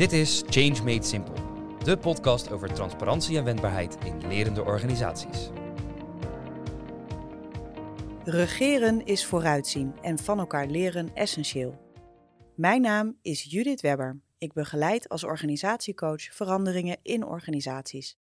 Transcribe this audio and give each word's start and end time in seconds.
Dit 0.00 0.12
is 0.12 0.42
Change 0.46 0.82
Made 0.82 1.06
Simple, 1.06 1.34
de 1.84 1.96
podcast 1.96 2.50
over 2.50 2.72
transparantie 2.72 3.36
en 3.36 3.44
wendbaarheid 3.44 3.96
in 4.04 4.26
lerende 4.28 4.64
organisaties. 4.64 5.50
Regeren 8.24 9.06
is 9.06 9.26
vooruitzien 9.26 9.94
en 10.02 10.18
van 10.18 10.38
elkaar 10.38 10.66
leren 10.66 11.14
essentieel. 11.14 11.78
Mijn 12.54 12.80
naam 12.80 13.18
is 13.22 13.42
Judith 13.42 13.80
Webber. 13.80 14.20
Ik 14.38 14.52
begeleid 14.52 15.08
als 15.08 15.24
organisatiecoach 15.24 16.22
veranderingen 16.22 16.98
in 17.02 17.24
organisaties. 17.24 18.18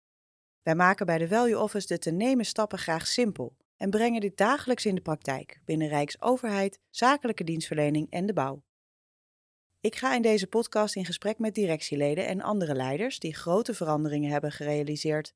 Wij 0.62 0.74
maken 0.74 1.06
bij 1.06 1.18
de 1.18 1.28
Value 1.28 1.58
Office 1.58 1.86
de 1.86 1.98
te 1.98 2.10
nemen 2.10 2.44
stappen 2.44 2.78
graag 2.78 3.06
simpel 3.06 3.56
en 3.76 3.90
brengen 3.90 4.20
dit 4.20 4.36
dagelijks 4.36 4.86
in 4.86 4.94
de 4.94 5.02
praktijk 5.02 5.60
binnen 5.64 5.88
Rijksoverheid, 5.88 6.80
zakelijke 6.90 7.44
dienstverlening 7.44 8.06
en 8.10 8.26
de 8.26 8.32
bouw. 8.32 8.62
Ik 9.82 9.96
ga 9.96 10.14
in 10.14 10.22
deze 10.22 10.46
podcast 10.46 10.96
in 10.96 11.04
gesprek 11.04 11.38
met 11.38 11.54
directieleden 11.54 12.26
en 12.26 12.40
andere 12.40 12.74
leiders 12.74 13.18
die 13.18 13.34
grote 13.34 13.74
veranderingen 13.74 14.30
hebben 14.30 14.52
gerealiseerd. 14.52 15.34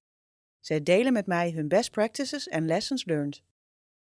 Zij 0.61 0.83
delen 0.83 1.13
met 1.13 1.27
mij 1.27 1.51
hun 1.51 1.69
best 1.69 1.91
practices 1.91 2.49
en 2.49 2.67
lessons 2.67 3.05
learned. 3.05 3.43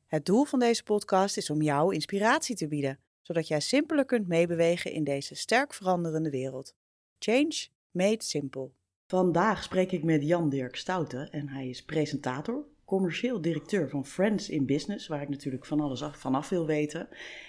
Het 0.07 0.25
doel 0.25 0.45
van 0.45 0.59
deze 0.59 0.83
podcast 0.83 1.37
is 1.37 1.49
om 1.49 1.61
jou 1.61 1.93
inspiratie 1.93 2.55
te 2.55 2.67
bieden, 2.67 2.99
zodat 3.21 3.47
jij 3.47 3.59
simpeler 3.59 4.05
kunt 4.05 4.27
meebewegen 4.27 4.91
in 4.91 5.03
deze 5.03 5.35
sterk 5.35 5.73
veranderende 5.73 6.29
wereld. 6.29 6.75
Change 7.17 7.67
made 7.91 8.23
simple. 8.23 8.71
Vandaag 9.05 9.63
spreek 9.63 9.91
ik 9.91 10.03
met 10.03 10.23
Jan 10.23 10.49
Dirk 10.49 10.75
Stouten 10.75 11.31
en 11.31 11.49
hij 11.49 11.69
is 11.69 11.85
presentator, 11.85 12.65
commercieel 12.89 13.41
directeur 13.41 13.89
van 13.89 14.05
Friends 14.05 14.49
in 14.49 14.65
Business, 14.65 15.07
waar 15.07 15.21
ik 15.21 15.29
natuurlijk 15.29 15.65
van 15.65 15.79
alles 15.79 16.03
af, 16.03 16.17
vanaf 16.17 16.49
wil 16.49 16.65
weten. 16.65 17.07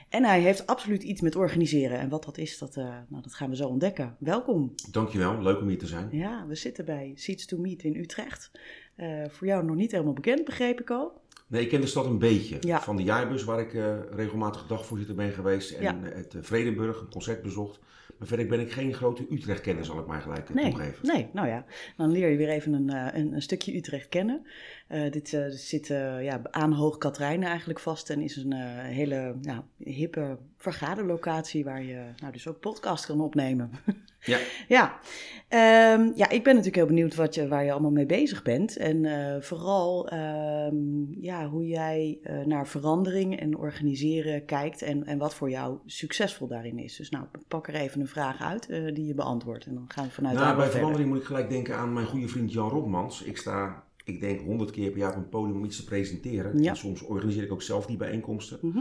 En 0.09 0.25
hij 0.25 0.41
heeft 0.41 0.67
absoluut 0.67 1.03
iets 1.03 1.21
met 1.21 1.37
organiseren. 1.37 1.98
En 1.98 2.09
wat 2.09 2.25
dat 2.25 2.39
is, 2.39 2.59
dat, 2.59 2.77
uh, 2.77 2.85
nou, 2.85 3.23
dat 3.23 3.35
gaan 3.35 3.51
we 3.51 3.57
zo 3.57 3.69
ontdekken. 3.69 4.17
Welkom. 4.19 4.75
Dankjewel, 4.91 5.42
leuk 5.42 5.61
om 5.61 5.69
hier 5.69 5.79
te 5.79 5.87
zijn. 5.87 6.09
Ja, 6.11 6.47
we 6.47 6.55
zitten 6.55 6.84
bij 6.84 7.12
Seats 7.14 7.47
to 7.47 7.59
Meet 7.59 7.83
in 7.83 7.97
Utrecht. 7.97 8.51
Uh, 8.97 9.25
voor 9.29 9.47
jou 9.47 9.64
nog 9.64 9.77
niet 9.77 9.91
helemaal 9.91 10.12
bekend, 10.12 10.45
begreep 10.45 10.81
ik 10.81 10.91
al. 10.91 11.20
Nee, 11.51 11.62
ik 11.62 11.69
ken 11.69 11.81
de 11.81 11.87
stad 11.87 12.06
een 12.06 12.19
beetje. 12.19 12.56
Ja. 12.61 12.81
Van 12.81 12.97
de 12.97 13.03
jaarbus 13.03 13.45
waar 13.45 13.61
ik 13.61 13.73
uh, 13.73 13.95
regelmatig 14.11 14.67
dagvoorzitter 14.67 15.17
ben 15.17 15.33
geweest. 15.33 15.70
En 15.70 15.83
ja. 15.83 15.98
het 16.03 16.37
Vredenburg, 16.41 17.01
een 17.01 17.11
concert 17.11 17.42
bezocht. 17.42 17.79
Maar 18.19 18.29
verder 18.29 18.47
ben 18.47 18.61
ik 18.61 18.73
geen 18.73 18.95
grote 18.95 19.27
Utrecht-kenner, 19.31 19.84
zal 19.84 19.98
ik 19.98 20.07
maar 20.07 20.20
gelijk 20.20 20.55
nee, 20.55 20.70
toegeven. 20.70 21.07
Nee, 21.07 21.29
nou 21.33 21.48
ja, 21.48 21.65
dan 21.97 22.11
leer 22.11 22.29
je 22.29 22.37
weer 22.37 22.48
even 22.48 22.73
een, 22.73 23.17
een, 23.19 23.33
een 23.33 23.42
stukje 23.42 23.77
Utrecht 23.77 24.09
kennen. 24.09 24.47
Uh, 24.89 25.11
dit 25.11 25.33
uh, 25.33 25.45
zit 25.48 25.89
uh, 25.89 26.25
ja, 26.25 26.41
aan 26.51 26.73
Hoog 26.73 26.98
Katrijnen 26.98 27.48
eigenlijk 27.48 27.79
vast 27.79 28.11
en 28.11 28.20
is 28.20 28.37
een 28.37 28.53
hele 28.83 29.35
ja, 29.41 29.64
hippe 29.77 30.39
vergaderlocatie 30.57 31.64
waar 31.64 31.83
je 31.83 32.05
nou, 32.17 32.33
dus 32.33 32.48
ook 32.48 32.61
podcast 32.61 33.07
kan 33.07 33.20
opnemen. 33.20 33.70
Ja. 34.21 34.39
ja. 34.77 34.99
Um, 35.95 36.13
ja, 36.15 36.29
ik 36.29 36.43
ben 36.43 36.55
natuurlijk 36.55 36.77
heel 36.77 36.87
benieuwd 36.87 37.15
wat 37.15 37.35
je, 37.35 37.49
waar 37.49 37.65
je 37.65 37.73
allemaal 37.73 37.91
mee 37.91 38.07
bezig 38.07 38.43
bent. 38.43 38.77
En 38.77 39.07
vooral 39.43 40.13
um, 40.13 41.17
ja, 41.21 41.49
hoe 41.49 41.67
jij 41.67 42.19
naar 42.45 42.69
verandering 42.69 43.41
en 43.41 43.57
organiseren 43.57 44.45
kijkt 44.45 44.83
en, 44.83 45.07
en 45.07 45.19
wat 45.19 45.35
voor 45.35 45.51
jou 45.51 45.79
succesvol 45.87 46.47
daarin 46.47 46.79
is. 46.79 46.97
Dus 46.97 47.11
nou, 47.11 47.25
pak 47.48 47.69
er 47.69 47.75
even 47.75 48.01
een 48.01 48.09
vraag 48.09 48.41
uit 48.41 48.67
die 48.69 49.07
je 49.07 49.15
beantwoordt 49.15 49.67
en 49.67 49.75
dan 49.75 49.85
gaan 49.89 50.05
we 50.05 50.11
vanuit 50.11 50.37
nou, 50.37 50.57
Bij 50.57 50.71
verandering 50.71 51.09
moet 51.09 51.19
ik 51.19 51.25
gelijk 51.25 51.48
denken 51.48 51.77
aan 51.77 51.93
mijn 51.93 52.07
goede 52.07 52.29
vriend 52.29 52.53
Jan 52.53 52.69
Robmans. 52.69 53.23
Ik 53.23 53.37
sta 53.37 53.85
ik 54.05 54.21
denk 54.21 54.41
honderd 54.41 54.71
keer 54.71 54.91
per 54.91 54.98
jaar 54.98 55.11
op 55.11 55.17
een 55.17 55.29
podium 55.29 55.57
om 55.57 55.65
iets 55.65 55.77
te 55.77 55.85
presenteren. 55.85 56.63
Ja. 56.63 56.71
En 56.71 56.77
soms 56.77 57.03
organiseer 57.03 57.43
ik 57.43 57.53
ook 57.53 57.63
zelf 57.63 57.87
die 57.87 57.97
bijeenkomsten. 57.97 58.59
Mhm. 58.63 58.79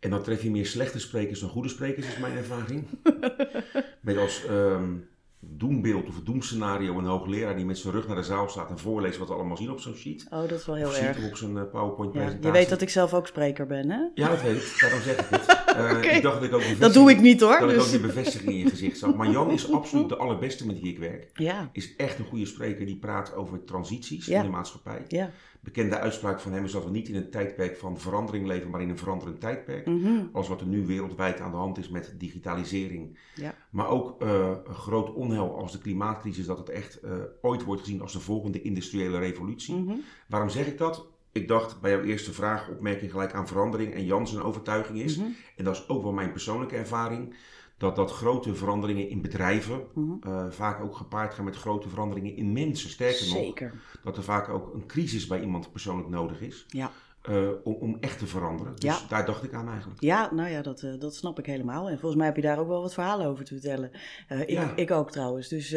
En 0.00 0.10
dan 0.10 0.22
tref 0.22 0.42
je 0.42 0.50
meer 0.50 0.66
slechte 0.66 1.00
sprekers 1.00 1.40
dan 1.40 1.48
goede 1.48 1.68
sprekers, 1.68 2.06
is 2.06 2.18
mijn 2.18 2.36
ervaring. 2.36 2.84
Met 4.04 4.16
als 4.16 4.44
um, 4.50 5.08
doembeeld 5.40 6.06
of 6.06 6.20
doemscenario 6.20 6.98
een 6.98 7.04
hoogleraar 7.04 7.56
die 7.56 7.64
met 7.64 7.78
zijn 7.78 7.92
rug 7.92 8.06
naar 8.06 8.16
de 8.16 8.22
zaal 8.22 8.48
staat 8.48 8.70
en 8.70 8.78
voorleest 8.78 9.18
wat 9.18 9.28
we 9.28 9.34
allemaal 9.34 9.56
zien 9.56 9.70
op 9.70 9.80
zo'n 9.80 9.94
sheet. 9.94 10.26
Oh, 10.30 10.40
dat 10.40 10.58
is 10.58 10.66
wel 10.66 10.74
heel 10.74 10.88
of 10.88 10.98
erg. 10.98 11.16
Ziet 11.16 11.30
op 11.30 11.36
zijn 11.36 11.56
uh, 11.56 11.62
PowerPoint-presentatie. 11.70 12.42
Ja, 12.42 12.52
je 12.52 12.58
weet 12.58 12.68
dat 12.68 12.80
ik 12.80 12.88
zelf 12.88 13.14
ook 13.14 13.26
spreker 13.26 13.66
ben, 13.66 13.90
hè? 13.90 14.00
Ja, 14.14 14.28
dat 14.28 14.42
weet 14.42 14.56
ik. 14.56 14.76
Daarom 14.80 15.00
zeg 15.00 15.18
ik 15.18 15.26
het. 15.28 15.46
Uh, 15.78 15.96
okay. 15.96 16.16
Ik 16.16 16.22
dacht 16.22 16.34
dat 16.34 16.44
ik 16.44 16.54
ook 16.54 16.80
Dat 16.80 16.92
doe 16.92 17.10
ik 17.10 17.20
niet 17.20 17.40
hoor. 17.40 17.58
Dat 17.58 17.68
dus. 17.68 17.76
ik 17.76 17.82
ook 17.82 17.90
die 17.90 18.00
bevestiging 18.00 18.50
in 18.50 18.58
je 18.58 18.68
gezicht 18.68 18.98
zag. 18.98 19.14
Maar 19.14 19.30
Jan 19.30 19.50
is 19.50 19.72
absoluut 19.72 20.08
de 20.08 20.16
allerbeste 20.16 20.66
met 20.66 20.80
wie 20.80 20.92
ik 20.92 20.98
werk. 20.98 21.30
Ja. 21.34 21.70
Is 21.72 21.96
echt 21.96 22.18
een 22.18 22.24
goede 22.24 22.46
spreker 22.46 22.86
die 22.86 22.96
praat 22.96 23.34
over 23.34 23.64
transities 23.64 24.26
Ja. 24.26 24.38
in 24.38 24.44
de 24.44 24.50
maatschappij. 24.50 25.04
Ja. 25.08 25.30
Bekende 25.60 25.98
uitspraak 25.98 26.40
van 26.40 26.52
hem 26.52 26.64
is 26.64 26.72
dat 26.72 26.84
we 26.84 26.90
niet 26.90 27.08
in 27.08 27.14
een 27.14 27.30
tijdperk 27.30 27.76
van 27.76 27.98
verandering 27.98 28.46
leven, 28.46 28.70
maar 28.70 28.80
in 28.82 28.88
een 28.88 28.98
veranderend 28.98 29.40
tijdperk. 29.40 29.86
Mhm. 29.86 30.08
Alles 30.32 30.48
wat 30.48 30.60
er 30.60 30.66
nu 30.66 30.86
wereldwijd 30.86 31.40
aan 31.40 31.50
de 31.50 31.56
hand 31.56 31.78
is 31.78 31.88
met 31.88 32.14
digitalisering. 32.18 33.18
Ja. 33.34 33.54
Maar 33.70 33.88
ook 33.88 34.22
uh, 34.22 34.50
een 34.64 34.74
groot 34.74 35.12
onheil 35.14 35.56
als 35.56 35.72
de 35.72 35.78
klimaatcrisis, 35.78 36.46
dat 36.46 36.58
het 36.58 36.68
echt 36.68 37.00
uh, 37.04 37.10
ooit 37.42 37.64
wordt 37.64 37.82
gezien 37.82 38.00
als 38.00 38.12
de 38.12 38.20
volgende 38.20 38.62
industriële 38.62 39.18
revolutie. 39.18 39.74
Mhm. 39.74 39.94
Waarom 40.28 40.48
zeg 40.48 40.66
ik 40.66 40.78
dat? 40.78 41.06
Ik 41.34 41.48
dacht 41.48 41.80
bij 41.80 41.90
jouw 41.90 42.02
eerste 42.02 42.32
vraag, 42.32 42.68
opmerking 42.68 43.10
gelijk 43.10 43.32
aan 43.34 43.46
verandering 43.46 43.94
en 43.94 44.04
Jan 44.04 44.26
zijn 44.28 44.42
overtuiging 44.42 44.98
is, 45.00 45.16
Mhm. 45.16 45.28
en 45.56 45.64
dat 45.64 45.74
is 45.74 45.88
ook 45.88 46.02
wel 46.02 46.12
mijn 46.12 46.32
persoonlijke 46.32 46.76
ervaring, 46.76 47.34
dat, 47.78 47.96
dat 47.96 48.10
grote 48.12 48.54
veranderingen 48.54 49.08
in 49.08 49.20
bedrijven 49.22 49.80
Mhm. 49.94 50.28
uh, 50.28 50.50
vaak 50.50 50.80
ook 50.82 50.96
gepaard 50.96 51.34
gaan 51.34 51.44
met 51.44 51.56
grote 51.56 51.88
veranderingen 51.88 52.36
in 52.36 52.52
mensen. 52.52 52.90
Sterker 52.90 53.26
nog, 53.28 53.36
Zeker. 53.36 53.74
dat 54.02 54.16
er 54.16 54.22
vaak 54.22 54.48
ook 54.48 54.74
een 54.74 54.86
crisis 54.86 55.26
bij 55.26 55.40
iemand 55.40 55.72
persoonlijk 55.72 56.08
nodig 56.08 56.40
is. 56.40 56.64
Ja. 56.68 56.90
Uh, 57.30 57.48
om, 57.64 57.74
om 57.80 57.96
echt 58.00 58.18
te 58.18 58.26
veranderen. 58.26 58.72
Dus 58.74 58.84
Ja. 58.84 58.98
daar 59.08 59.24
dacht 59.26 59.44
ik 59.44 59.52
aan 59.54 59.68
eigenlijk. 59.68 60.00
Ja, 60.00 60.34
nou 60.34 60.50
ja, 60.50 60.62
dat, 60.62 60.82
uh, 60.82 60.90
dat 60.98 61.14
snap 61.14 61.38
ik 61.38 61.46
helemaal. 61.46 61.88
En 61.88 61.92
volgens 61.98 62.14
mij 62.16 62.26
heb 62.26 62.36
je 62.36 62.42
daar 62.42 62.58
ook 62.58 62.68
wel 62.68 62.80
wat 62.80 62.94
verhalen 62.94 63.26
over 63.26 63.44
te 63.44 63.52
vertellen. 63.54 63.90
Uh, 64.32 64.40
ik, 64.40 64.48
Ja. 64.50 64.72
ik 64.76 64.90
ook 64.90 65.10
trouwens. 65.10 65.48
Dus 65.48 65.74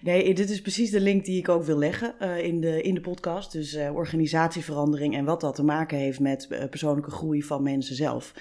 nee, 0.00 0.34
dit 0.34 0.50
is 0.50 0.60
precies 0.60 0.90
de 0.90 1.00
link 1.00 1.24
die 1.24 1.38
ik 1.38 1.48
ook 1.48 1.62
wil 1.64 1.78
leggen 1.78 2.14
in, 2.42 2.60
de, 2.60 2.82
in 2.82 2.94
de 2.94 3.00
podcast. 3.00 3.52
Dus 3.52 3.76
organisatieverandering 3.94 5.16
en 5.16 5.24
wat 5.24 5.40
dat 5.40 5.54
te 5.54 5.64
maken 5.64 5.98
heeft 5.98 6.20
met 6.20 6.48
persoonlijke 6.70 7.10
groei 7.10 7.42
van 7.42 7.62
mensen 7.62 7.94
zelf. 7.96 8.32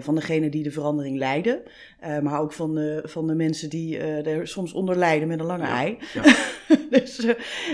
Van 0.00 0.14
degene 0.14 0.48
die 0.50 0.62
de 0.62 0.70
verandering 0.70 1.16
leiden, 1.18 1.62
maar 2.22 2.40
ook 2.40 2.52
van 2.52 2.74
de, 2.74 3.02
van 3.04 3.26
de 3.26 3.34
mensen 3.34 3.70
die 3.70 3.98
er 3.98 4.48
soms 4.48 4.72
onder 4.72 4.96
lijden 4.96 5.28
met 5.28 5.40
een 5.40 5.46
lange 5.46 5.66
Ja. 5.66 5.76
ei. 5.78 5.98
Dus 6.94 7.26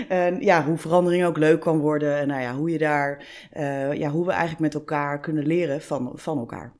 en 0.07 0.41
ja, 0.41 0.65
hoe 0.65 0.77
verandering 0.77 1.25
ook 1.25 1.37
leuk 1.37 1.59
kan 1.59 1.79
worden. 1.79 2.17
En 2.17 2.27
nou 2.27 2.41
ja, 2.41 2.55
hoe 2.55 2.69
je 2.71 2.77
daar, 2.77 3.25
uh, 3.57 3.93
ja, 3.93 4.09
hoe 4.09 4.25
we 4.25 4.31
eigenlijk 4.31 4.61
met 4.61 4.73
elkaar 4.73 5.19
kunnen 5.19 5.45
leren 5.45 5.81
van, 5.81 6.11
van 6.15 6.37
elkaar. 6.37 6.73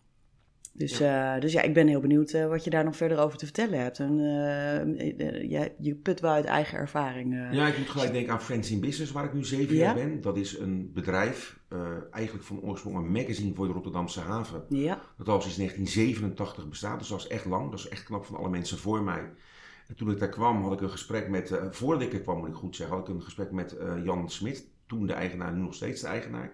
Dus 0.74 0.97
ja. 0.97 1.35
Uh, 1.35 1.41
dus 1.41 1.51
ja, 1.51 1.62
ik 1.62 1.74
ben 1.74 1.88
heel 1.88 2.00
benieuwd 2.00 2.34
uh, 2.34 2.47
wat 2.47 2.63
je 2.63 2.69
daar 2.69 2.84
nog 2.84 2.96
verder 2.96 3.18
over 3.19 3.38
te 3.38 3.46
vertellen 3.46 3.80
hebt. 3.80 4.00
En 4.00 4.19
uh, 4.19 5.50
ja, 5.50 5.68
je 5.80 5.96
put 5.96 6.19
wel 6.19 6.31
uit 6.31 6.46
eigen 6.46 6.78
ervaring. 6.78 7.47
Ja, 7.51 7.68
ik 7.68 7.78
moet 7.78 7.90
gelijk 7.90 8.12
denken 8.13 8.34
aan 8.34 8.41
Friends 8.41 8.72
in 8.72 8.80
Business, 8.80 9.12
waar 9.12 9.25
ik 9.25 9.34
nu 9.34 9.44
zeven 9.46 9.75
Ja. 9.75 9.81
jaar 9.81 9.94
ben. 9.94 10.22
Dat 10.22 10.38
is 10.38 10.57
een 10.57 10.91
bedrijf, 10.94 11.59
eigenlijk 12.12 12.46
van 12.46 12.62
oorsprong 12.62 12.96
een 12.96 13.12
magazine 13.12 13.53
voor 13.53 13.68
de 13.68 13.74
Rotterdamse 13.74 14.19
haven. 14.19 14.63
Ja, 14.69 15.01
Dat 15.18 15.28
al 15.28 15.41
sinds 15.41 15.57
1987 15.57 16.69
bestaat, 16.69 17.00
dus 17.00 17.07
dat 17.07 17.19
is 17.19 17.28
echt 17.28 17.46
lang. 17.46 17.69
Dat 17.69 17.80
is 17.80 17.88
echt 17.88 18.03
knap 18.03 18.25
van 18.25 18.35
alle 18.35 18.50
mensen 18.50 18.78
voor 18.78 19.03
mij. 19.03 19.22
En 19.91 19.97
toen 19.97 20.12
ik 20.12 20.19
daar 20.19 20.29
kwam, 20.29 20.63
had 20.63 20.74
ik 20.74 20.81
een 20.81 20.90
gesprek 20.90 21.29
met, 21.29 21.52
uh, 21.52 21.59
voordat 21.72 22.02
ik 22.02 22.13
er 22.13 22.22
kwam 22.22 22.38
moet 22.38 22.47
ik 22.47 22.53
goed 22.53 22.75
zeggen, 22.75 22.96
had 22.96 23.07
ik 23.07 23.13
een 23.13 23.22
gesprek 23.22 23.52
met 23.52 23.75
uh, 23.81 24.06
Jan 24.06 24.29
Smit, 24.29 24.68
toen 24.88 25.07
de 25.07 25.13
eigenaar, 25.13 25.53
nu 25.53 25.62
nog 25.62 25.74
steeds 25.74 26.02
de 26.02 26.07
eigenaar. 26.07 26.52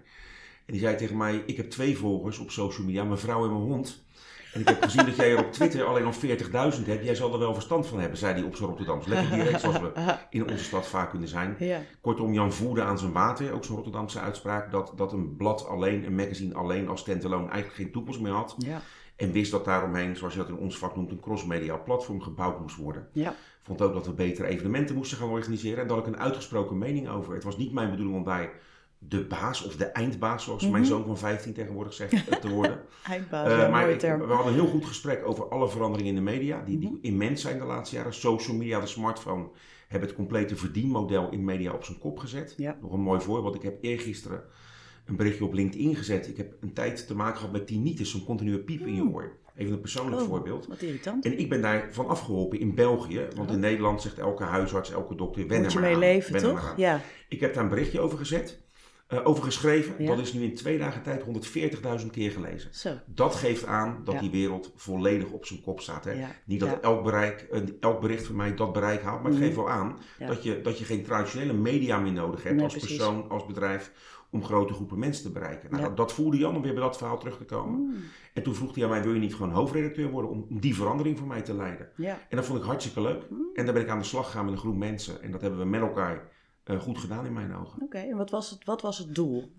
En 0.66 0.72
die 0.72 0.80
zei 0.80 0.96
tegen 0.96 1.16
mij, 1.16 1.42
ik 1.46 1.56
heb 1.56 1.70
twee 1.70 1.98
volgers 1.98 2.38
op 2.38 2.50
social 2.50 2.86
media, 2.86 3.04
mijn 3.04 3.18
vrouw 3.18 3.44
en 3.44 3.50
mijn 3.52 3.62
hond. 3.62 4.04
En 4.52 4.60
ik 4.60 4.68
heb 4.68 4.82
gezien 4.82 5.06
dat 5.06 5.16
jij 5.16 5.30
er 5.30 5.44
op 5.44 5.52
Twitter 5.52 5.84
alleen 5.84 6.04
al 6.04 6.12
40.000 6.12 6.84
hebt. 6.86 7.04
Jij 7.04 7.14
zal 7.14 7.32
er 7.32 7.38
wel 7.38 7.54
verstand 7.54 7.86
van 7.86 8.00
hebben, 8.00 8.18
zei 8.18 8.34
hij 8.34 8.42
op 8.42 8.56
zijn 8.56 8.68
Rotterdams. 8.68 9.06
Lekker 9.06 9.36
direct, 9.36 9.60
zoals 9.60 9.80
we 9.80 10.16
in 10.30 10.50
onze 10.50 10.64
stad 10.64 10.86
vaak 10.86 11.10
kunnen 11.10 11.28
zijn. 11.28 11.56
ja, 11.58 11.80
Kortom, 12.00 12.32
Jan 12.32 12.52
voerde 12.52 12.82
aan 12.82 12.98
zijn 12.98 13.12
water, 13.12 13.52
ook 13.52 13.64
zo'n 13.64 13.74
Rotterdamse 13.74 14.20
uitspraak, 14.20 14.70
dat, 14.70 14.92
dat 14.96 15.12
een 15.12 15.36
blad 15.36 15.66
alleen, 15.66 16.04
een 16.04 16.14
magazine 16.14 16.54
alleen 16.54 16.88
als 16.88 17.00
standalone 17.00 17.48
eigenlijk 17.48 17.74
geen 17.74 17.92
toekomst 17.92 18.20
meer 18.20 18.32
had. 18.32 18.54
ja, 18.58 18.82
En 19.18 19.32
wist 19.32 19.50
dat 19.50 19.64
daaromheen, 19.64 20.16
zoals 20.16 20.32
je 20.34 20.38
dat 20.40 20.48
in 20.48 20.56
ons 20.56 20.78
vak 20.78 20.96
noemt, 20.96 21.10
een 21.10 21.20
crossmedia 21.20 21.76
platform 21.76 22.20
gebouwd 22.22 22.60
moest 22.60 22.76
worden. 22.76 23.08
ja, 23.12 23.34
Vond 23.62 23.82
ook 23.82 23.92
dat 23.92 24.06
we 24.06 24.12
betere 24.12 24.48
evenementen 24.48 24.94
moesten 24.96 25.18
gaan 25.18 25.28
organiseren. 25.28 25.80
En 25.82 25.86
daar 25.88 25.96
had 25.96 26.06
ik 26.06 26.12
een 26.14 26.20
uitgesproken 26.20 26.78
mening 26.78 27.08
over. 27.08 27.34
Het 27.34 27.44
was 27.44 27.56
niet 27.56 27.72
mijn 27.72 27.90
bedoeling 27.90 28.16
om 28.16 28.24
daar 28.24 28.50
de 28.98 29.24
baas 29.24 29.64
of 29.64 29.76
de 29.76 29.84
eindbaas, 29.84 30.44
zoals 30.44 30.62
Mhm. 30.62 30.72
mijn 30.72 30.84
zoon 30.86 31.04
van 31.06 31.18
15 31.18 31.52
tegenwoordig 31.52 31.92
zegt, 31.92 32.40
te 32.40 32.48
worden. 32.48 32.80
eindbaas, 33.04 33.48
Uh, 33.50 33.58
ja, 33.58 33.68
maar 33.68 33.80
mooie 33.80 33.92
ik- 33.92 33.98
term. 33.98 34.20
we 34.20 34.32
hadden 34.32 34.52
een 34.52 34.58
heel 34.60 34.68
goed 34.70 34.84
gesprek 34.86 35.26
over 35.26 35.48
alle 35.48 35.68
veranderingen 35.68 36.10
in 36.16 36.24
de 36.24 36.30
media, 36.30 36.62
die, 36.64 36.78
die 36.78 36.88
Mhm. 36.90 36.98
immens 37.02 37.42
zijn 37.42 37.58
de 37.58 37.64
laatste 37.64 37.96
jaren. 37.96 38.14
Social 38.14 38.56
media, 38.56 38.80
de 38.80 38.86
smartphone, 38.86 39.48
hebben 39.88 40.08
het 40.08 40.16
complete 40.18 40.56
verdienmodel 40.56 41.30
in 41.30 41.44
media 41.44 41.72
op 41.72 41.84
zijn 41.84 41.98
kop 41.98 42.18
gezet. 42.18 42.54
Ja. 42.56 42.76
Nog 42.82 42.92
een 42.92 43.00
mooi 43.00 43.20
voorbeeld. 43.20 43.54
Ik 43.54 43.62
heb 43.62 43.78
eergisteren 43.80 44.42
een 45.08 45.16
berichtje 45.16 45.44
op 45.44 45.52
LinkedIn 45.52 45.96
gezet. 45.96 46.28
Ik 46.28 46.36
heb 46.36 46.52
een 46.60 46.72
tijd 46.72 47.06
te 47.06 47.14
maken 47.14 47.36
gehad 47.36 47.52
met 47.52 47.66
tinnitus, 47.66 48.10
zo'n 48.10 48.24
continue 48.24 48.58
piep 48.58 48.86
in 48.86 48.94
je 48.94 49.02
oor. 49.04 49.36
Even 49.56 49.72
een 49.72 49.80
persoonlijk 49.80 50.22
Oh, 50.22 50.28
voorbeeld. 50.28 50.66
Wat 50.66 50.82
irritant. 50.82 51.24
En 51.24 51.38
ik 51.38 51.48
ben 51.48 51.62
daarvan 51.62 52.06
afgeholpen 52.08 52.60
in 52.60 52.74
België. 52.74 53.26
Want 53.36 53.48
Oh. 53.48 53.54
in 53.54 53.60
Nederland 53.60 54.02
zegt 54.02 54.18
elke 54.18 54.44
huisarts, 54.44 54.92
elke 54.92 55.14
dokter, 55.14 55.46
wen 55.46 55.56
Moet 55.56 55.66
er 55.66 55.72
je 55.72 55.78
maar 55.78 55.84
mee 55.86 55.94
aan. 55.94 56.00
leven, 56.00 56.38
toch? 56.42 56.74
Ja. 56.76 57.00
Ik 57.28 57.40
heb 57.40 57.54
daar 57.54 57.62
een 57.62 57.68
berichtje 57.70 58.00
over 58.00 58.18
gezet. 58.18 58.58
eh, 59.08 59.20
over 59.26 59.42
geschreven. 59.44 59.94
Ja. 59.98 60.06
Dat 60.06 60.18
is 60.18 60.32
nu 60.32 60.42
in 60.42 60.54
twee 60.54 60.78
dagen 60.78 61.02
tijd 61.02 61.22
140.000 61.22 62.10
keer 62.10 62.30
gelezen. 62.30 62.74
Zo. 62.74 62.90
Dat 63.06 63.34
geeft 63.34 63.66
aan 63.66 64.00
dat 64.04 64.14
Ja. 64.14 64.20
die 64.20 64.30
wereld 64.30 64.72
volledig 64.76 65.30
op 65.30 65.46
zijn 65.46 65.60
kop 65.60 65.80
staat. 65.80 66.04
Hè? 66.04 66.12
Ja. 66.12 66.28
Niet 66.44 66.60
dat 66.60 66.80
elk, 66.80 67.04
bereik, 67.04 67.40
eh, 67.52 67.60
elk 67.80 68.00
bericht 68.00 68.26
van 68.26 68.36
mij 68.36 68.54
dat 68.54 68.72
bereik 68.72 69.02
haalt, 69.02 69.16
maar 69.22 69.30
het 69.30 69.34
Mhm. 69.34 69.42
geeft 69.44 69.56
wel 69.56 69.70
aan 69.70 69.98
dat, 70.26 70.42
je, 70.42 70.60
dat 70.62 70.78
je 70.78 70.84
geen 70.84 71.02
traditionele 71.02 71.52
media 71.52 71.98
meer 71.98 72.12
nodig 72.12 72.42
hebt 72.42 72.54
Nee, 72.54 72.64
als 72.64 72.72
precies. 72.76 72.96
persoon, 72.96 73.28
als 73.28 73.46
bedrijf, 73.46 73.92
om 74.30 74.44
grote 74.44 74.72
groepen 74.72 74.98
mensen 74.98 75.24
te 75.24 75.32
bereiken. 75.32 75.70
Nou, 75.70 75.82
Ja. 75.82 75.88
dat, 75.88 75.96
dat 75.96 76.12
voelde 76.12 76.36
Jan 76.36 76.56
om 76.56 76.62
weer 76.62 76.74
bij 76.74 76.82
dat 76.82 76.96
verhaal 76.96 77.18
terug 77.18 77.36
te 77.36 77.44
komen. 77.44 77.80
Mm. 77.80 77.94
En 78.34 78.42
toen 78.42 78.54
vroeg 78.54 78.74
hij 78.74 78.84
aan 78.84 78.90
mij, 78.90 79.02
wil 79.02 79.14
je 79.14 79.20
niet 79.20 79.34
gewoon 79.34 79.52
hoofdredacteur 79.52 80.10
worden 80.10 80.30
om 80.30 80.46
die 80.50 80.74
verandering 80.74 81.18
voor 81.18 81.26
mij 81.26 81.42
te 81.42 81.54
leiden? 81.54 81.88
Ja. 81.96 82.18
En 82.28 82.36
dat 82.36 82.46
vond 82.46 82.58
ik 82.58 82.64
hartstikke 82.64 83.00
leuk. 83.00 83.30
Mm. 83.30 83.46
En 83.54 83.64
daar 83.64 83.74
ben 83.74 83.82
ik 83.82 83.88
aan 83.88 83.98
de 83.98 84.04
slag 84.04 84.24
gegaan 84.24 84.44
met 84.44 84.54
een 84.54 84.60
groep 84.60 84.76
mensen. 84.76 85.22
En 85.22 85.30
dat 85.30 85.40
hebben 85.40 85.60
we 85.60 85.66
met 85.66 85.80
elkaar 85.80 86.28
eh, 86.64 86.80
goed 86.80 86.98
gedaan 86.98 87.26
in 87.26 87.32
mijn 87.32 87.54
ogen. 87.56 87.82
Oké, 87.82 87.98
en 87.98 88.16
wat 88.16 88.30
was, 88.30 88.50
het, 88.50 88.64
wat 88.64 88.82
was 88.82 88.98
het 88.98 89.14
doel? 89.14 89.56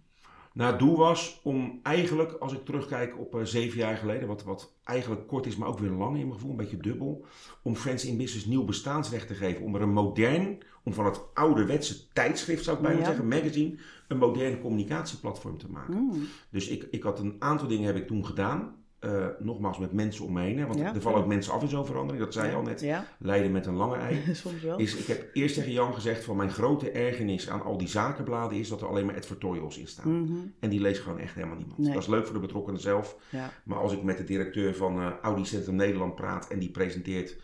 Nou, 0.54 0.72
het 0.72 0.80
doel 0.80 0.98
was 0.98 1.40
om 1.44 1.80
eigenlijk, 1.84 2.32
als 2.32 2.54
ik 2.54 2.66
terugkijk 2.66 3.20
op 3.20 3.36
eh, 3.36 3.44
zeven 3.44 3.78
jaar 3.78 3.98
geleden, 3.98 4.28
wat, 4.28 4.44
wat 4.44 4.74
eigenlijk 4.84 5.28
kort 5.28 5.46
is, 5.46 5.56
maar 5.56 5.68
ook 5.68 5.80
weer 5.80 5.90
lang 5.90 6.18
in 6.18 6.22
mijn 6.22 6.34
gevoel, 6.34 6.52
een 6.52 6.58
beetje 6.58 6.78
dubbel, 6.78 7.26
om 7.64 7.76
Friends 7.76 8.06
in 8.06 8.18
Business 8.18 8.46
nieuw 8.46 8.66
bestaansrecht 8.66 9.28
te 9.28 9.34
geven. 9.34 9.64
Om 9.64 9.76
er 9.76 9.82
een 9.82 9.94
modern, 9.94 10.58
om 10.84 10.94
van 10.94 11.06
het 11.06 11.20
ouderwetse 11.34 12.08
tijdschrift, 12.14 12.64
zou 12.64 12.78
ik 12.78 12.84
bijna 12.84 13.00
Ja. 13.00 13.06
zeggen, 13.06 13.28
magazine, 13.28 13.76
een 14.08 14.18
modern 14.18 14.62
communicatieplatform 14.62 15.58
te 15.58 15.70
maken. 15.72 15.94
Mm. 15.96 16.28
Dus 16.50 16.68
ik, 16.68 16.88
ik 16.92 17.04
had 17.04 17.20
een 17.20 17.36
aantal 17.40 17.68
dingen 17.68 17.86
heb 17.86 17.96
ik 17.96 18.08
toen 18.08 18.26
gedaan. 18.26 18.78
Eh, 19.00 19.26
nogmaals 19.40 19.78
met 19.78 19.94
mensen 19.94 20.26
om 20.26 20.34
me 20.34 20.42
heen. 20.42 20.58
Hè, 20.60 20.66
want 20.66 20.80
Ja. 20.80 20.94
er 20.96 21.02
vallen 21.02 21.20
ook 21.20 21.28
mensen 21.28 21.54
af 21.54 21.62
in 21.62 21.68
zo'n 21.70 21.86
verandering. 21.86 22.24
Dat 22.24 22.34
zei 22.34 22.50
je 22.50 22.56
al 22.56 22.62
net. 22.62 22.82
Ja, 22.82 23.06
Leiden 23.20 23.52
met 23.52 23.66
een 23.66 23.76
lange 23.76 23.96
ei. 23.96 24.22
soms 24.36 24.62
wel. 24.62 24.78
Is, 24.78 24.96
ik 24.96 25.06
heb 25.06 25.30
eerst 25.34 25.56
tegen 25.56 25.72
Jan 25.72 25.94
gezegd 25.94 26.24
van 26.24 26.36
mijn 26.36 26.50
grote 26.52 26.92
ergernis 26.92 27.50
aan 27.50 27.62
al 27.62 27.78
die 27.78 27.88
zakenbladen 27.88 28.58
is 28.58 28.70
dat 28.70 28.82
er 28.82 28.88
alleen 28.88 29.06
maar 29.06 29.16
advertorials 29.16 29.78
in 29.78 29.88
staan. 29.88 30.22
Mhm. 30.22 30.38
En 30.60 30.70
die 30.70 30.80
leest 30.82 31.02
gewoon 31.02 31.20
echt 31.20 31.34
helemaal 31.34 31.58
niemand. 31.58 31.78
Nee. 31.78 31.94
Dat 31.94 32.02
is 32.02 32.08
leuk 32.08 32.26
voor 32.26 32.34
de 32.34 32.40
betrokkenen 32.40 32.80
zelf. 32.82 33.16
Ja. 33.30 33.52
Maar 33.64 33.78
als 33.78 33.94
ik 33.94 34.04
met 34.04 34.18
de 34.18 34.24
directeur 34.24 34.76
van 34.76 35.00
eh, 35.00 35.12
Audi 35.22 35.46
Centrum 35.46 35.76
Nederland 35.76 36.16
praat 36.16 36.48
en 36.48 36.60
die 36.60 36.72
presenteert, 36.72 37.36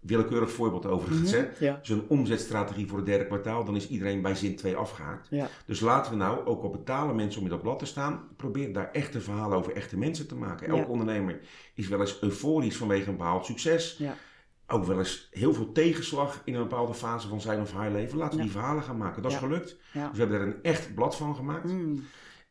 willekeurig 0.00 0.50
voorbeeld 0.50 0.86
overigens, 0.86 1.32
Mhm. 1.32 1.40
hè, 1.58 1.64
Ja. 1.66 1.78
zijn 1.82 2.02
omzetstrategie 2.08 2.86
voor 2.88 2.96
het 2.96 3.06
derde 3.06 3.26
kwartaal, 3.26 3.64
dan 3.64 3.76
is 3.76 3.88
iedereen 3.88 4.22
bij 4.22 4.34
zin 4.34 4.56
2 4.56 4.76
afgehaakt. 4.76 5.26
Ja. 5.30 5.48
Dus 5.66 5.80
laten 5.80 6.12
we 6.12 6.18
nou, 6.18 6.46
ook 6.46 6.62
al 6.62 6.70
betalen 6.70 7.16
mensen 7.16 7.38
om 7.40 7.44
in 7.46 7.52
dat 7.52 7.62
blad 7.62 7.78
te 7.78 7.86
staan, 7.86 8.28
probeer 8.36 8.72
daar 8.72 8.90
echte 8.92 9.20
verhalen 9.20 9.58
over 9.58 9.72
echte 9.76 9.98
mensen 9.98 10.26
te 10.28 10.34
maken. 10.34 10.68
Elke 10.68 10.80
Ja. 10.80 10.86
ondernemer 10.88 11.40
is 11.74 11.88
wel 11.88 12.00
eens 12.00 12.22
euforisch 12.22 12.76
vanwege 12.76 13.10
een 13.10 13.16
behaald 13.16 13.44
succes. 13.46 13.96
Ja. 13.98 14.14
Ook 14.66 14.84
wel 14.84 14.98
eens 14.98 15.28
heel 15.30 15.54
veel 15.54 15.72
tegenslag 15.72 16.40
in 16.44 16.54
een 16.54 16.60
bepaalde 16.62 16.94
fase 16.94 17.28
van 17.28 17.40
zijn 17.40 17.60
of 17.60 17.72
haar 17.72 17.90
leven. 17.90 18.18
Laten 18.18 18.36
we 18.36 18.42
die 18.42 18.52
verhalen 18.52 18.82
gaan 18.82 18.96
maken. 18.96 19.22
Dat 19.22 19.32
is 19.32 19.38
gelukt. 19.38 19.68
Dus 19.92 20.02
we 20.12 20.18
hebben 20.18 20.40
er 20.40 20.46
een 20.46 20.62
echt 20.62 20.94
blad 20.94 21.16
van 21.16 21.34
gemaakt. 21.36 21.72
Mm. 21.72 22.04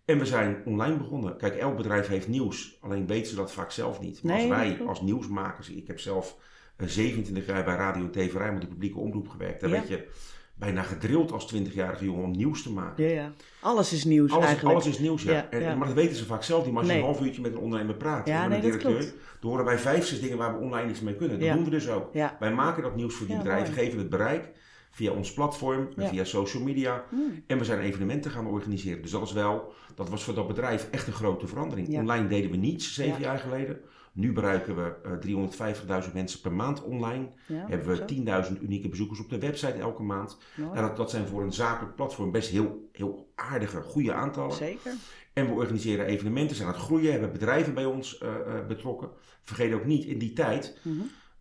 En 0.05 0.17
we 0.19 0.25
zijn 0.25 0.61
online 0.65 0.97
begonnen. 0.97 1.37
Kijk, 1.37 1.55
elk 1.55 1.77
bedrijf 1.77 2.07
heeft 2.07 2.27
nieuws. 2.27 2.77
Alleen 2.81 3.07
weten 3.07 3.29
ze 3.29 3.35
dat 3.35 3.51
vaak 3.51 3.71
zelf 3.71 3.99
niet. 3.99 4.23
Maar 4.23 4.35
Nee, 4.35 4.49
als 4.51 4.57
wij 4.77 4.87
als 4.87 5.01
nieuwsmakers... 5.01 5.69
Ik 5.69 5.87
heb 5.87 5.99
zelf 5.99 6.37
27 6.87 7.45
jaar 7.45 7.63
bij 7.63 7.75
Radio 7.75 8.09
TV 8.09 8.33
Rijn 8.33 8.53
met 8.53 8.61
de 8.61 8.67
publieke 8.67 8.99
omroep 8.99 9.27
gewerkt. 9.29 9.61
Daar 9.61 9.69
Ja. 9.69 9.75
werd 9.75 9.87
je 9.87 10.07
bijna 10.55 10.81
gedrild 10.83 11.31
als 11.31 11.47
20-jarige 11.47 12.05
jongen 12.05 12.23
om 12.23 12.31
nieuws 12.31 12.63
te 12.63 12.71
maken. 12.71 13.03
Ja, 13.03 13.09
ja. 13.11 13.31
Alles 13.61 13.93
is 13.93 14.03
nieuws 14.03 14.31
Alles, 14.31 14.45
eigenlijk. 14.45 14.75
alles 14.75 14.87
is 14.87 14.99
nieuws, 14.99 15.23
ja. 15.23 15.31
Ja, 15.31 15.49
En- 15.49 15.61
ja. 15.61 15.75
Maar 15.75 15.87
dat 15.87 15.95
weten 15.95 16.15
ze 16.15 16.25
vaak 16.25 16.43
zelf 16.43 16.63
niet. 16.65 16.73
Maar 16.73 16.83
als 16.83 16.91
je 16.91 16.97
een 16.97 17.03
half 17.03 17.21
uurtje 17.21 17.41
met 17.41 17.51
een 17.51 17.57
ondernemer 17.57 17.95
praat, 17.95 18.27
Ja, 18.27 18.39
met 18.39 18.49
nee, 18.49 18.57
een 18.57 18.63
directeur, 18.63 19.13
dan 19.39 19.49
horen 19.49 19.65
wij 19.65 19.77
vijf, 19.79 20.05
zes 20.05 20.21
dingen 20.21 20.37
waar 20.37 20.53
we 20.57 20.59
online 20.65 20.89
iets 20.89 21.01
mee 21.01 21.15
kunnen. 21.15 21.39
Dat 21.39 21.53
doen 21.53 21.63
we 21.63 21.69
dus 21.69 21.89
ook. 21.89 22.13
Wij 22.39 22.53
maken 22.53 22.83
dat 22.83 22.95
nieuws 22.95 23.13
voor 23.15 23.27
die 23.27 23.37
bedrijven, 23.37 23.73
mooi. 23.73 23.83
geven 23.85 23.99
het 23.99 24.09
bereik 24.09 24.49
via 24.91 25.11
ons 25.11 25.33
platform, 25.33 25.89
Ja. 25.95 26.07
via 26.07 26.23
social 26.23 26.63
media. 26.63 27.03
Mm. 27.11 27.43
En 27.47 27.57
we 27.57 27.63
zijn 27.65 27.79
evenementen 27.79 28.31
gaan 28.31 28.47
organiseren. 28.47 29.01
Dus 29.01 29.11
dat 29.11 29.21
is 29.21 29.31
wel, 29.31 29.73
dat 29.95 30.09
was 30.09 30.23
voor 30.23 30.33
dat 30.33 30.47
bedrijf 30.47 30.87
echt 30.91 31.07
een 31.07 31.13
grote 31.13 31.47
verandering. 31.47 31.87
Ja. 31.87 31.99
Online 31.99 32.27
deden 32.27 32.51
we 32.51 32.57
niets 32.57 32.93
zeven 32.93 33.19
Ja. 33.19 33.25
jaar 33.25 33.39
geleden. 33.39 33.79
Nu 34.19 34.33
bereiken 34.33 34.75
we 34.75 34.95
eh, 35.03 36.03
350.000 36.07 36.13
mensen 36.13 36.41
per 36.41 36.51
maand 36.53 36.83
online. 36.83 37.29
Ja, 37.45 37.65
Hebben 37.67 37.87
we 37.87 37.95
zo. 37.95 38.53
10.000 38.55 38.61
unieke 38.61 38.89
bezoekers 38.89 39.19
op 39.19 39.29
de 39.29 39.39
website 39.39 39.73
elke 39.73 40.03
maand. 40.03 40.37
Mooi. 40.55 40.81
Dat, 40.81 40.97
dat 40.97 41.09
zijn 41.09 41.27
voor 41.27 41.41
een 41.43 41.53
zakelijk 41.53 41.95
platform 41.95 42.31
best 42.31 42.49
heel, 42.49 42.89
heel 42.91 43.31
aardige, 43.35 43.81
goede 43.81 44.13
aantallen. 44.13 44.55
Zeker. 44.55 44.93
En 45.33 45.45
we 45.45 45.51
organiseren 45.51 46.05
evenementen, 46.05 46.55
zijn 46.55 46.67
aan 46.67 46.73
het 46.73 46.83
groeien, 46.83 47.11
hebben 47.11 47.31
bedrijven 47.31 47.73
bij 47.73 47.85
ons 47.85 48.17
eh, 48.17 48.29
eh, 48.57 48.65
betrokken. 48.67 49.09
Vergeet 49.43 49.73
ook 49.73 49.85
niet, 49.85 50.05
in 50.05 50.17
die 50.19 50.33
tijd, 50.33 50.77
Mhm. 50.83 50.97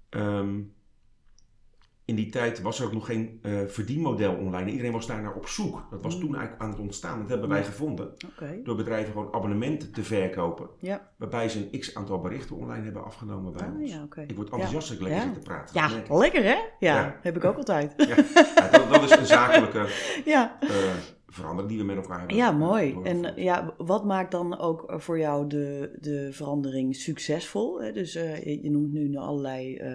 ehm, 0.08 0.60
in 2.08 2.14
die 2.14 2.28
tijd 2.28 2.62
was 2.62 2.80
er 2.80 2.86
ook 2.86 2.92
nog 2.92 3.06
geen 3.06 3.38
eh, 3.42 3.52
verdienmodel 3.66 4.34
online. 4.34 4.70
Iedereen 4.70 4.92
was 4.92 5.06
daar 5.06 5.22
naar 5.22 5.34
op 5.34 5.46
zoek. 5.48 5.86
Dat 5.90 6.02
was 6.02 6.14
Mm. 6.14 6.20
toen 6.20 6.30
eigenlijk 6.34 6.62
aan 6.62 6.70
het 6.70 6.78
ontstaan. 6.78 7.18
Dat 7.20 7.28
hebben 7.28 7.48
wij 7.48 7.64
gevonden 7.64 8.10
door 8.64 8.76
bedrijven 8.76 9.12
gewoon 9.12 9.34
abonnementen 9.34 9.92
te 9.92 10.02
verkopen. 10.04 10.68
Ja. 10.78 11.10
Waarbij 11.16 11.48
ze 11.48 11.68
een 11.72 11.80
x 11.80 11.94
aantal 11.94 12.20
berichten 12.20 12.56
online 12.56 12.84
hebben 12.84 13.04
afgenomen 13.04 13.52
bij 13.52 13.66
Ah, 13.66 13.74
ons. 13.80 13.90
ja. 13.90 14.02
Ik 14.26 14.36
word 14.36 14.50
enthousiast 14.50 14.74
als 14.88 14.90
ik 14.98 15.00
lekker 15.00 15.18
Ja. 15.20 15.24
zit 15.26 15.34
te 15.34 15.40
praten. 15.40 15.74
Ja, 16.08 16.16
lekker 16.18 16.42
hè? 16.44 16.56
Ja, 16.78 17.16
heb 17.22 17.36
ik 17.36 17.44
ook 17.44 17.56
altijd. 17.56 17.94
Dat, 18.72 18.88
dat 18.90 19.02
is 19.02 19.10
een 19.16 19.26
zakelijke 19.26 19.86
ja. 20.24 20.56
eh, 20.60 20.68
verandering 21.30 21.68
die 21.68 21.78
we 21.78 21.84
met 21.84 21.96
elkaar 21.96 22.18
hebben. 22.18 22.36
Ja, 22.36 22.50
mooi. 22.50 22.96
En 23.02 23.32
ja, 23.36 23.74
wat 23.76 24.04
maakt 24.04 24.30
dan 24.30 24.58
ook 24.58 24.84
voor 24.96 25.18
jou 25.18 25.46
de, 25.46 25.96
de 26.00 26.28
verandering 26.32 26.96
succesvol? 26.96 27.92
Dus 27.92 28.14
eh, 28.14 28.62
je 28.62 28.70
noemt 28.70 28.92
nu 28.92 29.16
allerlei 29.16 29.76
eh, 29.76 29.92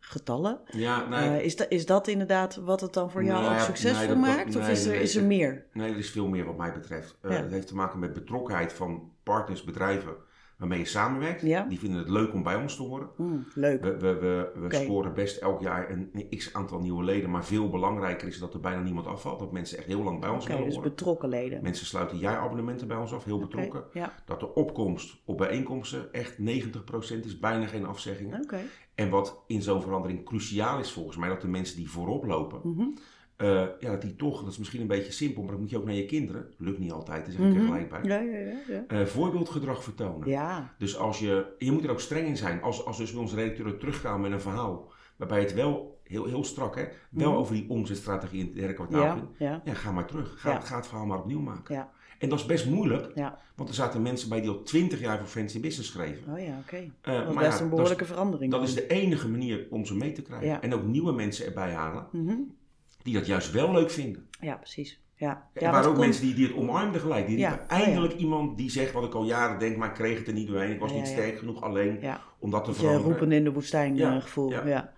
getallen. 0.00 0.60
ja, 0.70 1.08
nee, 1.08 1.38
Eh, 1.38 1.44
is, 1.44 1.56
da- 1.56 1.68
is 1.68 1.86
dat 1.86 2.08
inderdaad 2.08 2.56
wat 2.56 2.80
het 2.80 2.92
dan 2.92 3.10
voor 3.10 3.24
jou 3.24 3.42
Nee, 3.42 3.50
ook 3.52 3.58
succesvol 3.58 3.98
dat- 4.00 4.08
dat- 4.08 4.26
maakt? 4.36 4.56
Of 4.56 4.68
is 4.68 4.86
er, 4.86 4.94
is 5.00 5.14
er 5.14 5.20
dat- 5.20 5.28
meer? 5.28 5.64
Nee, 5.72 5.90
er 5.90 5.98
is 5.98 6.10
veel 6.10 6.28
meer 6.28 6.44
wat 6.44 6.56
mij 6.56 6.72
betreft. 6.72 7.18
Ja. 7.22 7.28
Het 7.30 7.50
heeft 7.52 7.66
te 7.66 7.74
maken 7.74 7.98
met 7.98 8.12
betrokkenheid 8.12 8.72
van 8.72 9.10
partners, 9.22 9.64
bedrijven 9.64 10.12
waarmee 10.58 10.78
je 10.78 10.84
samenwerkt. 10.84 11.40
Ja. 11.42 11.62
Die 11.68 11.78
vinden 11.78 11.98
het 11.98 12.08
leuk 12.08 12.32
om 12.32 12.42
bij 12.42 12.54
ons 12.56 12.76
te 12.76 12.82
horen. 12.82 13.08
Hmm, 13.16 13.46
leuk. 13.54 13.82
We, 13.82 13.96
we, 13.98 14.14
we, 14.14 14.50
we 14.68 14.74
scoren 14.74 15.14
best 15.14 15.36
elk 15.36 15.60
jaar 15.60 15.90
een, 15.90 16.26
x 16.36 16.52
aantal 16.54 16.78
nieuwe 16.80 17.04
leden. 17.04 17.30
Maar 17.30 17.44
veel 17.44 17.70
belangrijker 17.70 18.28
is 18.28 18.38
dat 18.38 18.54
er 18.54 18.60
bijna 18.60 18.80
niemand 18.82 19.06
afvalt. 19.06 19.38
Dat 19.38 19.52
mensen 19.52 19.78
echt 19.78 19.86
heel 19.86 20.02
lang 20.02 20.20
bij 20.20 20.28
ons 20.30 20.42
Oké, 20.44 20.52
willen 20.52 20.66
dus 20.66 20.74
horen. 20.76 20.90
betrokken 20.90 21.28
leden. 21.28 21.62
Mensen 21.62 21.86
sluiten 21.86 22.18
jaarabonnementen 22.18 22.88
bij 22.88 22.96
ons 22.96 23.12
af, 23.12 23.24
heel 23.24 23.38
betrokken. 23.38 23.84
Ja, 23.92 24.12
Dat 24.24 24.40
de 24.40 24.54
opkomst 24.54 25.16
op 25.24 25.36
bijeenkomsten 25.38 26.12
echt 26.12 26.38
90% 26.38 27.24
is, 27.24 27.38
bijna 27.38 27.66
geen 27.66 27.86
afzeggingen. 27.86 28.42
oké. 28.42 28.58
En 28.94 29.10
wat 29.10 29.42
in 29.46 29.62
zo'n 29.62 29.82
verandering 29.82 30.24
cruciaal 30.24 30.78
is 30.78 30.92
volgens 30.92 31.16
mij, 31.16 31.28
dat 31.28 31.40
de 31.40 31.48
mensen 31.48 31.76
die 31.76 31.90
voorop 31.90 32.24
lopen, 32.24 32.60
Mhm. 32.62 32.86
Eh, 33.36 33.62
ja, 33.80 33.90
dat 33.90 34.02
die 34.02 34.16
toch, 34.16 34.42
dat 34.42 34.52
is 34.52 34.58
misschien 34.58 34.80
een 34.80 34.86
beetje 34.86 35.12
simpel, 35.12 35.42
maar 35.42 35.50
dat 35.50 35.60
moet 35.60 35.70
je 35.70 35.76
ook 35.78 35.84
naar 35.84 35.94
je 35.94 36.06
kinderen, 36.06 36.46
lukt 36.58 36.78
niet 36.78 36.92
altijd, 36.92 37.24
daar 37.24 37.34
zeg 37.34 37.40
ik 37.46 37.54
er 37.54 37.60
Mhm. 37.60 37.66
gelijk 37.66 37.88
bij, 37.88 38.00
Ja, 38.02 38.18
ja, 38.20 38.38
ja. 38.38 38.54
Ja. 38.68 38.84
eh, 38.86 39.06
voorbeeldgedrag 39.06 39.82
vertonen. 39.82 40.28
ja. 40.28 40.74
Dus 40.78 40.96
als 40.96 41.18
je, 41.18 41.46
je 41.58 41.72
moet 41.72 41.84
er 41.84 41.90
ook 41.90 42.00
streng 42.00 42.26
in 42.26 42.36
zijn, 42.36 42.62
als, 42.62 42.84
als 42.84 42.96
dus 42.98 43.12
bij 43.12 43.20
onze 43.20 43.34
redacteuren 43.36 43.78
teruggaan 43.78 44.20
met 44.20 44.32
een 44.32 44.40
verhaal, 44.40 44.92
waarbij 45.16 45.40
het 45.40 45.54
wel, 45.54 46.00
heel, 46.04 46.24
heel 46.24 46.44
strak 46.44 46.76
hè, 46.76 46.84
wel 47.10 47.30
Mhm. 47.30 47.38
over 47.38 47.54
die 47.54 47.68
omzetstrategie 47.68 48.40
in 48.40 48.46
het 48.46 48.54
derde 48.54 48.74
kwartaal 48.74 49.12
ging, 49.12 49.26
ja, 49.38 49.60
ja, 49.64 49.74
ga 49.74 49.92
maar 49.92 50.06
terug, 50.06 50.34
ga, 50.40 50.76
het 50.76 50.86
verhaal 50.86 51.06
maar 51.06 51.18
opnieuw 51.18 51.40
maken. 51.40 51.74
ja. 51.74 51.90
En 52.18 52.28
dat 52.30 52.38
is 52.38 52.46
best 52.46 52.66
moeilijk, 52.66 53.10
ja. 53.14 53.38
want 53.56 53.68
er 53.68 53.74
zaten 53.74 54.02
mensen 54.02 54.28
bij 54.28 54.40
die 54.40 54.50
al 54.50 54.62
twintig 54.62 55.00
jaar 55.00 55.18
voor 55.18 55.26
Friends 55.26 55.54
in 55.54 55.60
Business 55.60 55.90
schreven. 55.90 56.32
Oh 56.32 56.38
ja, 56.40 56.58
oké. 56.62 56.76
Eh, 57.00 57.14
Dat 57.14 57.28
is 57.28 57.34
best 57.34 57.40
ja, 57.40 57.52
een 57.52 57.58
dat 57.60 57.70
behoorlijke 57.70 58.02
is- 58.02 58.08
verandering. 58.10 58.50
Dat 58.50 58.60
dan. 58.60 58.68
is 58.68 58.74
de 58.74 58.86
enige 58.86 59.28
manier 59.28 59.66
om 59.70 59.84
ze 59.84 59.96
mee 59.96 60.12
te 60.12 60.22
krijgen. 60.22 60.48
Ja. 60.48 60.60
En 60.62 60.74
ook 60.74 60.84
nieuwe 60.84 61.12
mensen 61.12 61.46
erbij 61.46 61.72
halen 61.72 62.06
Mhm. 62.12 62.34
Die 63.04 63.14
dat 63.14 63.26
juist 63.26 63.50
wel 63.52 63.72
leuk 63.72 63.90
vinden. 63.90 64.26
Ja, 64.40 64.54
precies. 64.56 65.02
Ja, 65.16 65.48
Er 65.52 65.62
ja 65.62 65.66
waren 65.70 65.72
wat 65.78 65.86
ook 65.88 65.94
komt- 65.94 66.06
mensen 66.06 66.24
die, 66.26 66.34
die 66.34 66.46
het 66.46 66.56
omarmden 66.56 67.00
gelijk. 67.00 67.26
Die 67.26 67.38
Ja, 67.38 67.48
riepen 67.48 67.64
oh 67.70 67.78
ja. 67.78 67.84
eindelijk 67.84 68.14
iemand 68.14 68.56
die 68.56 68.70
zegt 68.70 68.92
wat 68.92 69.04
ik 69.04 69.14
al 69.14 69.24
jaren 69.24 69.58
denk, 69.58 69.76
maar 69.76 69.88
ik 69.88 69.94
kreeg 69.94 70.18
het 70.18 70.26
er 70.26 70.32
niet 70.34 70.48
doorheen. 70.48 70.70
Ik 70.72 70.80
was 70.80 70.90
Ja, 70.90 70.96
niet 70.96 71.06
ja. 71.06 71.12
sterk 71.12 71.38
genoeg 71.38 71.62
alleen 71.62 71.98
Ja. 72.00 72.20
om 72.38 72.50
dat 72.50 72.64
te 72.64 72.70
Je 72.70 72.76
veranderen. 72.76 73.06
roepen 73.10 73.32
in 73.32 73.44
de 73.44 73.52
woestijn 73.52 73.96
Ja, 73.96 74.14
eh, 74.16 74.22
gevoel. 74.22 74.50
Ja, 74.50 74.60
ja. 74.66 74.68
ja. 74.68 74.92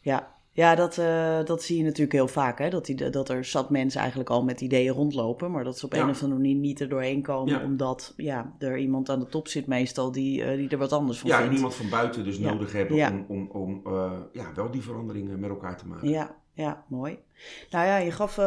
ja. 0.00 0.32
Ja, 0.50 0.74
dat, 0.74 0.98
eh, 0.98 1.44
dat 1.44 1.62
zie 1.62 1.76
je 1.78 1.82
natuurlijk 1.82 2.12
heel 2.12 2.28
vaak. 2.28 2.58
Hè? 2.58 2.70
Dat, 2.70 2.86
die, 2.86 3.10
dat 3.10 3.28
er 3.28 3.44
zat 3.44 3.70
mensen 3.70 4.00
eigenlijk 4.00 4.30
al 4.30 4.44
met 4.44 4.60
ideeën 4.60 4.92
rondlopen. 4.92 5.50
Maar 5.50 5.64
dat 5.64 5.78
ze 5.78 5.84
op 5.86 5.94
Ja. 5.94 6.02
een 6.02 6.08
of 6.08 6.22
andere 6.22 6.40
manier 6.40 6.56
niet 6.56 6.80
er 6.80 6.88
doorheen 6.88 7.22
komen. 7.22 7.52
Ja. 7.58 7.64
Omdat 7.64 8.12
ja, 8.16 8.52
er 8.58 8.78
iemand 8.78 9.08
aan 9.10 9.18
de 9.20 9.26
top 9.26 9.48
zit 9.48 9.66
meestal 9.66 10.12
die, 10.12 10.44
eh, 10.44 10.56
die 10.56 10.68
er 10.68 10.78
wat 10.78 10.92
anders 10.92 11.18
van 11.18 11.28
Ja, 11.30 11.34
en 11.36 11.40
vindt. 11.42 11.56
iemand 11.56 11.74
van 11.74 11.88
buiten 11.88 12.24
dus 12.24 12.36
Ja. 12.36 12.52
nodig 12.52 12.72
hebben 12.72 12.96
Ja. 12.96 13.10
om, 13.10 13.24
om, 13.28 13.50
om 13.52 13.80
ja, 14.32 14.52
wel 14.54 14.70
die 14.70 14.82
veranderingen 14.82 15.40
met 15.40 15.50
elkaar 15.50 15.76
te 15.78 15.86
maken. 15.86 16.08
Ja, 16.08 16.34
ja, 16.54 16.84
mooi. 16.88 17.18
Nou 17.70 17.86
ja, 17.86 17.96
je 17.96 18.10
gaf... 18.12 18.38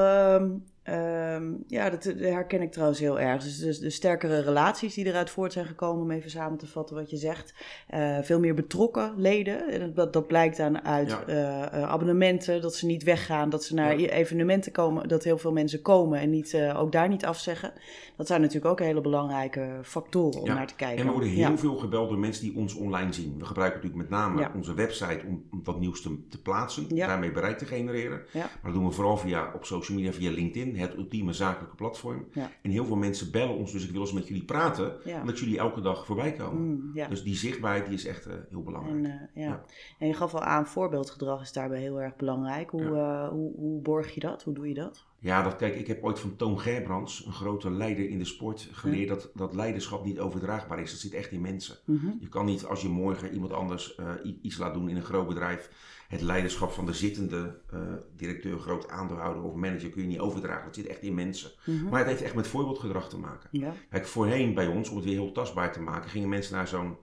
ehm, 0.87 1.51
ja, 1.67 1.89
dat, 1.89 2.03
dat 2.03 2.19
herken 2.19 2.61
ik 2.61 2.71
trouwens 2.71 2.99
heel 2.99 3.19
erg. 3.19 3.43
Dus 3.43 3.57
de, 3.59 3.79
de 3.79 3.89
sterkere 3.89 4.39
relaties 4.41 4.93
die 4.93 5.05
eruit 5.05 5.29
voort 5.29 5.53
zijn 5.53 5.65
gekomen... 5.65 6.03
om 6.03 6.11
even 6.11 6.29
samen 6.29 6.57
te 6.57 6.67
vatten 6.67 6.95
wat 6.95 7.09
je 7.09 7.17
zegt. 7.17 7.53
Eh, 7.87 8.17
veel 8.21 8.39
meer 8.39 8.53
betrokken 8.53 9.13
leden. 9.17 9.69
En 9.69 9.93
dat, 9.93 10.13
dat 10.13 10.27
blijkt 10.27 10.57
dan 10.57 10.85
uit 10.85 11.09
Ja. 11.09 11.23
eh, 11.27 11.63
eh, 11.63 11.83
abonnementen. 11.89 12.61
Dat 12.61 12.75
ze 12.75 12.85
niet 12.85 13.03
weggaan. 13.03 13.49
Dat 13.49 13.63
ze 13.63 13.73
naar 13.73 13.99
Ja. 13.99 14.09
evenementen 14.09 14.71
komen. 14.71 15.07
Dat 15.07 15.23
heel 15.23 15.37
veel 15.37 15.51
mensen 15.51 15.81
komen 15.81 16.19
en 16.19 16.29
niet, 16.29 16.53
eh, 16.53 16.79
ook 16.79 16.91
daar 16.91 17.09
niet 17.09 17.25
afzeggen. 17.25 17.71
Dat 18.17 18.27
zijn 18.27 18.41
natuurlijk 18.41 18.71
ook 18.71 18.79
hele 18.79 19.01
belangrijke 19.01 19.79
factoren 19.83 20.39
om 20.41 20.45
Ja, 20.47 20.53
naar 20.53 20.67
te 20.67 20.75
kijken. 20.75 20.97
En 20.99 21.05
we 21.05 21.11
worden 21.11 21.29
heel 21.29 21.57
veel 21.57 21.75
gebeld 21.75 22.09
door 22.09 22.17
mensen 22.19 22.43
die 22.43 22.55
ons 22.57 22.73
online 22.75 23.13
zien. 23.13 23.35
We 23.37 23.45
gebruiken 23.45 23.81
natuurlijk 23.81 24.09
met 24.09 24.19
name 24.19 24.49
onze 24.55 24.73
website 24.73 25.21
om, 25.27 25.43
om 25.51 25.59
dat 25.63 25.79
nieuws 25.79 26.01
te, 26.01 26.27
te 26.29 26.41
plaatsen, 26.41 26.95
daarmee 26.95 27.31
bereik 27.31 27.57
te 27.57 27.65
genereren. 27.65 28.21
Maar 28.33 28.49
dat 28.63 28.73
doen 28.73 28.85
we 28.85 28.91
vooral 28.91 29.17
via, 29.17 29.51
op 29.55 29.65
social 29.65 29.97
media, 29.97 30.11
via 30.13 30.31
LinkedIn. 30.31 30.75
Het 30.79 30.95
ultieme 30.95 31.33
zakelijke 31.33 31.75
platform. 31.75 32.25
Ja. 32.31 32.51
En 32.61 32.71
heel 32.71 32.85
veel 32.85 32.95
mensen 32.95 33.31
bellen 33.31 33.55
ons, 33.55 33.71
dus 33.71 33.85
ik 33.85 33.91
wil 33.91 34.01
eens 34.01 34.11
met 34.13 34.27
jullie 34.27 34.45
praten, 34.45 34.93
Ja. 35.03 35.19
omdat 35.19 35.39
jullie 35.39 35.57
elke 35.57 35.81
dag 35.81 36.05
voorbij 36.05 36.31
komen. 36.31 36.61
Mm, 36.61 36.91
ja. 36.93 37.07
Dus 37.07 37.23
die 37.23 37.35
zichtbaarheid 37.35 37.85
die 37.85 37.93
is 37.93 38.05
echt 38.05 38.25
eh, 38.25 38.33
heel 38.49 38.63
belangrijk. 38.63 39.05
En, 39.05 39.29
eh, 39.33 39.43
ja. 39.43 39.63
En 39.99 40.07
je 40.07 40.13
gaf 40.13 40.33
al 40.33 40.43
aan, 40.43 40.67
voorbeeldgedrag 40.67 41.41
is 41.41 41.53
daarbij 41.53 41.79
heel 41.79 42.01
erg 42.01 42.15
belangrijk. 42.15 42.69
Hoe, 42.69 42.95
eh, 42.95 43.27
hoe, 43.27 43.55
hoe 43.55 43.81
borg 43.81 44.13
je 44.13 44.19
dat? 44.19 44.43
Hoe 44.43 44.53
doe 44.53 44.67
je 44.67 44.73
dat? 44.73 45.05
Ja, 45.19 45.43
dat, 45.43 45.55
kijk, 45.55 45.75
ik 45.75 45.87
heb 45.87 46.03
ooit 46.03 46.19
van 46.19 46.35
Toon 46.35 46.59
Gerbrands, 46.59 47.25
een 47.25 47.31
grote 47.31 47.71
leider 47.71 48.09
in 48.09 48.17
de 48.17 48.25
sport, 48.25 48.69
geleerd 48.71 49.07
dat, 49.07 49.29
dat 49.33 49.53
leiderschap 49.55 50.05
niet 50.05 50.19
overdraagbaar 50.19 50.79
is. 50.79 50.91
Dat 50.91 50.99
zit 50.99 51.13
echt 51.13 51.31
in 51.31 51.41
mensen. 51.41 51.77
Mhm. 51.85 52.07
Je 52.19 52.27
kan 52.29 52.45
niet 52.45 52.65
als 52.65 52.81
je 52.81 52.89
morgen 52.89 53.33
iemand 53.33 53.53
anders 53.53 53.99
iets 54.41 54.57
laat 54.57 54.73
doen 54.73 54.89
in 54.89 54.95
een 54.95 55.01
groot 55.01 55.27
bedrijf, 55.27 55.69
het 56.07 56.21
leiderschap 56.21 56.71
van 56.71 56.85
de 56.85 56.93
zittende 56.93 57.59
eh, 57.71 57.79
directeur, 58.15 58.59
groot 58.59 58.89
aandeelhouder 58.89 59.43
of 59.43 59.53
manager 59.53 59.89
kun 59.89 60.01
je 60.01 60.07
niet 60.07 60.19
overdragen. 60.19 60.65
Dat 60.65 60.75
zit 60.75 60.87
echt 60.87 61.01
in 61.01 61.13
mensen. 61.13 61.51
Mhm. 61.65 61.89
Maar 61.89 61.99
het 61.99 62.07
heeft 62.07 62.21
echt 62.21 62.35
met 62.35 62.47
voorbeeldgedrag 62.47 63.09
te 63.09 63.17
maken. 63.17 63.49
Ja. 63.51 63.73
Kijk, 63.89 64.07
voorheen 64.07 64.53
bij 64.53 64.67
ons, 64.67 64.89
om 64.89 64.95
het 64.95 65.05
weer 65.05 65.13
heel 65.13 65.31
tastbaar 65.31 65.73
te 65.73 65.81
maken, 65.81 66.09
gingen 66.09 66.29
mensen 66.29 66.55
naar 66.55 66.67
zo'n 66.67 66.97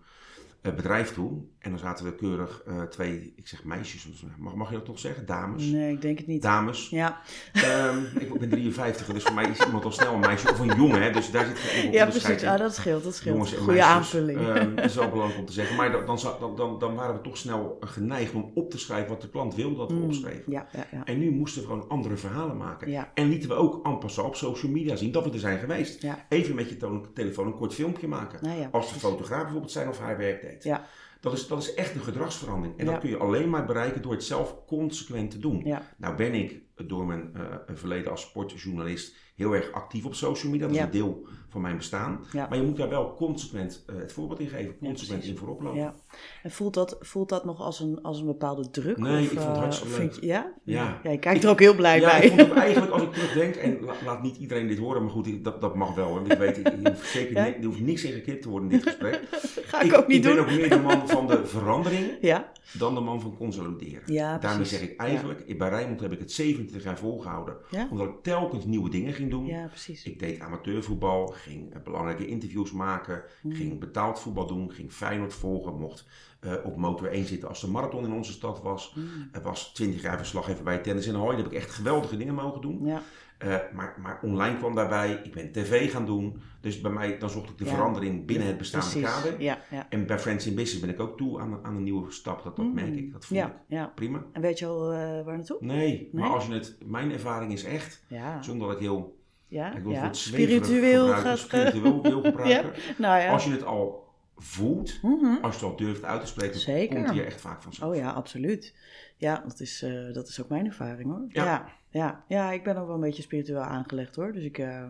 bedrijf 0.72 1.12
toe. 1.12 1.42
En 1.58 1.70
dan 1.70 1.78
zaten 1.78 2.06
er 2.06 2.14
keurig 2.14 2.62
eh, 2.66 2.82
twee, 2.82 3.32
ik 3.36 3.48
zeg 3.48 3.64
meisjes, 3.64 4.24
mag, 4.38 4.54
mag 4.54 4.68
je 4.70 4.74
dat 4.76 4.84
toch 4.84 4.98
zeggen? 4.98 5.26
Dames. 5.26 5.64
Nee, 5.64 5.92
ik 5.92 6.02
denk 6.02 6.18
het 6.18 6.26
niet. 6.26 6.42
Dames. 6.42 6.88
Ja, 6.90 7.20
Ehm, 7.52 7.98
ik 8.18 8.38
ben 8.38 8.48
53, 8.48 9.06
dus 9.06 9.22
voor 9.22 9.34
mij 9.34 9.48
is 9.50 9.64
iemand 9.66 9.84
al 9.84 9.92
snel 9.92 10.14
een 10.14 10.20
meisje 10.20 10.50
of 10.50 10.58
een 10.58 10.76
jongen. 10.76 11.02
Hè, 11.02 11.10
dus 11.10 11.30
daar 11.30 11.46
zit 11.46 11.58
geen 11.58 11.92
ja 11.92 12.06
precies. 12.06 12.44
Ah, 12.44 12.58
dat 12.58 12.74
scheelt. 12.74 13.04
Dat 13.04 13.14
scheelt. 13.14 13.34
Jongens 13.34 13.52
en 13.52 13.58
Goede 13.58 13.72
meisjes. 13.72 13.94
aanvulling. 13.94 14.38
Ehm, 14.38 14.74
dat 14.74 14.84
is 14.84 14.94
wel 14.94 15.08
belangrijk 15.10 15.40
om 15.40 15.46
te 15.46 15.52
zeggen. 15.52 15.76
Maar 15.76 15.92
dan, 15.92 16.06
dan, 16.40 16.56
dan, 16.56 16.78
dan, 16.78 16.94
waren 16.94 17.14
we 17.14 17.20
toch 17.20 17.36
snel 17.36 17.76
geneigd 17.80 18.34
om 18.34 18.50
op 18.54 18.70
te 18.70 18.78
schrijven 18.78 19.08
wat 19.08 19.20
de 19.20 19.28
klant 19.30 19.54
wilde 19.54 19.76
dat 19.76 19.90
we 19.90 19.96
Mm, 19.96 20.02
opschreven. 20.04 20.52
ja, 20.52 20.66
ja, 20.72 20.86
ja. 20.90 21.04
En 21.04 21.18
nu 21.18 21.30
moesten 21.30 21.62
we 21.62 21.68
gewoon 21.68 21.88
andere 21.88 22.16
verhalen 22.16 22.56
maken. 22.56 23.06
En 23.14 23.28
lieten 23.28 23.48
we 23.48 23.54
ook 23.54 23.86
en 23.86 23.98
passant 23.98 24.28
op 24.28 24.36
social 24.36 24.72
media 24.72 24.96
zien 24.96 25.12
dat 25.12 25.24
we 25.24 25.30
er 25.30 25.38
zijn 25.38 25.58
geweest. 25.58 26.06
Even 26.28 26.54
met 26.54 26.68
je 26.68 27.00
telefoon 27.14 27.46
een 27.46 27.54
kort 27.54 27.74
filmpje 27.74 28.08
maken. 28.08 28.38
Nou 28.42 28.66
Als 28.70 28.92
de 28.92 28.98
fotograaf 28.98 29.42
bijvoorbeeld 29.42 29.72
zijn 29.72 29.88
of 29.88 29.98
haar 29.98 30.16
werk 30.16 30.42
Ja. 30.62 30.86
Dat, 31.20 31.32
is, 31.32 31.46
dat 31.46 31.62
is 31.62 31.74
echt 31.74 31.94
een 31.94 32.00
gedragsverandering. 32.00 32.78
En 32.78 32.84
Ja. 32.84 32.90
dat 32.90 33.00
kun 33.00 33.10
je 33.10 33.16
alleen 33.16 33.50
maar 33.50 33.64
bereiken 33.64 34.02
door 34.02 34.12
het 34.12 34.24
zelf 34.24 34.56
consequent 34.66 35.30
te 35.30 35.38
doen. 35.38 35.62
Ja. 35.64 35.82
Nou 35.96 36.16
ben 36.16 36.34
ik 36.34 36.62
door 36.76 37.06
mijn 37.06 37.30
eh, 37.34 37.42
verleden 37.74 38.10
als 38.10 38.20
sportjournalist 38.22 39.14
heel 39.34 39.52
erg 39.52 39.72
actief 39.72 40.04
op 40.04 40.14
social 40.14 40.52
media. 40.52 40.66
Dat 40.66 40.74
is 40.76 40.80
Ja. 40.80 40.86
een 40.86 40.92
deel 40.92 41.26
van 41.54 41.62
mijn 41.62 41.76
bestaan. 41.76 42.20
Ja. 42.32 42.46
Maar 42.48 42.58
je 42.58 42.64
moet 42.64 42.76
daar 42.76 42.88
wel 42.88 43.14
consequent 43.14 43.84
eh, 43.86 43.96
het 43.96 44.12
voorbeeld 44.12 44.40
in 44.40 44.48
geven. 44.48 44.78
Consequent 44.78 45.24
in 45.24 45.36
voorop 45.36 45.60
lopen. 45.62 45.78
Ja. 45.80 45.94
En 46.42 46.50
voelt 46.50 46.74
dat, 46.74 46.96
voelt 47.00 47.28
dat 47.28 47.44
nog 47.44 47.60
als 47.60 47.80
een, 47.80 47.98
als 48.02 48.20
een 48.20 48.26
bepaalde 48.26 48.70
druk? 48.70 48.96
Nee, 48.96 49.24
of, 49.24 49.32
ik 49.32 49.38
vond 49.38 49.40
het 49.46 49.54
eh, 49.54 49.58
hartstikke 49.62 49.98
leuk. 49.98 50.12
je- 50.12 50.26
ja? 50.26 50.52
Ja. 50.64 51.00
je 51.02 51.18
kijkt 51.18 51.44
er 51.44 51.50
ook 51.50 51.58
heel 51.60 51.74
blij 51.74 52.00
Ja, 52.00 52.06
bij. 52.10 52.20
ik 52.26 52.28
vond 52.32 52.40
het 52.48 52.52
eigenlijk, 52.58 52.92
als 52.92 53.02
ik 53.02 53.12
terugdenk, 53.12 53.54
en 53.54 53.80
la- 53.84 53.94
laat 54.04 54.22
niet 54.22 54.36
iedereen 54.36 54.66
dit 54.66 54.78
horen, 54.78 55.02
maar 55.02 55.10
goed, 55.12 55.26
ik- 55.26 55.44
dat, 55.44 55.60
dat 55.60 55.74
mag 55.74 55.94
wel. 55.94 56.14
Want 56.14 56.32
ik 56.32 56.38
weet, 56.38 56.56
je 56.56 56.80
hoeft 56.84 57.06
zeker 57.06 57.42
ni- 57.42 57.56
er 57.58 57.64
hoeft 57.64 57.80
niks 57.80 58.04
in 58.04 58.12
geknipt 58.12 58.42
te 58.42 58.48
worden 58.48 58.70
in 58.70 58.76
dit 58.76 58.86
gesprek. 58.86 59.20
Ga 59.70 59.80
ik, 59.82 59.96
ook 59.96 60.06
niet 60.06 60.16
ik 60.16 60.22
ben 60.22 60.34
doen. 60.36 60.44
ook 60.44 60.50
meer 60.50 60.68
de 60.68 60.78
man 60.80 61.08
van 61.08 61.26
de 61.26 61.46
verandering 61.46 62.06
dan 62.78 62.94
de 62.94 63.00
man 63.00 63.20
van 63.20 63.36
consolideren. 63.36 64.02
Daarmee 64.14 64.38
precies. 64.38 64.68
zeg 64.78 64.82
ik 64.88 64.96
eigenlijk, 65.00 65.58
bij 65.58 65.68
Rijnmond 65.68 66.00
heb 66.00 66.12
ik 66.12 66.18
het 66.18 66.32
27 66.32 66.84
jaar 66.84 66.98
volgehouden. 66.98 67.56
Omdat 67.90 68.06
ik 68.08 68.14
telkens 68.22 68.64
nieuwe 68.64 68.90
dingen 68.90 69.12
ging 69.12 69.30
doen. 69.30 69.46
Ja, 69.46 69.66
precies. 69.66 70.04
Ik 70.04 70.18
deed 70.18 70.40
amateurvoetbal, 70.40 71.34
ging 71.44 71.74
eh, 71.74 71.82
belangrijke 71.82 72.26
interviews 72.26 72.72
maken, 72.72 73.22
Hmm. 73.42 73.52
ging 73.52 73.80
betaald 73.80 74.20
voetbal 74.20 74.46
doen, 74.46 74.72
ging 74.72 74.92
Feyenoord 74.92 75.34
volgen, 75.34 75.78
mocht 75.78 76.06
eh, 76.40 76.52
op 76.64 76.76
motor 76.76 77.08
1 77.12 77.24
zitten 77.26 77.48
als 77.48 77.60
de 77.60 77.68
marathon 77.70 78.04
in 78.04 78.12
onze 78.12 78.32
stad 78.32 78.62
was. 78.62 78.90
Hmm. 78.94 79.28
Er 79.32 79.42
was 79.42 79.72
20 79.74 80.02
jaar 80.02 80.16
verslaggever 80.16 80.64
bij 80.64 80.78
Tennis 80.78 81.06
in 81.06 81.14
Hooi. 81.14 81.34
Daar 81.36 81.44
heb 81.44 81.52
ik 81.52 81.58
echt 81.58 81.70
geweldige 81.70 82.16
dingen 82.16 82.34
mogen 82.34 82.60
doen. 82.60 82.86
Ja, 82.86 83.02
Eh, 83.38 83.56
maar, 83.74 83.96
maar 84.02 84.18
online 84.22 84.56
kwam 84.58 84.74
daarbij. 84.74 85.20
Ik 85.24 85.32
ben 85.32 85.52
tv 85.52 85.90
gaan 85.90 86.06
doen. 86.06 86.40
Dus 86.60 86.80
bij 86.80 86.90
mij, 86.90 87.18
dan 87.18 87.30
zocht 87.30 87.48
ik 87.50 87.58
de 87.58 87.64
Ja. 87.64 87.70
verandering 87.70 88.26
binnen 88.26 88.46
het 88.46 88.58
bestaande 88.58 88.86
precies. 88.90 89.08
kader. 89.10 89.42
Ja, 89.42 89.58
ja. 89.70 89.86
En 89.90 90.06
bij 90.06 90.18
Friends 90.18 90.46
in 90.46 90.54
Business 90.54 90.80
ben 90.80 90.94
ik 90.94 91.00
ook 91.00 91.16
toe 91.16 91.40
aan, 91.40 91.58
aan 91.62 91.76
een 91.76 91.82
nieuwe 91.82 92.10
stap. 92.12 92.42
Dat, 92.42 92.56
dat 92.56 92.64
Mm. 92.64 92.74
merk 92.74 92.94
ik, 92.96 93.12
dat 93.12 93.24
voel 93.24 93.38
ik. 93.38 93.94
Prima. 93.94 94.24
En 94.32 94.40
weet 94.40 94.58
je 94.58 94.66
al 94.66 94.88
waar 95.24 95.24
naartoe? 95.36 95.56
Nee, 95.60 96.08
maar 96.12 96.22
Nee? 96.22 96.30
als 96.32 96.46
je 96.46 96.52
het, 96.52 96.76
mijn 96.86 97.12
ervaring 97.12 97.52
is 97.52 97.64
echt, 97.64 98.02
zonder 98.40 98.66
dat 98.66 98.76
ik 98.76 98.82
heel, 98.82 99.16
ja, 99.54 99.74
ik 99.74 99.82
wil 99.82 99.92
het 99.92 100.00
ja. 100.02 100.12
Spiritueel 100.12 101.08
gaat... 101.08 101.38
spiritueel 101.38 102.02
wil 102.12 102.22
gebruiken. 102.22 102.72
Nou 102.98 103.20
ja. 103.20 103.30
Als 103.32 103.44
je 103.44 103.50
het 103.50 103.64
al 103.64 104.02
voelt, 104.36 104.98
Mhm. 105.02 105.36
als 105.42 105.58
je 105.58 105.60
het 105.60 105.70
al 105.70 105.76
durft 105.76 106.04
uit 106.04 106.20
te 106.20 106.26
spreken, 106.26 106.60
Zeker. 106.60 106.96
komt 106.96 107.08
hij 107.08 107.18
er 107.18 107.26
echt 107.26 107.40
vaak 107.40 107.62
vanzelf. 107.62 107.90
Oh 107.90 107.96
ja, 107.96 108.10
absoluut. 108.10 108.74
Ja, 109.16 109.42
dat 109.46 109.60
is, 109.60 109.82
eh, 109.82 110.12
dat 110.12 110.28
is 110.28 110.42
ook 110.42 110.48
mijn 110.48 110.66
ervaring 110.66 111.10
hoor. 111.10 111.24
Ja. 111.28 111.44
Ja. 111.44 111.64
Ja, 111.90 112.24
ja. 112.28 112.52
ik 112.52 112.62
ben 112.64 112.76
ook 112.76 112.86
wel 112.86 112.94
een 112.94 113.00
beetje 113.00 113.22
spiritueel 113.22 113.60
aangelegd 113.60 114.16
hoor. 114.16 114.32
Dus 114.32 114.44
ik, 114.44 114.58
eh, 114.58 114.82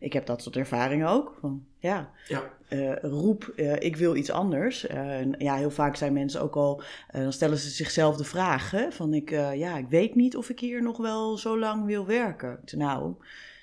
ik 0.00 0.12
heb 0.12 0.26
dat 0.26 0.42
soort 0.42 0.56
ervaringen 0.56 1.08
ook. 1.08 1.36
Van, 1.40 1.64
ja, 1.78 2.10
Ja. 2.28 2.42
eh, 2.68 2.96
roep, 3.02 3.52
eh, 3.56 3.72
ik 3.80 3.96
wil 3.96 4.16
iets 4.16 4.30
anders. 4.30 4.86
Eh, 4.86 5.18
en 5.20 5.34
ja, 5.38 5.54
heel 5.56 5.70
vaak 5.70 5.96
zijn 5.96 6.12
mensen 6.12 6.40
ook 6.42 6.56
al, 6.56 6.82
eh, 7.08 7.22
dan 7.22 7.32
stellen 7.32 7.58
ze 7.58 7.68
zichzelf 7.70 8.16
de 8.16 8.24
vraag: 8.24 8.70
hè, 8.70 8.90
van 8.92 9.14
ik, 9.14 9.30
eh, 9.30 9.54
ja, 9.54 9.76
ik 9.76 9.88
weet 9.88 10.14
niet 10.14 10.36
of 10.36 10.48
ik 10.50 10.60
hier 10.60 10.82
nog 10.82 10.96
wel 10.96 11.36
zo 11.36 11.58
lang 11.58 11.84
wil 11.84 12.06
werken. 12.06 12.58
Nou, 12.76 13.14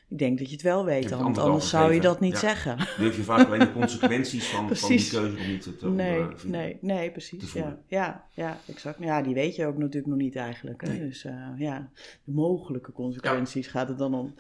ik 0.10 0.18
denk 0.18 0.38
dat 0.38 0.48
je 0.48 0.54
het 0.54 0.62
wel 0.64 0.86
weet, 0.86 1.10
want 1.10 1.38
anders 1.38 1.70
zou 1.70 1.94
je 1.94 2.02
dat 2.02 2.20
niet 2.20 2.34
Ja. 2.34 2.40
zeggen. 2.40 2.78
Durf 2.98 3.16
je 3.16 3.24
vaak 3.24 3.46
alleen 3.48 3.60
de 3.60 3.74
consequenties 3.82 4.48
van, 4.48 4.76
van 4.76 4.90
die 4.90 5.10
keuze 5.10 5.32
nog 5.38 5.48
niet 5.48 5.62
te, 5.62 5.76
te 5.76 5.90
Nee, 5.90 6.20
ondervinden. 6.20 6.60
nee, 6.60 6.78
nee, 6.82 7.12
precies. 7.12 7.54
Ja, 7.54 7.78
ja, 7.88 8.24
ja, 8.32 8.58
exact. 8.68 8.98
Ja, 9.00 9.22
die 9.22 9.34
weet 9.34 9.56
je 9.56 9.66
ook 9.66 9.78
natuurlijk 9.78 10.08
nog 10.08 10.18
niet 10.18 10.36
eigenlijk. 10.36 10.82
Hè? 10.82 10.90
Nee. 10.92 11.00
Dus 11.08 11.26
eh, 11.26 11.34
ja, 11.58 11.90
de 12.24 12.32
mogelijke 12.32 12.92
consequenties 12.92 13.68
gaat 13.68 13.88
het 13.88 13.98
dan 13.98 14.14
om. 14.14 14.34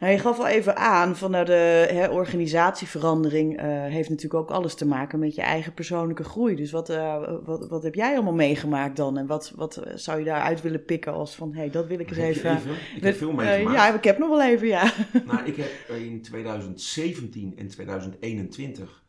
Nou, 0.00 0.12
je 0.12 0.18
gaf 0.18 0.38
al 0.38 0.46
even 0.46 0.76
aan 0.76 1.16
van 1.16 1.30
nou, 1.30 1.44
de 1.44 1.88
hè, 1.92 2.08
organisatieverandering 2.08 3.56
eh, 3.58 3.66
heeft 3.68 4.08
natuurlijk 4.08 4.42
ook 4.42 4.50
alles 4.50 4.74
te 4.74 4.86
maken 4.86 5.18
met 5.18 5.34
je 5.34 5.42
eigen 5.42 5.72
persoonlijke 5.74 6.24
groei. 6.24 6.56
Dus 6.56 6.70
wat, 6.70 6.88
eh, 6.88 7.22
wat, 7.44 7.68
wat 7.68 7.82
heb 7.82 7.94
jij 7.94 8.14
allemaal 8.14 8.32
meegemaakt 8.34 8.96
dan? 8.96 9.18
En 9.18 9.26
wat, 9.26 9.52
wat 9.56 9.76
eh, 9.76 9.92
zou 9.96 10.18
je 10.18 10.24
daaruit 10.24 10.60
willen 10.62 10.84
pikken 10.84 11.12
als 11.12 11.34
van, 11.34 11.52
hé, 11.52 11.58
hey, 11.58 11.70
dat 11.70 11.86
wil 11.86 11.98
ik 11.98 12.08
eens 12.08 12.18
even... 12.18 12.56
even? 12.56 12.70
Ik 12.96 13.02
heb 13.02 13.16
veel 13.16 13.28
Eh, 13.30 13.34
meegemaakt. 13.36 13.76
ja, 13.76 13.94
ik 13.94 14.04
heb 14.04 14.18
nog 14.18 14.28
wel 14.28 14.42
even, 14.42 14.66
ja. 14.68 14.92
Nou, 15.26 15.44
ik 15.46 15.56
heb 15.56 15.70
in 15.98 16.22
2017 16.22 17.56
en 17.58 17.68
2021 17.68 19.04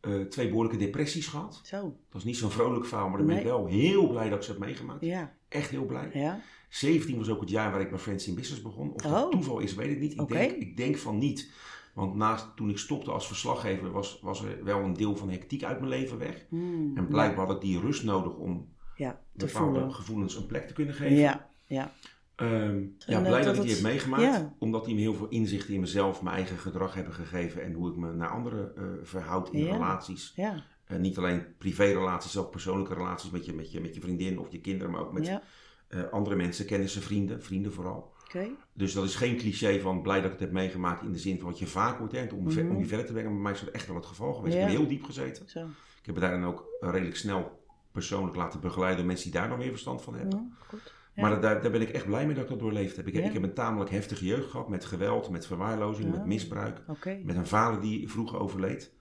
eh, 0.00 0.20
twee 0.20 0.48
behoorlijke 0.48 0.78
depressies 0.78 1.26
gehad. 1.26 1.60
Zo, 1.64 1.96
Dat 2.10 2.20
is 2.20 2.24
niet 2.26 2.36
zo'n 2.36 2.50
vrolijk 2.50 2.86
verhaal, 2.86 3.08
maar 3.08 3.18
dan 3.18 3.26
ben 3.26 3.36
ik 3.38 3.42
wel 3.44 3.66
heel 3.66 4.08
blij 4.08 4.28
dat 4.28 4.38
ik 4.38 4.44
ze 4.44 4.50
heb 4.50 4.60
meegemaakt. 4.60 5.04
ja, 5.04 5.34
Echt 5.48 5.70
heel 5.70 5.84
blij. 5.84 6.10
ja. 6.12 6.40
17 6.68 7.16
was 7.18 7.28
ook 7.28 7.40
het 7.40 7.50
jaar 7.50 7.70
waar 7.70 7.80
ik 7.80 7.90
bij 7.90 7.98
Friends 7.98 8.26
in 8.26 8.34
Business 8.34 8.62
begon. 8.62 8.92
Of 8.92 9.04
Oh. 9.04 9.12
dat 9.12 9.30
toeval 9.30 9.58
is, 9.58 9.74
weet 9.74 9.90
ik 9.90 9.98
niet. 10.00 10.12
Ik, 10.20 10.28
denk, 10.28 10.50
ik 10.52 10.76
denk 10.76 10.96
van 10.96 11.18
niet. 11.18 11.50
Want 11.94 12.14
naast, 12.14 12.46
toen 12.56 12.70
ik 12.70 12.78
stopte 12.78 13.10
als 13.10 13.26
verslaggever 13.26 13.90
was, 13.90 14.18
was 14.22 14.42
er 14.44 14.64
wel 14.64 14.80
een 14.80 14.92
deel 14.94 15.16
van 15.16 15.30
hectiek 15.30 15.64
uit 15.64 15.78
mijn 15.78 15.90
leven 15.90 16.18
weg. 16.18 16.46
Hmm, 16.48 16.96
En 16.96 17.06
blijkbaar 17.06 17.46
had 17.46 17.54
ik 17.54 17.60
die 17.62 17.80
rust 17.80 18.04
nodig 18.04 18.34
om 18.36 18.68
Ja, 18.96 19.20
bepaalde 19.32 19.70
voelen. 19.72 19.94
gevoelens 19.94 20.36
een 20.36 20.46
plek 20.46 20.66
te 20.66 20.72
kunnen 20.72 20.94
geven. 20.94 21.16
Ja, 21.16 21.50
ja. 21.66 21.92
Ehm, 22.40 22.78
ja, 22.98 23.16
En, 23.16 23.22
blij 23.22 23.38
eh, 23.40 23.44
dat, 23.44 23.44
dat 23.44 23.54
ik 23.56 23.60
die 23.62 23.70
het- 23.70 23.70
heb 23.82 23.82
meegemaakt. 23.82 24.22
ja. 24.22 24.54
Omdat 24.58 24.84
die 24.84 24.94
me 24.94 25.00
heel 25.00 25.14
veel 25.14 25.28
inzichten 25.28 25.74
in 25.74 25.80
mezelf, 25.80 26.22
mijn 26.22 26.36
eigen 26.36 26.58
gedrag 26.58 26.94
hebben 26.94 27.12
gegeven. 27.14 27.62
En 27.62 27.72
hoe 27.72 27.90
ik 27.90 27.96
me 27.96 28.12
naar 28.12 28.28
anderen 28.30 28.76
eh, 28.76 28.82
verhoud 29.02 29.50
in 29.50 29.64
Ja. 29.64 29.72
relaties. 29.72 30.32
Ja, 30.36 30.64
Eh, 30.86 30.98
niet 30.98 31.18
alleen 31.18 31.44
privérelaties, 31.58 32.36
ook 32.36 32.50
persoonlijke 32.50 32.94
relaties 32.94 33.30
met 33.30 33.44
je, 33.44 33.52
met, 33.52 33.72
je, 33.72 33.80
met 33.80 33.94
je 33.94 34.00
vriendin 34.00 34.38
of 34.38 34.50
je 34.52 34.60
kinderen. 34.60 34.92
Maar 34.92 35.00
ook 35.00 35.12
met 35.12 35.40
eh, 35.88 36.02
andere 36.10 36.36
mensen, 36.36 36.66
kennissen, 36.66 37.02
vrienden. 37.02 37.42
Vrienden 37.42 37.72
vooral. 37.72 38.12
oké. 38.24 38.48
Dus 38.72 38.92
dat 38.92 39.04
is 39.04 39.14
geen 39.14 39.36
cliché 39.36 39.80
van 39.80 40.02
blij 40.02 40.16
dat 40.16 40.24
ik 40.24 40.30
het 40.30 40.40
heb 40.40 40.52
meegemaakt 40.52 41.02
in 41.02 41.12
de 41.12 41.18
zin 41.18 41.38
van 41.38 41.48
wat 41.50 41.58
je 41.58 41.66
vaak 41.66 41.98
hoort. 41.98 42.12
Hè, 42.12 42.26
om, 42.34 42.42
Mhm. 42.44 42.70
om 42.70 42.78
je 42.78 42.86
verder 42.86 43.06
te 43.06 43.12
brengen. 43.12 43.30
Maar 43.30 43.40
bij 43.42 43.50
mij 43.50 43.60
is 43.60 43.64
dat 43.66 43.74
echt 43.74 43.86
wel 43.86 43.96
het 43.96 44.06
geval 44.06 44.32
geweest. 44.34 44.54
Ik 44.54 44.60
heb 44.60 44.70
heel 44.70 44.86
diep 44.88 45.04
gezeten. 45.04 45.48
Zo. 45.48 45.58
Ik 46.00 46.06
heb 46.06 46.14
me 46.14 46.20
daarin 46.20 46.44
ook 46.44 46.64
redelijk 46.80 47.16
snel 47.16 47.62
persoonlijk 47.92 48.36
laten 48.36 48.60
begeleiden 48.60 48.98
door 48.98 49.06
mensen 49.06 49.30
die 49.30 49.40
daar 49.40 49.48
dan 49.48 49.58
weer 49.58 49.70
verstand 49.70 50.02
van 50.02 50.14
hebben. 50.14 50.38
Ja, 50.58 50.66
goed. 50.66 50.92
Maar 51.20 51.40
daar, 51.40 51.62
daar 51.62 51.70
ben 51.70 51.80
ik 51.80 51.88
echt 51.90 52.06
blij 52.06 52.26
mee 52.26 52.34
dat 52.34 52.44
ik 52.44 52.50
dat 52.50 52.58
doorleefd 52.58 52.96
heb. 52.96 53.06
Ik, 53.06 53.14
heb- 53.14 53.24
ik 53.24 53.32
heb 53.32 53.42
een 53.42 53.54
tamelijk 53.54 53.90
heftige 53.90 54.24
jeugd 54.24 54.50
gehad 54.50 54.68
met 54.68 54.84
geweld, 54.84 55.30
met 55.30 55.46
verwaarlozing, 55.46 56.10
met 56.10 56.26
misbruik. 56.26 56.82
Oké, 56.88 57.18
Met 57.24 57.36
een 57.36 57.46
vader 57.46 57.80
die 57.80 58.08
vroeg 58.10 58.36
overleed. 58.38 58.92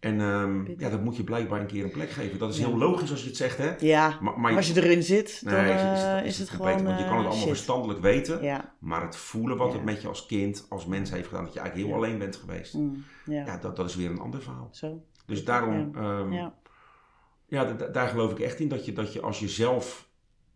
En 0.00 0.20
ehm, 0.20 0.64
ja, 0.80 0.90
dat 0.90 1.02
moet 1.02 1.16
je 1.16 1.24
blijkbaar 1.24 1.60
een 1.60 1.66
keer 1.66 1.84
een 1.84 1.90
plek 1.90 2.10
geven. 2.10 2.38
Dat 2.38 2.50
is 2.50 2.58
Ja. 2.58 2.66
heel 2.66 2.76
logisch 2.78 3.10
als 3.10 3.20
je 3.22 3.26
het 3.26 3.36
zegt, 3.36 3.58
hè? 3.58 3.74
Ja, 3.78 4.18
Maar, 4.20 4.40
maar 4.40 4.56
als 4.56 4.68
je 4.68 4.82
erin 4.82 5.02
zit, 5.02 5.44
dan 5.44 5.54
eh, 5.54 6.24
is, 6.24 6.38
het 6.38 6.48
beter. 6.50 6.66
gewoon 6.66 6.84
Want 6.84 6.98
je 6.98 7.04
kan 7.04 7.04
het 7.04 7.04
eh, 7.04 7.10
allemaal 7.12 7.32
shit. 7.32 7.46
verstandelijk 7.48 8.00
weten. 8.00 8.42
Ja, 8.42 8.74
Maar 8.78 9.02
het 9.02 9.16
voelen 9.16 9.56
wat 9.56 9.68
Ja. 9.68 9.74
het 9.74 9.84
met 9.84 10.02
je 10.02 10.08
als 10.08 10.26
kind, 10.26 10.66
als 10.68 10.86
mens 10.86 11.10
heeft 11.10 11.28
gedaan, 11.28 11.44
dat 11.44 11.52
je 11.52 11.60
eigenlijk 11.60 11.88
heel 11.90 11.98
alleen 11.98 12.18
bent 12.18 12.36
geweest. 12.36 12.74
mm, 12.74 13.04
ja. 13.24 13.44
Ja, 13.44 13.56
dat, 13.56 13.76
dat 13.76 13.88
is 13.88 13.96
weer 13.96 14.10
een 14.10 14.20
ander 14.20 14.42
verhaal. 14.42 14.68
zo. 14.72 15.02
Dus 15.26 15.44
daarom, 15.44 15.90
ehm, 15.96 16.32
Ja. 16.32 17.64
da- 17.64 17.86
daar 17.92 18.08
geloof 18.08 18.30
ik 18.30 18.38
echt 18.38 18.60
in 18.60 18.68
dat 18.68 18.84
je, 18.84 18.92
dat 18.92 19.12
je 19.12 19.20
als 19.20 19.38
je 19.40 19.48
zelf 19.48 20.08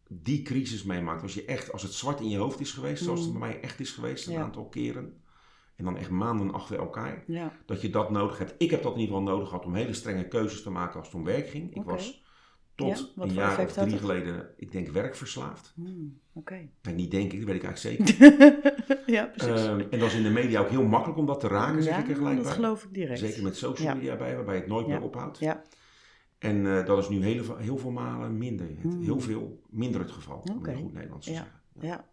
die 0.08 0.42
crisis 0.42 0.82
meemaakt, 0.82 1.23
als 1.23 1.34
je 1.34 1.44
echt, 1.44 1.73
als 1.73 1.82
het 1.82 1.92
zwart 1.92 2.20
in 2.20 2.28
je 2.28 2.37
hoofd 2.38 2.61
is 2.61 2.73
geweest, 2.73 3.02
zoals 3.04 3.20
het 3.20 3.32
Mm. 3.32 3.38
bij 3.38 3.49
mij 3.49 3.61
echt 3.61 3.80
is 3.80 3.90
geweest, 3.90 4.26
een 4.26 4.32
Ja. 4.32 4.42
aantal 4.42 4.68
keren, 4.68 5.20
en 5.76 5.84
dan 5.84 5.96
echt 5.96 6.11
maanden 6.11 6.52
achter 6.52 6.78
elkaar, 6.78 7.25
Ja, 7.26 7.52
dat 7.66 7.80
je 7.80 7.90
dat 7.90 8.11
nodig 8.11 8.38
hebt. 8.38 8.54
Ik 8.58 8.70
heb 8.70 8.82
dat 8.82 8.94
in 8.94 9.00
ieder 9.00 9.16
geval 9.16 9.32
nodig 9.32 9.49
gehad 9.49 9.64
om 9.64 9.75
hele 9.75 9.92
strenge 9.92 10.28
keuzes 10.28 10.62
te 10.62 10.70
maken 10.70 10.96
als 10.99 11.06
het 11.06 11.16
om 11.16 11.25
werk 11.25 11.49
ging. 11.49 11.75
Ik 11.75 11.82
was 11.84 12.23
Tot 12.76 13.12
Ja? 13.16 13.23
Een 13.23 13.32
jaar 13.32 13.61
of 13.64 13.73
drie 13.73 13.99
geleden, 13.99 14.49
ik 14.56 14.73
denk 14.73 14.88
werkverslaafd. 14.88 15.73
Hmm, 15.76 16.18
Oké. 16.32 16.68
Nee, 16.82 16.94
niet 16.94 17.11
denk 17.11 17.32
ik, 17.32 17.38
dat 17.38 17.49
weet 17.49 17.62
ik 17.62 17.64
eigenlijk 17.64 18.04
zeker. 18.06 18.32
ja, 19.14 19.25
precies. 19.25 19.66
Ehm, 19.66 19.80
en 19.90 19.99
dat 19.99 20.08
is 20.08 20.14
in 20.14 20.23
de 20.23 20.30
media 20.30 20.61
ook 20.61 20.68
heel 20.68 20.84
makkelijk 20.87 21.18
om 21.18 21.26
dat 21.26 21.40
te 21.40 21.49
raken, 21.49 21.82
zeg 21.82 21.99
ik 21.99 22.08
er 22.08 22.14
gelijk 22.16 22.34
dat 22.37 22.44
bij. 22.44 22.54
geloof 22.54 22.84
ik 22.84 22.94
direct. 22.94 23.18
Zeker 23.18 23.42
met 23.42 23.56
social 23.56 23.94
media 23.94 24.16
bij, 24.16 24.34
waarbij 24.37 24.54
het 24.54 24.66
nooit 24.66 24.87
meer 24.87 25.00
ophoudt. 25.02 25.38
Ja, 25.38 25.62
En 26.44 26.66
eh, 26.78 26.86
dat 26.86 26.98
is 26.98 27.08
nu 27.08 27.22
heel, 27.24 27.56
heel 27.56 27.76
veel 27.78 27.90
malen 27.90 28.38
minder. 28.38 28.66
Het, 28.68 28.76
Hmm. 28.82 29.02
Heel 29.02 29.20
veel 29.20 29.60
minder 29.70 30.00
het 30.00 30.10
geval, 30.10 30.38
om 30.54 30.62
het 30.64 30.76
goed 30.76 30.92
Nederlands 30.92 31.26
te 31.26 31.32
Ja. 31.32 31.38
zeggen. 31.38 31.88
ja. 31.88 32.04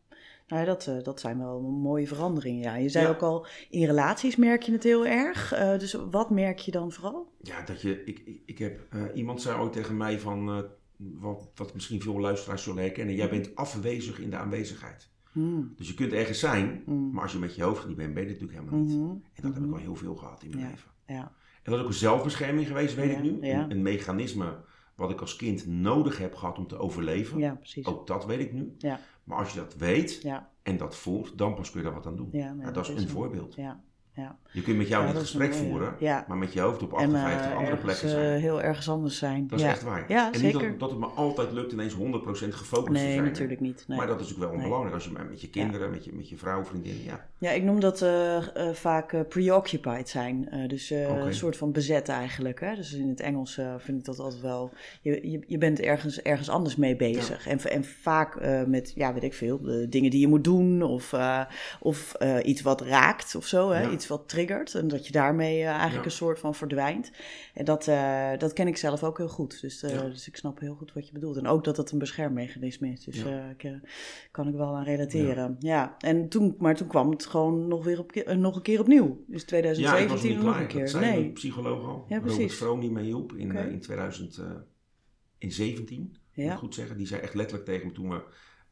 Nou 0.47 0.63
ja, 0.63 0.67
dat, 0.69 0.88
eh, 0.88 1.03
dat 1.03 1.19
zijn 1.19 1.38
wel 1.38 1.61
mooie 1.61 2.07
veranderingen. 2.07 2.61
Ja. 2.61 2.75
Je 2.75 2.89
zei 2.89 3.07
ook 3.07 3.21
al, 3.21 3.45
in 3.69 3.85
relaties 3.85 4.35
merk 4.35 4.61
je 4.63 4.71
het 4.71 4.83
heel 4.83 5.05
erg. 5.05 5.51
Eh, 5.53 5.77
dus 5.79 5.93
wat 6.11 6.29
merk 6.29 6.59
je 6.59 6.71
dan 6.71 6.91
vooral? 6.91 7.31
Ja, 7.41 7.61
dat 7.61 7.81
je, 7.81 8.03
ik, 8.03 8.19
ik, 8.25 8.41
ik 8.45 8.57
heb, 8.57 8.79
iemand 9.13 9.41
zei 9.41 9.59
ooit 9.59 9.73
tegen 9.73 9.97
mij 9.97 10.19
van, 10.19 10.65
wat, 10.97 11.50
wat 11.55 11.73
misschien 11.73 12.01
veel 12.01 12.19
luisteraars 12.19 12.63
zullen 12.63 12.83
herkennen, 12.83 13.15
jij 13.15 13.29
bent 13.29 13.55
afwezig 13.55 14.19
in 14.19 14.29
de 14.29 14.35
aanwezigheid. 14.38 15.09
Hmm. 15.31 15.73
Dus 15.75 15.88
je 15.88 15.93
kunt 15.93 16.11
ergens 16.13 16.39
zijn, 16.39 16.83
Mm. 16.85 17.11
maar 17.11 17.23
als 17.23 17.31
je 17.31 17.39
met 17.39 17.55
je 17.55 17.63
hoofd 17.63 17.88
niet 17.88 17.97
bent, 17.97 18.13
ben 18.13 18.23
je 18.23 18.29
natuurlijk 18.29 18.59
helemaal 18.59 18.79
niet. 18.79 18.95
Mhm. 18.97 19.09
En 19.09 19.21
dat 19.41 19.43
heb 19.43 19.53
ik 19.55 19.59
Mhm. 19.61 19.69
wel 19.69 19.79
heel 19.79 19.95
veel 19.95 20.15
gehad 20.15 20.43
in 20.43 20.50
mijn 20.50 20.69
leven. 20.69 20.91
Ja. 21.07 21.31
En 21.63 21.72
dat 21.72 21.74
is 21.75 21.82
ook 21.82 21.88
een 21.88 21.94
zelfbescherming 21.98 22.68
geweest, 22.68 22.96
weet 22.96 23.12
Ja, 23.12 23.18
ik 23.18 23.24
nu. 23.24 23.38
ja. 23.41 23.63
Een, 23.63 23.72
een 23.72 23.82
mechanisme 23.82 24.58
wat 24.96 25.12
ik 25.12 25.22
als 25.22 25.36
kind 25.36 25.68
nodig 25.68 26.18
heb 26.18 26.36
gehad 26.36 26.58
om 26.58 26.68
te 26.68 26.77
overleven. 26.77 27.39
ja, 27.39 27.56
precies. 27.56 27.86
Ook 27.86 28.08
dat 28.08 28.25
weet 28.25 28.39
ik 28.39 28.53
nu. 28.53 28.75
Ja. 28.77 29.00
Maar 29.24 29.38
als 29.38 29.53
je 29.53 29.60
dat 29.60 29.75
weet 29.75 30.27
en 30.63 30.77
dat 30.77 30.96
voelt, 30.96 31.38
dan 31.38 31.53
pas 31.56 31.72
kun 31.72 31.80
je 31.80 31.86
daar 31.86 31.96
wat 31.96 32.06
aan 32.06 32.15
doen. 32.15 32.30
ja, 32.32 32.48
nee, 32.53 32.62
Nou, 32.62 32.74
dat 32.74 32.84
is 32.84 32.89
een 32.89 32.98
hem. 32.98 33.08
voorbeeld. 33.08 33.56
Ja, 33.56 33.84
ja. 34.15 34.36
Je 34.51 34.62
kunt 34.62 34.77
met 34.77 34.88
jou 34.88 35.01
Ja, 35.01 35.08
dit 35.08 35.15
een 35.15 35.22
gesprek 35.27 35.53
voeren, 35.53 35.96
Ja. 36.00 36.25
maar 36.27 36.38
met 36.38 36.53
je 36.53 36.60
hoofd 36.60 36.82
op 36.84 36.91
En 36.94 36.98
58 37.15 37.46
eh, 37.46 37.58
andere 37.58 37.72
ergens, 37.75 37.82
plekken 37.82 38.08
eh, 38.08 38.13
zijn. 38.13 38.41
heel 38.41 38.62
ergens 38.62 38.89
anders 38.89 39.18
zijn. 39.18 39.48
Dat 39.48 39.60
is 39.60 39.65
echt 39.65 39.84
waar. 39.84 40.06
Ja, 40.08 40.25
en 40.25 40.41
niet 40.41 40.51
zeker. 40.51 40.70
dat, 40.70 40.80
dat 40.80 40.89
het 40.89 41.00
me 41.00 41.06
altijd 41.06 41.51
lukt 41.51 41.72
ineens 41.72 41.94
100% 41.94 41.98
gefocust 42.53 42.94
te 43.01 43.08
zijn. 43.12 43.24
natuurlijk 43.24 43.60
niet. 43.60 43.84
Nee. 43.88 43.98
Maar 43.98 44.08
dat 44.08 44.20
is 44.22 44.32
ook 44.34 44.39
wel 44.39 44.51
Nee. 44.51 44.62
belangrijk 44.63 44.94
als 44.94 45.03
je 45.03 45.12
met 45.30 45.41
je 45.41 45.50
kinderen, 45.50 45.91
met, 45.91 46.06
je, 46.06 46.12
met 46.13 46.30
je 46.30 46.38
vrouw, 46.38 46.63
vriendin, 46.63 47.03
ja. 47.03 47.25
Ja, 47.38 47.51
ik 47.51 47.63
noem 47.63 47.80
dat 47.80 48.01
eh, 48.01 48.38
vaak 48.74 49.27
preoccupied 49.30 50.10
zijn. 50.10 50.50
Dus 50.68 50.89
een 50.89 51.34
soort 51.36 51.58
van 51.58 51.72
bezet 51.72 52.10
eigenlijk. 52.10 52.60
Hè? 52.60 52.75
Dus 52.75 52.94
in 52.94 53.10
het 53.10 53.20
Engels 53.20 53.60
vind 53.77 53.98
ik 54.00 54.06
dat 54.06 54.20
altijd 54.20 54.41
wel... 54.41 54.72
Je, 55.01 55.30
je, 55.32 55.44
je 55.48 55.58
bent 55.58 55.80
ergens, 55.80 56.22
ergens 56.22 56.50
anders 56.50 56.75
mee 56.75 56.96
bezig. 56.96 57.48
En, 57.48 57.60
en 57.60 57.84
vaak 57.84 58.39
met, 58.68 58.91
ja, 58.96 59.13
weet 59.13 59.24
ik 59.24 59.34
veel, 59.34 59.60
eh, 59.68 59.89
dingen 59.89 60.12
die 60.12 60.20
je 60.20 60.27
moet 60.27 60.44
doen. 60.44 60.82
Of, 60.82 61.13
of 61.80 62.15
iets 62.44 62.62
wat 62.62 62.82
raakt 62.82 63.36
of 63.36 63.46
zo. 63.46 63.70
Hè? 63.72 63.89
Iets 64.01 64.10
wat 64.10 64.29
triggert. 64.29 64.75
En 64.75 64.88
dat 64.88 65.05
je 65.05 65.12
daarmee 65.12 65.60
eh, 65.62 65.67
eigenlijk 65.67 66.05
een 66.05 66.12
soort 66.12 66.39
van 66.39 66.55
verdwijnt. 66.55 67.12
En 67.53 67.65
dat, 67.65 67.88
eh, 67.88 68.29
dat 68.38 68.53
ken 68.53 68.67
ik 68.67 68.77
zelf 68.77 69.03
ook 69.03 69.17
heel 69.17 69.29
goed. 69.29 69.62
Dus, 69.62 69.84
eh, 69.84 70.01
dus 70.01 70.27
ik 70.27 70.36
snap 70.36 70.60
heel 70.60 70.75
goed 70.75 70.93
wat 70.93 71.08
je 71.08 71.13
bedoelt. 71.13 71.38
En 71.38 71.48
ook 71.48 71.63
dat 71.63 71.77
het 71.77 71.91
een 71.91 72.00
beschermmechanisme 72.00 72.91
is. 72.91 73.03
Dus 73.03 73.24
ik, 73.58 73.79
kan 74.31 74.48
ik 74.48 74.53
wel 74.55 74.75
aan 74.75 74.84
relateren. 74.84 75.55
Ja, 75.60 75.96
en 76.00 76.29
toen, 76.29 76.55
maar 76.58 76.75
toen 76.75 76.88
kwam 76.88 77.10
het 77.10 77.25
gewoon 77.25 77.67
nog 77.67 77.84
weer 77.84 78.00
op, 78.00 78.12
nog 78.36 78.55
een 78.55 78.62
keer 78.62 78.79
opnieuw. 78.79 79.24
Dus 79.27 79.43
Ja, 79.48 79.58
ik 79.58 79.65
was 79.65 79.77
2017 80.20 80.29
niet 80.29 80.38
nog 80.39 80.50
klaar. 80.51 80.62
een 80.62 80.67
keer. 80.67 80.91
Dat 80.91 81.01
Nee. 81.01 81.31
psycholoog 81.31 81.88
al. 81.88 82.05
Ja, 82.08 82.15
Robert 82.17 82.36
precies. 82.36 82.58
Vroom 82.58 82.79
die 82.79 82.91
mij 82.91 83.03
hielp 83.03 83.34
in, 83.34 83.55
eh, 83.55 83.72
in 83.72 83.79
2017, 83.79 86.17
Ja. 86.34 86.43
moet 86.43 86.51
ik 86.51 86.58
goed 86.60 86.75
zeggen. 86.75 86.98
Die 86.98 87.08
zei 87.08 87.22
echt 87.22 87.34
letterlijk 87.34 87.65
tegen 87.65 87.88
me 87.88 87.93
toen 87.93 88.10
we... 88.10 88.22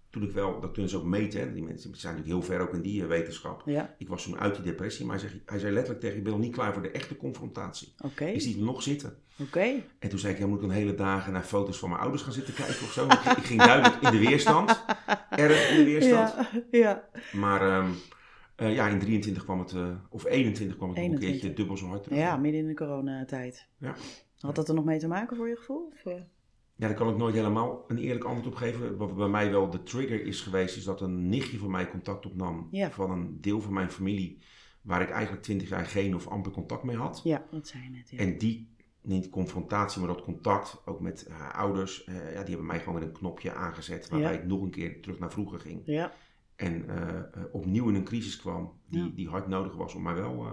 Toen 0.09 0.23
ik 0.23 0.31
wel, 0.31 0.59
dat 0.59 0.71
kunnen 0.71 0.91
ze 0.91 0.97
ook 0.97 1.03
meten, 1.05 1.39
hè. 1.39 1.53
die 1.53 1.63
mensen 1.63 1.95
zijn 1.95 2.15
natuurlijk 2.15 2.45
heel 2.45 2.55
ver 2.55 2.67
ook 2.67 2.73
in 2.73 2.81
die 2.81 3.01
eh, 3.01 3.07
wetenschap. 3.07 3.61
Ja, 3.65 3.95
Ik 3.97 4.07
was 4.07 4.23
toen 4.23 4.39
uit 4.39 4.55
die 4.55 4.63
depressie, 4.63 5.05
maar 5.05 5.19
hij 5.19 5.29
zei, 5.29 5.41
hij 5.45 5.59
zei 5.59 5.73
letterlijk 5.73 6.01
tegen 6.01 6.15
je, 6.15 6.21
ik 6.21 6.27
ben 6.29 6.37
nog 6.37 6.45
niet 6.47 6.55
klaar 6.55 6.73
voor 6.73 6.81
de 6.81 6.91
echte 6.91 7.17
confrontatie. 7.17 7.93
oké. 8.05 8.25
Je 8.25 8.39
ziet 8.39 8.55
hem 8.55 8.65
nog 8.65 8.83
zitten. 8.83 9.17
Oké. 9.39 9.83
En 9.99 10.09
toen 10.09 10.19
zei 10.19 10.33
ik, 10.33 10.39
ja, 10.39 10.47
moet 10.47 10.57
ik 10.57 10.63
een 10.63 10.69
hele 10.69 10.95
dagen 10.95 11.33
naar 11.33 11.43
foto's 11.43 11.79
van 11.79 11.89
mijn 11.89 12.01
ouders 12.01 12.23
gaan 12.23 12.33
zitten 12.33 12.53
kijken 12.53 12.75
of 12.75 12.91
zo? 12.91 13.05
ik, 13.05 13.11
ik 13.37 13.43
ging 13.43 13.63
duidelijk 13.63 14.01
in 14.01 14.11
de 14.11 14.27
weerstand. 14.27 14.83
Erg 15.29 15.69
in 15.71 15.77
de 15.77 15.83
weerstand. 15.83 16.33
Ja, 16.71 16.79
ja. 16.79 17.09
Maar 17.31 17.61
ehm, 17.61 17.89
eh, 18.55 18.73
ja, 18.75 18.87
in 18.87 18.99
23 18.99 19.43
kwam 19.43 19.59
het, 19.59 19.71
eh, 19.73 19.87
of 20.09 20.25
21 20.25 20.77
kwam 20.77 20.89
het 20.89 20.97
nog 20.97 21.05
een 21.05 21.11
21. 21.11 21.29
keertje 21.29 21.53
dubbel 21.53 21.77
zo 21.77 21.85
hard 21.87 22.03
terug. 22.03 22.17
ja, 22.17 22.37
midden 22.37 22.61
in 22.61 22.67
de 22.67 22.73
coronatijd. 22.73 23.67
Ja. 23.77 23.95
Had 24.39 24.55
dat 24.55 24.67
er 24.69 24.75
nog 24.75 24.85
mee 24.85 24.99
te 24.99 25.07
maken 25.07 25.37
voor 25.37 25.49
je 25.49 25.55
gevoel? 25.55 25.91
Of? 26.03 26.13
Ja, 26.79 26.87
daar 26.87 26.95
kan 26.97 27.09
ik 27.09 27.17
nooit 27.17 27.35
helemaal 27.35 27.83
een 27.87 27.97
eerlijk 27.97 28.23
antwoord 28.25 28.47
op 28.47 28.55
geven. 28.55 28.97
Wat 28.97 29.15
bij 29.15 29.27
mij 29.27 29.51
wel 29.51 29.69
de 29.69 29.83
trigger 29.83 30.25
is 30.25 30.41
geweest, 30.41 30.77
is 30.77 30.83
dat 30.83 31.01
een 31.01 31.29
nichtje 31.29 31.57
van 31.57 31.71
mij 31.71 31.89
contact 31.89 32.25
opnam 32.25 32.67
Ja. 32.71 32.91
van 32.91 33.11
een 33.11 33.41
deel 33.41 33.61
van 33.61 33.73
mijn 33.73 33.89
familie, 33.91 34.37
waar 34.81 35.01
ik 35.01 35.09
eigenlijk 35.09 35.43
20 35.43 35.69
jaar 35.69 35.85
geen 35.85 36.15
of 36.15 36.27
amper 36.27 36.51
contact 36.51 36.83
mee 36.83 36.95
had. 36.95 37.21
Ja, 37.23 37.45
dat 37.51 37.67
zei 37.67 37.83
je 37.83 37.89
net. 37.89 38.09
Ja. 38.09 38.17
En 38.17 38.37
die, 38.37 38.69
niet 39.01 39.29
confrontatie, 39.29 39.99
maar 39.99 40.09
dat 40.13 40.21
contact, 40.23 40.81
ook 40.85 40.99
met 40.99 41.27
haar 41.31 41.53
ouders, 41.53 42.03
eh, 42.03 42.15
ja, 42.15 42.39
die 42.39 42.49
hebben 42.49 42.65
mij 42.65 42.79
gewoon 42.79 42.93
met 42.99 43.03
een 43.03 43.11
knopje 43.13 43.53
aangezet, 43.53 44.09
waarbij 44.09 44.33
Ja. 44.33 44.39
ik 44.39 44.45
nog 44.45 44.61
een 44.61 44.69
keer 44.71 45.01
terug 45.01 45.19
naar 45.19 45.31
vroeger 45.31 45.59
ging. 45.59 45.81
ja, 45.85 46.13
En 46.55 46.89
eh, 46.89 47.17
eh, 47.17 47.23
opnieuw 47.51 47.89
in 47.89 47.95
een 47.95 48.03
crisis 48.03 48.37
kwam, 48.37 48.71
die, 48.89 49.13
die 49.13 49.29
hard 49.29 49.47
nodig 49.47 49.75
was 49.75 49.93
om 49.95 50.01
mij 50.01 50.13
wel 50.15 50.45
eh, 50.45 50.51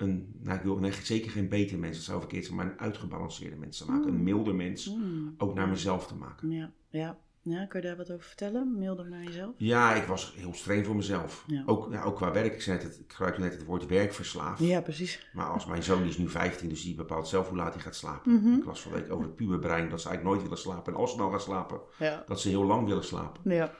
een, 0.00 0.34
nou 0.42 0.56
ik 0.58 0.62
wil 0.64 0.76
nee, 0.76 0.92
zeker 0.92 1.30
geen 1.30 1.48
beter 1.48 1.78
mens, 1.78 1.96
dat 1.96 2.04
zou 2.04 2.18
verkeerd 2.20 2.44
zijn, 2.44 2.56
maar 2.56 2.66
een 2.66 2.78
uitgebalanceerde 2.80 3.56
mens 3.56 3.78
te 3.78 3.90
maken. 3.90 4.08
Een 4.08 4.14
Mm. 4.16 4.22
milder 4.22 4.54
mens, 4.54 4.84
Hmm. 4.84 5.34
ook 5.38 5.54
naar 5.54 5.68
mezelf 5.68 6.06
te 6.06 6.14
maken. 6.14 6.50
ja, 6.50 6.70
ja. 6.88 7.18
Ja, 7.42 7.66
kun 7.66 7.80
je 7.80 7.86
daar 7.86 7.96
wat 7.96 8.10
over 8.10 8.24
vertellen? 8.24 8.78
Milder 8.78 9.08
naar 9.10 9.22
jezelf? 9.24 9.54
Ja, 9.56 9.94
ik 9.94 10.04
was 10.04 10.34
heel 10.36 10.54
streng 10.54 10.86
voor 10.86 10.96
mezelf. 10.96 11.44
Ja. 11.46 11.62
Ook, 11.66 11.92
ja, 11.92 12.02
ook 12.02 12.16
qua 12.16 12.32
werk. 12.32 12.52
Ik, 12.54 12.62
zei 12.62 12.76
net, 12.76 12.86
het- 12.86 12.98
ik 13.00 13.12
gebruikte 13.12 13.40
net 13.40 13.52
het 13.52 13.64
woord 13.64 13.86
werkverslaafd. 13.86 14.58
Ja, 14.62 14.80
precies. 14.80 15.28
Maar 15.32 15.46
als 15.46 15.66
mijn 15.66 15.82
zoon 15.82 16.00
die 16.00 16.08
is 16.10 16.18
nu 16.18 16.28
15, 16.28 16.68
dus 16.68 16.82
die 16.82 16.94
bepaalt 16.94 17.28
zelf 17.28 17.48
hoe 17.48 17.56
laat 17.56 17.74
hij 17.74 17.82
gaat 17.82 17.94
slapen. 17.96 18.32
Mhm. 18.32 18.52
Ik 18.58 18.64
las 18.64 18.80
van 18.82 18.92
week 18.92 19.12
over 19.12 19.24
het 19.24 19.34
puberbrein 19.36 19.88
dat 19.88 20.00
ze 20.00 20.08
eigenlijk 20.08 20.22
nooit 20.36 20.42
willen 20.48 20.62
slapen. 20.64 20.92
En 20.92 20.98
als 20.98 21.10
ze 21.10 21.16
nou 21.16 21.30
gaan 21.30 21.40
slapen, 21.40 21.80
Ja. 21.98 22.22
dat 22.26 22.40
ze 22.40 22.48
heel 22.48 22.64
lang 22.64 22.86
willen 22.88 23.04
slapen. 23.04 23.54
ja. 23.54 23.72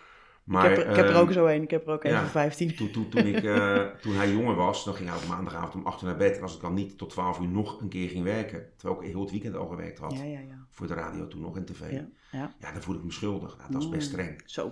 Maar, 0.51 0.71
ik, 0.71 0.77
heb 0.77 0.85
er, 0.85 0.91
ik 0.91 0.97
heb 0.97 1.05
er 1.05 1.13
ehm, 1.15 1.21
ook 1.21 1.33
zo 1.33 1.47
een. 1.47 1.63
Ik 1.63 1.71
heb 1.71 1.87
er 1.87 1.93
ook 1.93 2.05
een 2.05 2.11
ja. 2.11 2.21
van 2.21 2.29
15. 2.29 2.77
Toen, 2.77 2.91
toen, 2.91 3.09
toen, 3.09 3.27
ik, 3.27 3.45
eh, 3.45 3.87
toen 4.03 4.15
hij 4.15 4.33
jonger 4.33 4.55
was, 4.55 4.85
dan 4.85 4.95
ging 4.95 5.09
hij 5.09 5.19
op 5.19 5.27
maandagavond 5.29 5.75
om 5.75 5.87
8 5.87 6.03
uur 6.03 6.09
naar 6.09 6.17
bed. 6.17 6.37
En 6.37 6.43
als 6.43 6.55
ik 6.55 6.61
dan 6.61 6.75
niet 6.75 6.99
tot 6.99 7.11
12 7.11 7.41
uur 7.41 7.49
nog 7.49 7.81
een 7.81 7.89
keer 7.89 8.09
ging 8.09 8.25
werken, 8.25 8.67
terwijl 8.77 9.01
ik 9.03 9.09
heel 9.09 9.21
het 9.21 9.31
weekend 9.31 9.57
al 9.57 9.67
gewerkt 9.67 9.99
had, 9.99 10.13
Ja, 10.13 10.25
ja, 10.25 10.39
ja. 10.39 10.67
voor 10.71 10.87
de 10.87 10.95
radio 10.95 11.29
toen 11.29 11.41
nog 11.41 11.57
en 11.57 11.65
tv, 11.65 11.81
Ja, 11.91 12.09
ja, 12.33 12.55
ja. 12.61 12.73
dan 12.73 12.83
voel 12.83 12.95
ik 12.95 13.05
me 13.05 13.13
schuldig. 13.13 13.57
Nou, 13.59 13.73
dat 13.73 13.83
is 13.83 13.89
best 13.89 14.07
Mm. 14.13 14.19
streng. 14.19 14.43
Zo. 14.45 14.71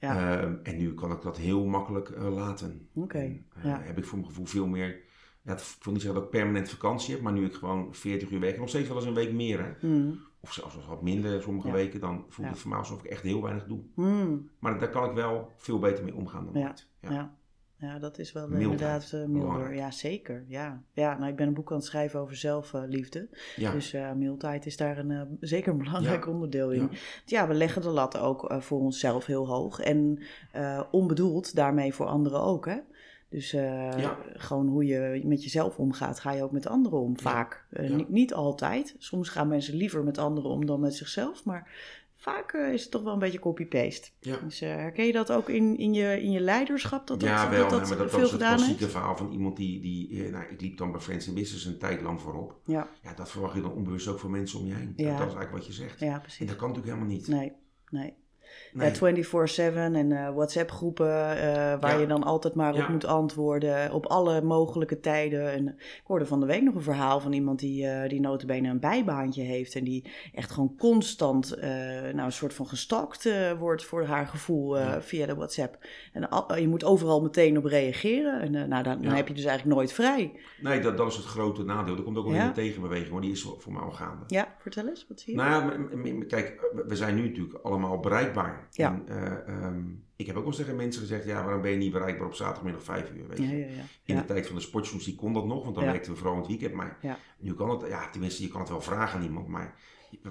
Ja. 0.00 0.40
Ehm, 0.40 0.54
en 0.62 0.76
nu 0.76 0.94
kan 0.94 1.12
ik 1.12 1.22
dat 1.22 1.36
heel 1.36 1.64
makkelijk 1.64 2.08
eh, 2.08 2.34
laten. 2.34 2.88
Oké, 2.94 3.18
eh, 3.18 3.64
ja. 3.64 3.80
Heb 3.82 3.98
ik 3.98 4.04
voor 4.04 4.18
mijn 4.18 4.30
gevoel 4.30 4.46
veel 4.46 4.66
meer. 4.66 4.88
Ik 5.44 5.58
wil 5.82 5.92
niet 5.92 6.02
zeggen 6.02 6.14
dat 6.14 6.22
ik 6.22 6.30
permanent 6.30 6.70
vakantie 6.70 7.14
heb, 7.14 7.22
maar 7.22 7.32
nu 7.32 7.44
ik 7.44 7.54
gewoon 7.54 7.94
40 7.94 8.30
uur 8.30 8.40
werk, 8.40 8.58
nog 8.58 8.68
steeds 8.68 8.88
wel 8.88 8.96
eens 8.96 9.06
een 9.06 9.14
week 9.14 9.32
meer. 9.32 9.64
Hè? 9.64 9.72
Hmm. 9.80 10.20
Of 10.46 10.52
zelfs 10.52 10.86
wat 10.86 11.02
minder 11.02 11.42
sommige 11.42 11.68
Ja. 11.68 11.74
weken, 11.74 12.00
dan 12.00 12.24
voelt 12.28 12.46
Ja. 12.46 12.52
het 12.52 12.58
voor 12.58 12.70
mij 12.70 12.78
alsof 12.78 13.04
ik 13.04 13.10
echt 13.10 13.22
heel 13.22 13.42
weinig 13.42 13.64
doe. 13.64 13.80
Hmm. 13.94 14.50
Maar 14.58 14.78
daar 14.78 14.90
kan 14.90 15.08
ik 15.08 15.14
wel 15.14 15.50
veel 15.56 15.78
beter 15.78 16.04
mee 16.04 16.14
omgaan 16.14 16.44
dan 16.44 16.60
Ja. 16.62 16.66
ooit. 16.68 16.88
Ja. 17.00 17.34
ja. 17.78 17.98
dat 17.98 18.18
is 18.18 18.32
wel 18.32 18.48
Mildheid. 18.48 18.70
inderdaad 18.70 19.04
eh, 19.12 19.12
milder. 19.12 19.40
Belangrijk. 19.40 19.74
Ja, 19.78 19.90
zeker. 19.90 20.44
Ja. 20.48 20.82
ja, 20.92 21.18
nou, 21.18 21.30
ik 21.30 21.36
ben 21.36 21.46
een 21.46 21.54
boek 21.54 21.70
aan 21.70 21.76
het 21.76 21.86
schrijven 21.86 22.20
over 22.20 22.36
zelfliefde. 22.36 23.28
Dus 23.56 23.92
eh 23.92 24.12
mildheid 24.12 24.66
is 24.66 24.76
daar 24.76 24.98
een, 24.98 25.10
eh, 25.10 25.22
zeker 25.40 25.72
een 25.72 25.78
belangrijk 25.78 26.26
onderdeel 26.28 26.70
in. 26.72 26.80
Ja. 26.90 26.98
Ja. 27.24 27.48
we 27.48 27.54
leggen 27.54 27.82
de 27.82 27.88
lat 27.88 28.18
ook 28.18 28.54
voor 28.58 28.80
onszelf 28.80 29.26
heel 29.26 29.46
hoog. 29.48 29.80
En 29.80 30.22
onbedoeld 30.90 31.54
daarmee 31.54 31.94
voor 31.94 32.06
anderen 32.06 32.40
ook, 32.40 32.66
hè? 32.66 32.78
Dus 33.28 33.52
eh, 33.52 33.98
Ja. 33.98 34.18
gewoon 34.34 34.66
hoe 34.66 34.84
je 34.84 35.22
met 35.24 35.42
jezelf 35.42 35.78
omgaat, 35.78 36.20
ga 36.20 36.32
je 36.32 36.42
ook 36.42 36.50
met 36.52 36.66
anderen 36.66 36.98
om. 36.98 37.18
Vaak. 37.18 37.66
Eh, 37.70 37.90
niet, 37.90 38.08
niet 38.08 38.34
altijd. 38.34 38.94
Soms 38.98 39.28
gaan 39.28 39.48
mensen 39.48 39.74
liever 39.74 40.04
met 40.04 40.18
anderen 40.18 40.50
om 40.50 40.66
dan 40.66 40.80
met 40.80 40.94
zichzelf. 40.94 41.44
Maar 41.44 41.70
vaak 42.14 42.52
eh, 42.52 42.72
is 42.72 42.82
het 42.82 42.90
toch 42.90 43.02
wel 43.02 43.12
een 43.12 43.18
beetje 43.18 43.38
copy-paste. 43.38 44.10
Ja. 44.20 44.36
Dus 44.44 44.60
herken 44.60 45.06
je 45.06 45.12
dat 45.12 45.32
ook 45.32 45.48
in, 45.48 45.76
in, 45.78 45.94
je, 45.94 46.22
in 46.22 46.30
je 46.30 46.40
leiderschap? 46.40 47.06
Dat 47.06 47.20
dat, 47.20 47.28
ja, 47.28 47.50
wel, 47.50 47.68
dat, 47.68 47.70
hè, 47.70 47.78
dat 47.78 47.88
maar 47.88 47.98
dat, 47.98 48.10
veel 48.10 48.24
is 48.24 48.30
het 48.30 48.40
klassieke 48.40 48.88
verhaal 48.88 49.16
van 49.16 49.32
iemand 49.32 49.56
die, 49.56 49.80
die 49.80 50.30
nou, 50.30 50.44
ik 50.50 50.60
liep 50.60 50.76
dan 50.78 50.92
bij 50.92 51.00
Friends 51.00 51.26
in 51.28 51.34
Business 51.34 51.64
een 51.64 51.78
tijd 51.78 52.02
lang 52.02 52.20
voorop. 52.20 52.60
Ja, 52.64 52.88
Ja, 53.02 53.14
dat 53.14 53.30
verwacht 53.30 53.54
je 53.54 53.60
dan 53.60 53.72
onbewust 53.72 54.08
ook 54.08 54.18
van 54.18 54.30
mensen 54.30 54.58
om 54.58 54.66
je 54.66 54.74
heen. 54.74 54.92
Ja. 54.96 55.08
Dat, 55.08 55.18
dat 55.18 55.26
is 55.28 55.34
eigenlijk 55.34 55.52
wat 55.52 55.66
je 55.66 55.72
zegt. 55.72 56.00
ja, 56.00 56.14
En 56.14 56.20
precies. 56.20 56.46
dat 56.46 56.56
kan 56.56 56.68
natuurlijk 56.68 56.94
helemaal 56.96 57.16
niet. 57.16 57.28
Nee, 57.28 57.52
nee. 57.90 58.14
Nee. 58.72 58.90
Ja, 58.90 58.94
24-7 59.72 59.94
en 59.94 60.12
eh, 60.12 60.34
WhatsApp-groepen 60.34 61.06
eh, 61.38 61.44
waar 61.80 61.92
Ja. 61.94 62.00
je 62.00 62.06
dan 62.06 62.22
altijd 62.24 62.54
maar 62.54 62.72
op 62.72 62.78
Ja. 62.78 62.88
moet 62.88 63.04
antwoorden. 63.04 63.92
Op 63.92 64.06
alle 64.06 64.42
mogelijke 64.42 65.00
tijden. 65.00 65.52
En 65.52 65.66
ik 65.78 66.02
hoorde 66.04 66.26
van 66.26 66.40
de 66.40 66.46
week 66.46 66.62
nog 66.62 66.74
een 66.74 66.82
verhaal 66.82 67.20
van 67.20 67.32
iemand 67.32 67.58
die, 67.58 67.86
eh 67.86 68.08
die 68.08 68.20
notabene 68.20 68.68
een 68.68 68.80
bijbaantje 68.80 69.42
heeft. 69.42 69.74
En 69.74 69.84
die 69.84 70.04
echt 70.34 70.50
gewoon 70.50 70.74
constant 70.78 71.52
eh, 71.52 71.70
nou, 72.12 72.20
een 72.20 72.32
soort 72.32 72.54
van 72.54 72.66
gestalkt 72.66 73.26
eh, 73.26 73.52
wordt 73.58 73.84
voor 73.84 74.04
haar 74.04 74.26
gevoel 74.26 74.78
eh, 74.78 74.84
Ja. 74.84 75.02
via 75.02 75.26
de 75.26 75.34
WhatsApp. 75.34 75.78
En 76.12 76.28
al- 76.28 76.56
je 76.56 76.68
moet 76.68 76.84
overal 76.84 77.22
meteen 77.22 77.58
op 77.58 77.64
reageren. 77.64 78.40
En 78.40 78.54
eh, 78.54 78.64
nou, 78.64 78.82
dan, 78.82 79.02
dan 79.02 79.12
heb 79.12 79.28
je 79.28 79.34
dus 79.34 79.44
eigenlijk 79.44 79.76
nooit 79.76 79.92
vrij. 79.92 80.32
Nee, 80.60 80.80
dat, 80.80 80.96
dat 80.96 81.06
is 81.10 81.16
het 81.16 81.24
grote 81.24 81.64
nadeel. 81.64 81.96
Er 81.96 82.02
komt 82.02 82.16
ook 82.16 82.26
een 82.26 82.52
tegenbeweging, 82.52 83.10
hoor. 83.10 83.20
die 83.20 83.30
is 83.30 83.42
voor 83.58 83.72
mij 83.72 83.82
al 83.82 83.90
gaande. 83.90 84.24
Ja, 84.26 84.54
vertel 84.58 84.88
eens, 84.88 85.06
wat 85.08 85.20
zie 85.20 85.32
je? 85.34 85.38
Nou 85.40 85.50
ja, 86.04 86.24
kijk, 86.26 86.70
we 86.86 86.96
zijn 86.96 87.14
nu 87.14 87.28
natuurlijk 87.28 87.58
allemaal 87.64 87.98
bereikbaar. 88.00 88.45
Ja. 88.70 88.92
En, 88.92 89.08
eh, 89.08 89.64
ehm, 89.64 89.84
ik 90.16 90.26
heb 90.26 90.34
ook 90.36 90.42
wel 90.42 90.50
eens 90.52 90.60
tegen 90.60 90.76
mensen 90.76 91.00
gezegd, 91.00 91.24
ja, 91.24 91.44
waarom 91.44 91.62
ben 91.62 91.70
je 91.70 91.76
niet 91.76 91.92
bereikbaar 91.92 92.26
op 92.26 92.34
zaterdagmiddag 92.34 92.82
vijf 92.82 93.10
uur? 93.10 93.28
Weet 93.28 93.38
je? 93.38 93.48
ja, 93.48 93.66
ja, 93.66 93.66
ja. 93.66 93.82
In 94.04 94.16
de 94.16 94.24
tijd 94.24 94.46
van 94.46 94.56
de 94.56 94.62
sportjournalistiek 94.62 95.18
kon 95.18 95.32
dat 95.32 95.46
nog, 95.46 95.62
want 95.62 95.74
dan 95.74 95.84
werkten 95.84 96.12
we 96.12 96.18
vooral 96.18 96.34
in 96.34 96.40
het 96.40 96.48
weekend. 96.48 96.72
Maar 96.72 96.98
nu 97.38 97.54
kan 97.54 97.70
het, 97.70 97.88
ja, 97.88 98.10
tenminste, 98.10 98.42
je 98.42 98.48
kan 98.48 98.60
het 98.60 98.70
wel 98.70 98.80
vragen 98.80 99.18
aan 99.18 99.24
iemand, 99.24 99.48
maar 99.48 99.74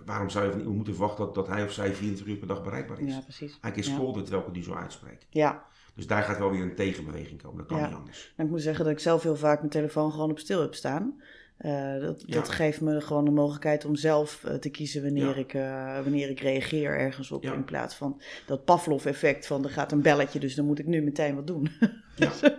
waarom 0.06 0.30
zou 0.30 0.46
je 0.46 0.50
van 0.50 0.60
iemand 0.60 0.76
moeten 0.76 0.96
verwachten 0.96 1.26
dat, 1.26 1.36
dat 1.36 1.48
hij 1.48 1.64
of 1.64 1.72
zij 1.72 1.94
24 1.94 2.28
uur 2.28 2.38
per 2.38 2.48
dag 2.48 2.64
bereikbaar 2.64 3.00
is? 3.00 3.14
Ja, 3.14 3.22
precies. 3.22 3.58
Hij 3.62 3.72
is 3.72 3.88
het 3.88 4.54
nu 4.54 4.64
zo 4.64 4.74
uitspreek. 4.74 5.28
Ja, 5.30 5.66
Dus 5.96 6.08
daar 6.08 6.24
gaat 6.24 6.38
wel 6.38 6.52
weer 6.52 6.62
een 6.62 6.76
tegenbeweging 6.76 7.42
komen. 7.42 7.58
Dat 7.58 7.68
kan 7.68 7.82
niet 7.82 7.96
anders. 7.96 8.34
En 8.36 8.46
ik 8.46 8.52
moet 8.52 8.62
zeggen 8.62 8.84
dat 8.84 8.94
ik 8.94 9.00
zelf 9.00 9.24
heel 9.24 9.36
vaak 9.36 9.60
mijn 9.60 9.72
telefoon 9.72 10.12
gewoon 10.12 10.32
op 10.32 10.40
stil 10.40 10.62
heb 10.62 10.76
staan. 10.76 11.22
Eh, 11.58 12.00
dat, 12.00 12.24
Ja. 12.26 12.34
dat 12.34 12.50
geeft 12.50 12.82
me 12.82 13.02
gewoon 13.02 13.26
de 13.26 13.32
mogelijkheid 13.32 13.86
om 13.86 13.96
zelf 13.96 14.44
eh, 14.44 14.54
te 14.56 14.70
kiezen 14.70 15.04
wanneer, 15.04 15.28
Ja. 15.28 15.36
ik, 15.36 15.54
eh, 15.54 16.04
wanneer 16.04 16.30
ik 16.30 16.40
reageer 16.40 16.98
ergens 16.98 17.32
op. 17.32 17.44
Ja. 17.44 17.54
In 17.54 17.64
plaats 17.64 17.96
van 17.96 18.22
dat 18.46 18.66
Pavlov-effect 18.66 19.48
van 19.48 19.64
er 19.64 19.70
gaat 19.70 19.92
een 19.92 20.02
belletje, 20.02 20.40
dus 20.40 20.56
dan 20.56 20.66
moet 20.66 20.80
ik 20.80 20.86
nu 20.86 21.02
meteen 21.02 21.36
wat 21.36 21.48
doen. 21.48 21.70
Ja. 22.16 22.32
Dus, 22.40 22.52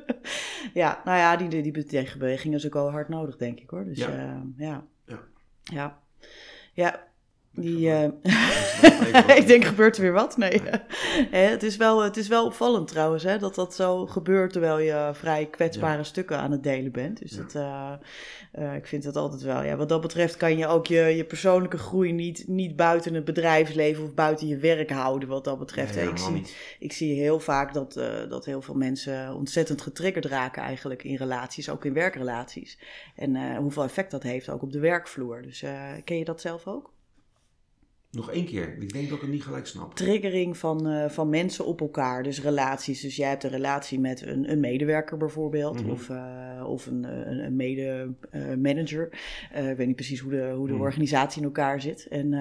ja, 0.75 1.01
nou 1.05 1.19
ja, 1.19 1.37
die, 1.37 1.49
die, 1.49 1.73
die 1.73 1.85
tegenbeweging 1.85 2.55
is 2.55 2.67
ook 2.67 2.73
wel 2.73 2.91
hard 2.91 3.09
nodig, 3.09 3.37
denk 3.37 3.61
ik 3.61 3.71
hoor. 3.71 3.85
Dus 3.85 3.99
Ja. 3.99 4.43
ja, 4.57 4.85
ja. 5.63 6.01
Ja. 6.73 7.06
Die, 7.57 7.91
eh, 7.91 9.37
ik 9.41 9.47
denk, 9.47 9.65
gebeurt 9.65 9.97
er 9.97 10.03
weer 10.03 10.13
wat? 10.13 10.37
Nee. 10.37 10.61
Hè, 11.31 11.39
het, 11.39 11.63
is 11.63 11.77
wel, 11.77 12.03
het 12.03 12.17
is 12.17 12.29
wel 12.29 12.45
opvallend 12.45 12.89
trouwens, 12.89 13.23
hè, 13.23 13.39
dat 13.39 13.55
dat 13.55 13.75
zo 13.75 14.07
gebeurt 14.07 14.53
terwijl 14.53 14.79
je 14.79 15.11
vrij 15.13 15.47
kwetsbare 15.47 16.05
stukken 16.05 16.39
aan 16.39 16.51
het 16.51 16.63
delen 16.63 16.93
bent. 16.93 17.19
Dus 17.19 17.31
Ja. 17.33 17.37
dat, 17.43 17.55
eh, 17.55 17.93
eh, 18.53 18.75
ik 18.75 18.87
vind 18.87 19.03
dat 19.03 19.17
altijd 19.17 19.43
wel. 19.43 19.63
Ja, 19.63 19.77
wat 19.77 19.89
dat 19.89 20.01
betreft 20.01 20.37
kan 20.37 20.57
je 20.59 20.67
ook 20.67 20.87
je, 20.87 21.01
je 21.01 21.25
persoonlijke 21.25 21.79
groei 21.79 22.13
niet, 22.13 22.45
niet 22.47 22.77
buiten 22.77 23.15
het 23.15 23.25
bedrijfsleven 23.25 24.05
of 24.05 24.15
buiten 24.15 24.47
je 24.47 24.57
werk 24.57 24.91
houden, 24.91 25.29
wat 25.29 25.45
dat 25.45 25.59
betreft. 25.59 25.95
Nee, 25.95 26.09
ik, 26.09 26.19
zie, 26.19 26.33
niet. 26.33 26.57
ik 26.79 26.93
zie 26.93 27.21
heel 27.21 27.41
vaak 27.41 27.75
dat, 27.75 27.93
dat 28.29 28.45
heel 28.45 28.63
veel 28.63 28.75
mensen 28.75 29.35
ontzettend 29.35 29.83
getriggerd 29.83 30.25
raken 30.25 30.63
eigenlijk 30.63 31.05
in 31.05 31.17
relaties, 31.17 31.71
ook 31.71 31.85
in 31.85 31.93
werkrelaties. 31.93 32.79
En 33.17 33.57
hoeveel 33.57 33.83
effect 33.83 34.11
dat 34.11 34.23
heeft 34.23 34.49
ook 34.49 34.63
op 34.63 34.73
de 34.73 34.79
werkvloer. 34.79 35.43
Dus 35.43 35.63
eh, 35.63 35.93
ken 36.05 36.19
je 36.19 36.25
dat 36.25 36.41
zelf 36.41 36.67
ook? 36.67 36.95
Nog 38.17 38.31
één 38.31 38.45
keer. 38.45 38.77
Ik 38.81 38.93
denk 38.93 39.09
dat 39.09 39.17
ik 39.17 39.23
het 39.23 39.31
niet 39.33 39.43
gelijk 39.45 39.67
snap. 39.67 39.95
triggering 39.95 40.57
van, 40.57 40.87
eh, 40.89 41.09
van 41.11 41.29
mensen 41.29 41.67
op 41.67 41.81
elkaar. 41.81 42.23
Dus 42.23 42.43
relaties. 42.43 43.01
Dus 43.01 43.17
jij 43.17 43.29
hebt 43.29 43.45
een 43.45 43.51
relatie 43.51 44.01
met 44.01 44.23
een, 44.27 44.51
een 44.51 44.61
medewerker 44.61 45.17
bijvoorbeeld. 45.17 45.81
Mhm. 45.83 45.91
Of, 45.91 46.09
eh, 46.11 46.65
of 46.67 46.87
een, 46.87 47.05
een, 47.05 47.39
een 47.45 47.57
mede-manager. 47.57 49.09
Eh, 49.53 49.71
ik 49.71 49.77
weet 49.77 49.87
niet 49.87 49.97
precies 49.97 50.21
hoe 50.21 50.31
de, 50.31 50.53
hoe 50.57 50.67
de 50.67 50.73
Mhm. 50.73 50.83
organisatie 50.83 51.39
in 51.41 51.47
elkaar 51.47 51.81
zit. 51.81 52.07
En 52.09 52.33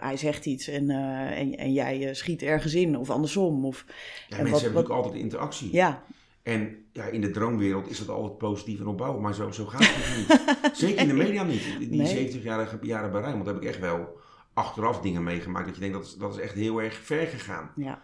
hij 0.00 0.16
zegt 0.16 0.46
iets 0.46 0.68
en, 0.68 0.90
en, 0.90 1.56
en 1.56 1.72
jij 1.72 2.14
schiet 2.14 2.42
ergens 2.42 2.74
in. 2.74 2.96
Of 2.98 3.10
andersom. 3.10 3.64
Of, 3.64 3.84
Ja, 3.86 3.92
En 3.92 4.42
mensen 4.42 4.50
wat- 4.50 4.60
hebben 4.60 4.72
wat- 4.72 4.82
natuurlijk 4.88 5.04
altijd 5.06 5.22
interactie. 5.24 5.72
ja, 5.72 6.02
En 6.42 6.76
ja, 6.92 7.04
in 7.04 7.20
de 7.20 7.30
droomwereld 7.30 7.90
is 7.90 7.98
dat 7.98 8.08
altijd 8.08 8.38
positief 8.38 8.80
en 8.80 8.86
opbouwend, 8.86 9.22
maar 9.22 9.34
zo, 9.34 9.50
zo 9.50 9.64
gaat 9.64 9.80
het 9.84 10.16
niet. 10.16 10.56
Zeker 10.78 11.00
in 11.02 11.08
de 11.08 11.14
media 11.14 11.42
niet. 11.42 11.62
Die 11.78 11.88
Nee. 11.90 12.28
70-jarige 12.30 12.78
jaren 12.82 13.10
bij 13.12 13.20
Rijnmond 13.20 13.46
heb 13.46 13.56
ik 13.56 13.64
echt 13.64 13.80
wel 13.80 14.18
achteraf 14.52 15.00
dingen 15.00 15.22
meegemaakt 15.22 15.66
dat 15.66 15.74
je 15.74 15.80
denkt 15.80 15.96
dat 15.96 16.06
is, 16.06 16.14
dat 16.14 16.34
is 16.34 16.40
echt 16.40 16.54
heel 16.54 16.82
erg 16.82 16.94
ver 16.94 17.26
gegaan. 17.26 17.72
ja. 17.76 18.02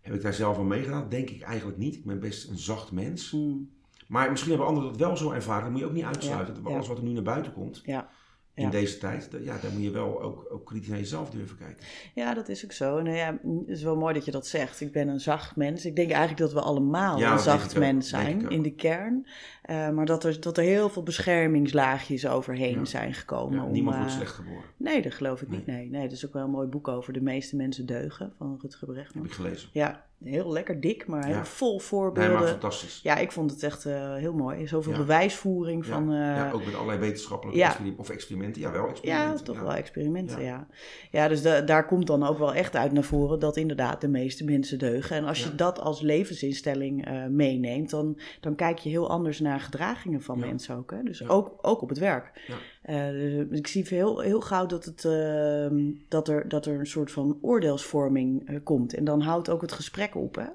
Heb 0.00 0.14
ik 0.14 0.22
daar 0.22 0.34
zelf 0.34 0.58
aan 0.58 0.66
meegedaan? 0.66 1.08
Denk 1.08 1.30
ik 1.30 1.42
eigenlijk 1.42 1.78
niet. 1.78 1.94
Ik 1.94 2.04
ben 2.04 2.20
best 2.20 2.48
een 2.48 2.58
zacht 2.58 2.92
mens. 2.92 3.32
Mm, 3.32 3.70
Maar 4.06 4.30
misschien 4.30 4.50
hebben 4.50 4.68
anderen 4.68 4.88
dat 4.90 5.00
wel 5.00 5.16
zo 5.16 5.30
ervaren. 5.30 5.62
Dat 5.62 5.70
moet 5.70 5.80
je 5.80 5.86
ook 5.86 5.92
niet 5.92 6.04
uitsluiten. 6.04 6.54
Ja, 6.54 6.60
Dat 6.60 6.72
Alles 6.72 6.88
wat 6.88 6.98
er 6.98 7.04
nu 7.04 7.12
naar 7.12 7.22
buiten 7.22 7.52
komt 7.52 7.82
ja. 7.84 8.08
In 8.54 8.64
Ja. 8.64 8.70
deze 8.70 8.98
tijd, 8.98 9.28
ja, 9.42 9.58
daar 9.62 9.70
moet 9.72 9.82
je 9.82 9.90
wel 9.90 10.22
ook, 10.22 10.46
ook 10.52 10.66
kritisch 10.66 10.88
naar 10.88 10.98
jezelf 10.98 11.30
durven 11.30 11.56
kijken. 11.56 11.84
ja, 12.14 12.34
dat 12.34 12.48
is 12.48 12.64
ook 12.64 12.72
zo. 12.72 12.96
Eh, 12.98 13.16
ja, 13.16 13.38
het 13.42 13.68
is 13.68 13.82
wel 13.82 13.96
mooi 13.96 14.14
dat 14.14 14.24
je 14.24 14.30
dat 14.30 14.46
zegt. 14.46 14.80
Ik 14.80 14.92
ben 14.92 15.08
een 15.08 15.20
zacht 15.20 15.56
mens. 15.56 15.84
Ik 15.84 15.96
denk 15.96 16.10
eigenlijk 16.10 16.40
dat 16.40 16.52
we 16.52 16.60
allemaal 16.60 17.18
Ja, 17.18 17.32
een 17.32 17.38
zacht 17.38 17.78
mens 17.78 18.08
zijn 18.08 18.48
in 18.48 18.62
de 18.62 18.74
kern. 18.74 19.26
Eh, 19.62 19.90
maar 19.90 20.06
dat 20.06 20.24
er, 20.24 20.40
dat 20.40 20.56
er 20.58 20.64
heel 20.64 20.88
veel 20.88 21.02
beschermingslaagjes 21.02 22.26
overheen 22.26 22.78
Ja. 22.78 22.84
zijn 22.84 23.14
gekomen. 23.14 23.58
Ja, 23.58 23.64
om, 23.64 23.72
niemand 23.72 23.94
eh, 23.94 24.00
wordt 24.00 24.16
slecht 24.16 24.34
geboren. 24.34 24.64
Nee, 24.76 25.02
dat 25.02 25.14
geloof 25.14 25.42
ik 25.42 25.48
niet. 25.48 25.66
Nee, 25.66 25.90
nee, 25.90 26.02
dat 26.02 26.12
is 26.12 26.26
ook 26.26 26.32
wel 26.32 26.44
een 26.44 26.50
mooi 26.50 26.68
boek 26.68 26.88
over 26.88 27.12
de 27.12 27.20
meeste 27.22 27.56
mensen 27.56 27.86
deugen 27.86 28.32
van 28.38 28.58
Rutger 28.62 28.86
Brechtman. 28.88 29.22
Heb 29.22 29.30
ik 29.32 29.36
gelezen. 29.36 29.68
Ja, 29.72 30.04
heel 30.24 30.52
lekker 30.52 30.80
dik, 30.80 31.06
maar 31.06 31.28
Ja. 31.28 31.44
vol 31.44 31.70
Nee, 31.70 31.80
voorbeelden. 31.80 32.32
maar 32.38 32.48
fantastisch. 32.48 33.00
ja, 33.02 33.16
ik 33.16 33.32
vond 33.32 33.50
het 33.50 33.62
echt 33.62 33.84
eh, 33.86 34.14
heel 34.14 34.32
mooi. 34.32 34.66
Zoveel 34.66 34.92
Ja. 34.92 34.98
bewijsvoering 34.98 35.86
Ja, 35.86 35.92
van... 35.92 36.12
eh, 36.12 36.18
ja, 36.18 36.50
ook 36.52 36.64
met 36.64 36.74
allerlei 36.74 36.98
wetenschappelijke 36.98 37.62
experimenten. 37.62 38.00
Of 38.04 38.10
experimenten. 38.10 38.60
Ja, 38.62 38.70
wel 38.70 38.82
Ja, 38.84 38.88
experimenten. 38.90 39.44
toch 39.44 39.56
ja. 39.56 39.62
wel 39.62 39.74
experimenten, 39.74 40.40
ja. 40.42 40.46
Ja. 40.46 40.66
Ja, 41.10 41.28
dus 41.28 41.42
da- 41.42 41.60
daar 41.60 41.86
komt 41.86 42.06
dan 42.06 42.26
ook 42.26 42.38
wel 42.38 42.54
echt 42.54 42.76
uit 42.76 42.92
naar 42.92 43.02
voren 43.02 43.38
dat 43.38 43.56
inderdaad 43.56 44.00
de 44.00 44.08
meeste 44.08 44.44
mensen 44.44 44.78
deugen. 44.78 45.16
En 45.16 45.24
als 45.24 45.42
je 45.44 45.54
dat 45.54 45.80
als 45.80 46.00
levensinstelling 46.00 47.06
eh, 47.06 47.26
meeneemt, 47.26 47.90
dan, 47.90 48.18
dan 48.40 48.54
kijk 48.54 48.78
je 48.78 48.88
heel 48.88 49.10
anders 49.10 49.40
naar 49.40 49.60
gedragingen 49.60 50.22
van 50.22 50.38
mensen 50.38 50.76
ook. 50.76 50.90
Hè? 50.90 51.02
Dus 51.02 51.28
ook, 51.28 51.58
ook 51.62 51.82
op 51.82 51.88
het 51.88 51.98
werk. 51.98 52.48
Ja. 52.82 53.08
Eh, 53.12 53.48
dus 53.48 53.58
ik 53.58 53.66
zie 53.66 53.84
heel, 53.88 54.20
heel 54.20 54.40
gauw 54.40 54.66
dat, 54.66 54.84
het, 54.84 55.04
ehm, 55.04 55.90
dat, 56.08 56.28
er, 56.28 56.48
dat 56.48 56.66
er 56.66 56.78
een 56.78 56.86
soort 56.86 57.10
van 57.10 57.38
oordeelsvorming 57.40 58.48
eh, 58.48 58.56
komt. 58.64 58.94
En 58.94 59.04
dan 59.04 59.20
houdt 59.20 59.48
ook 59.50 59.60
het 59.60 59.72
gesprek 59.72 60.14
op, 60.14 60.34
hè. 60.34 60.46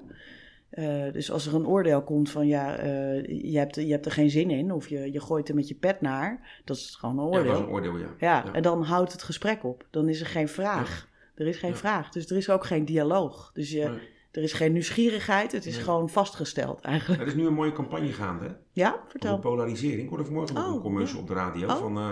Eh, 0.70 1.12
dus 1.12 1.30
als 1.30 1.46
er 1.46 1.54
een 1.54 1.66
oordeel 1.66 2.02
komt 2.02 2.30
van 2.30 2.46
ja, 2.46 2.84
je, 3.26 3.58
hebt, 3.58 3.74
je 3.74 3.90
hebt 3.90 4.06
er 4.06 4.12
geen 4.12 4.30
zin 4.30 4.50
in 4.50 4.72
of 4.72 4.88
je, 4.88 5.12
je 5.12 5.20
gooit 5.20 5.48
er 5.48 5.54
met 5.54 5.68
je 5.68 5.74
pet 5.74 6.00
naar, 6.00 6.60
dat 6.64 6.76
is 6.76 6.94
gewoon 7.00 7.18
een 7.18 7.24
Ja, 7.24 7.30
oordeel. 7.30 7.52
dat 7.52 7.60
is 7.60 7.66
een 7.66 7.72
oordeel, 7.72 7.98
ja. 7.98 8.14
Ja, 8.18 8.52
en 8.54 8.62
dan 8.62 8.82
houdt 8.82 9.12
het 9.12 9.22
gesprek 9.22 9.64
op. 9.64 9.86
Dan 9.90 10.08
is 10.08 10.20
er 10.20 10.26
geen 10.26 10.48
vraag. 10.48 11.08
Er 11.34 11.46
is 11.46 11.56
geen 11.58 11.70
Ja. 11.70 11.76
vraag. 11.76 12.10
Dus 12.10 12.30
er 12.30 12.36
is 12.36 12.50
ook 12.50 12.64
geen 12.64 12.84
dialoog. 12.84 13.50
Dus 13.54 13.70
je, 13.70 13.84
Nee. 13.88 13.98
Er 14.36 14.42
is 14.42 14.52
geen 14.52 14.72
nieuwsgierigheid. 14.72 15.52
Het 15.52 15.66
is 15.66 15.74
Nee. 15.74 15.84
gewoon 15.84 16.08
vastgesteld 16.10 16.80
eigenlijk. 16.80 17.20
Er 17.20 17.26
is 17.26 17.34
nu 17.34 17.46
een 17.46 17.54
mooie 17.54 17.72
campagne 17.72 18.12
gaande, 18.12 18.44
hè? 18.44 18.50
Ja, 18.72 18.88
Over 18.94 19.08
vertel. 19.10 19.38
polarisering. 19.38 20.02
Ik 20.02 20.08
hoorde 20.08 20.24
vanmorgen 20.24 20.54
nog 20.54 20.68
Oh, 20.68 20.74
een 20.74 20.80
commercial 20.80 21.16
ja. 21.16 21.22
op 21.22 21.28
de 21.28 21.34
radio. 21.34 21.68
Oh. 21.68 21.76
Van, 21.76 21.98
eh, 21.98 22.10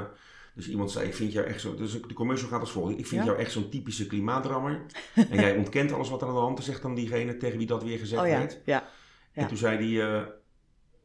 dus 0.54 0.68
iemand 0.68 0.90
zei, 0.90 1.06
ik 1.06 1.14
vind 1.14 1.32
jou 1.32 1.46
echt 1.46 1.60
zo... 1.60 1.74
Dus 1.74 1.92
de 1.92 2.14
commercial 2.14 2.48
gaat 2.50 2.60
als 2.60 2.70
volgt. 2.70 2.98
Ik 2.98 3.06
vind 3.06 3.20
Ja. 3.24 3.26
jou 3.26 3.38
echt 3.40 3.52
zo'n 3.52 3.68
typische 3.68 4.06
klimaatrammer. 4.06 4.80
en 5.30 5.38
jij 5.38 5.56
ontkent 5.56 5.92
alles 5.92 6.10
wat 6.10 6.22
er 6.22 6.28
aan 6.28 6.34
de 6.34 6.40
hand 6.40 6.58
is, 6.58 6.64
zegt 6.64 6.82
dan 6.82 6.94
diegene 6.94 7.36
tegen 7.36 7.58
wie 7.58 7.66
dat 7.66 7.82
weer 7.82 7.98
gezegd 7.98 8.22
Oh 8.22 8.28
ja, 8.28 8.38
werd. 8.38 8.60
ja. 8.64 8.88
En 9.32 9.46
toen 9.48 9.56
zei 9.56 9.78
die 9.78 10.02
eh 10.02 10.22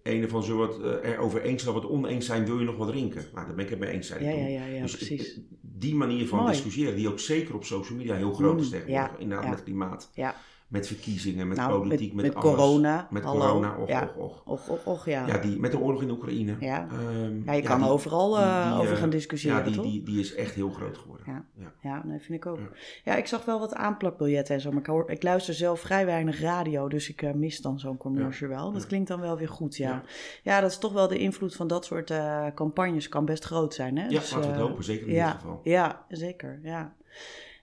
ene 0.04 0.28
van, 0.28 0.44
zullen 0.44 0.68
we 0.68 0.88
het 0.88 1.04
eh, 1.04 1.10
erover 1.12 1.42
eens 1.42 1.64
dat 1.64 1.74
we 1.74 1.80
het 1.80 1.90
oneens 1.90 2.26
zijn, 2.26 2.46
wil 2.46 2.60
je 2.60 2.66
nog 2.66 2.78
wat 2.78 2.88
drinken? 2.88 3.26
Nou, 3.34 3.46
daar 3.46 3.56
ben 3.56 3.64
ik 3.66 3.70
het 3.70 3.80
mee 3.80 3.90
eens, 3.90 4.08
zei 4.08 4.24
Ja, 4.24 4.30
ja, 4.32 4.48
ja, 4.48 4.66
ja, 4.66 4.82
dus 4.82 4.96
precies. 4.96 5.34
eh, 5.36 5.40
die 5.62 5.96
manier 5.96 6.28
van 6.28 6.40
Mooi. 6.40 6.52
discussiëren, 6.52 6.96
die 6.96 7.10
ook 7.10 7.20
zeker 7.20 7.56
op 7.56 7.64
social 7.66 7.98
media 7.98 8.16
heel 8.16 8.34
groot 8.34 8.60
is 8.60 8.66
Mm, 8.66 8.72
tegenwoordig. 8.72 9.12
ja, 9.12 9.18
Inderdaad, 9.20 9.50
met 9.50 9.64
klimaat, 9.64 10.12
Ja. 10.14 10.36
Met 10.70 10.88
verkiezingen, 10.88 11.48
met 11.48 11.58
Nou, 11.58 11.80
politiek, 11.80 12.14
met, 12.14 12.26
met 12.26 12.36
alles. 12.36 12.56
corona, 12.56 13.08
Met 13.12 13.24
hallo. 13.24 13.40
corona, 13.40 13.76
och, 13.76 13.90
Ja. 13.90 14.12
och, 14.18 14.24
och. 14.26 14.42
Och, 14.46 14.70
och, 14.70 14.88
och, 14.88 15.06
ja. 15.06 15.28
Ja, 15.28 15.38
die, 15.38 15.60
met 15.60 15.72
de 15.72 15.78
oorlog 15.82 16.02
in 16.02 16.10
Oekraïne. 16.12 16.56
Ja. 16.60 16.88
Ehm, 16.92 17.44
Ja, 17.46 17.54
je 17.54 17.62
kan 17.62 17.80
die- 17.80 17.90
overal 17.90 18.30
die- 18.30 18.40
eh, 18.44 18.72
die, 18.72 18.80
over 18.82 18.94
eh, 18.94 19.00
gaan 19.00 19.10
discussiëren, 19.10 19.58
Ja, 19.58 19.64
die, 19.64 19.74
toch? 19.76 19.84
die, 19.86 20.04
die 20.04 20.20
is 20.20 20.36
echt 20.36 20.54
heel 20.56 20.70
groot 20.70 20.98
geworden. 20.98 21.26
Ja. 21.56 21.72
Ja. 21.82 22.02
Nee, 22.06 22.20
vind 22.20 22.38
ik 22.38 22.46
ook. 22.46 22.60
Ja. 23.04 23.16
Ik 23.16 23.26
zag 23.28 23.46
wel 23.46 23.60
wat 23.60 23.74
aanplakbiljetten 23.74 24.56
en 24.56 24.62
zo, 24.62 24.70
maar 24.72 24.80
ik, 24.80 24.86
hoor, 24.86 25.12
ik 25.12 25.24
luister 25.24 25.54
zelf 25.54 25.80
vrij 25.80 26.06
weinig 26.06 26.40
radio, 26.42 26.88
dus 26.88 27.10
ik 27.10 27.22
eh, 27.22 27.34
mis 27.34 27.62
dan 27.62 27.80
zo'n 27.80 27.98
commercial 27.98 28.50
wel. 28.50 28.72
Dat 28.72 28.88
klinkt 28.88 29.08
dan 29.08 29.20
wel 29.20 29.38
weer 29.38 29.50
goed, 29.50 29.78
ja. 29.78 30.02
Ja. 30.44 30.62
Dat 30.62 30.72
is 30.72 30.78
toch 30.78 30.94
wel 30.94 31.08
de 31.08 31.18
invloed 31.18 31.56
van 31.56 31.68
dat 31.68 31.86
soort 31.86 32.14
campagnes 32.56 33.10
kan 33.10 33.26
best 33.26 33.44
groot 33.44 33.74
zijn, 33.74 33.98
hè? 33.98 34.04
Ja, 34.04 34.10
Dus, 34.10 34.32
laten 34.34 34.50
we 34.52 34.56
het 34.58 34.68
hopen, 34.68 34.84
zeker 34.84 35.08
in 35.08 35.14
dit 35.14 35.24
geval. 35.26 35.60
Ja, 35.64 36.06
zeker, 36.10 36.60
ja. 36.64 36.94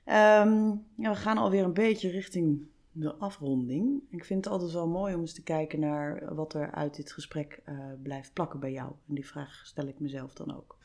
Ehm, 0.04 0.66
ja. 0.96 1.10
We 1.10 1.14
gaan 1.14 1.38
alweer 1.38 1.64
een 1.64 1.72
beetje 1.72 2.10
richting 2.10 2.58
de 2.98 3.14
afronding. 3.14 4.02
Ik 4.10 4.24
vind 4.24 4.44
het 4.44 4.52
altijd 4.52 4.72
wel 4.72 4.88
mooi 4.88 5.14
om 5.14 5.20
eens 5.20 5.32
te 5.34 5.42
kijken 5.42 5.80
naar 5.80 6.34
wat 6.34 6.54
er 6.54 6.70
uit 6.70 6.96
dit 6.96 7.12
gesprek 7.12 7.60
eh, 7.64 7.78
blijft 8.02 8.32
plakken 8.32 8.60
bij 8.60 8.72
jou. 8.72 8.92
En 9.08 9.14
die 9.14 9.26
vraag 9.26 9.60
stel 9.64 9.86
ik 9.86 10.00
mezelf 10.00 10.32
dan 10.34 10.56
ook. 10.56 10.76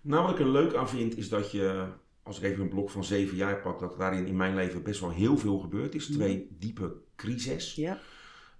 Nou, 0.00 0.22
wat 0.22 0.32
ik 0.32 0.38
er 0.38 0.50
leuk 0.50 0.74
aan 0.74 0.88
vind, 0.88 1.16
is 1.16 1.28
dat 1.28 1.50
je, 1.50 1.86
als 2.22 2.38
ik 2.38 2.42
even 2.44 2.62
een 2.62 2.68
blok 2.68 2.90
van 2.90 3.04
zeven 3.04 3.36
jaar 3.36 3.60
pak, 3.60 3.78
dat 3.80 3.98
daarin 3.98 4.26
in 4.26 4.36
mijn 4.36 4.54
leven 4.54 4.82
best 4.82 5.00
wel 5.00 5.10
heel 5.10 5.36
veel 5.38 5.58
gebeurd 5.58 5.94
is. 5.94 6.06
Twee 6.06 6.56
diepe 6.58 6.94
crises. 7.16 7.74
Ja, 7.74 7.98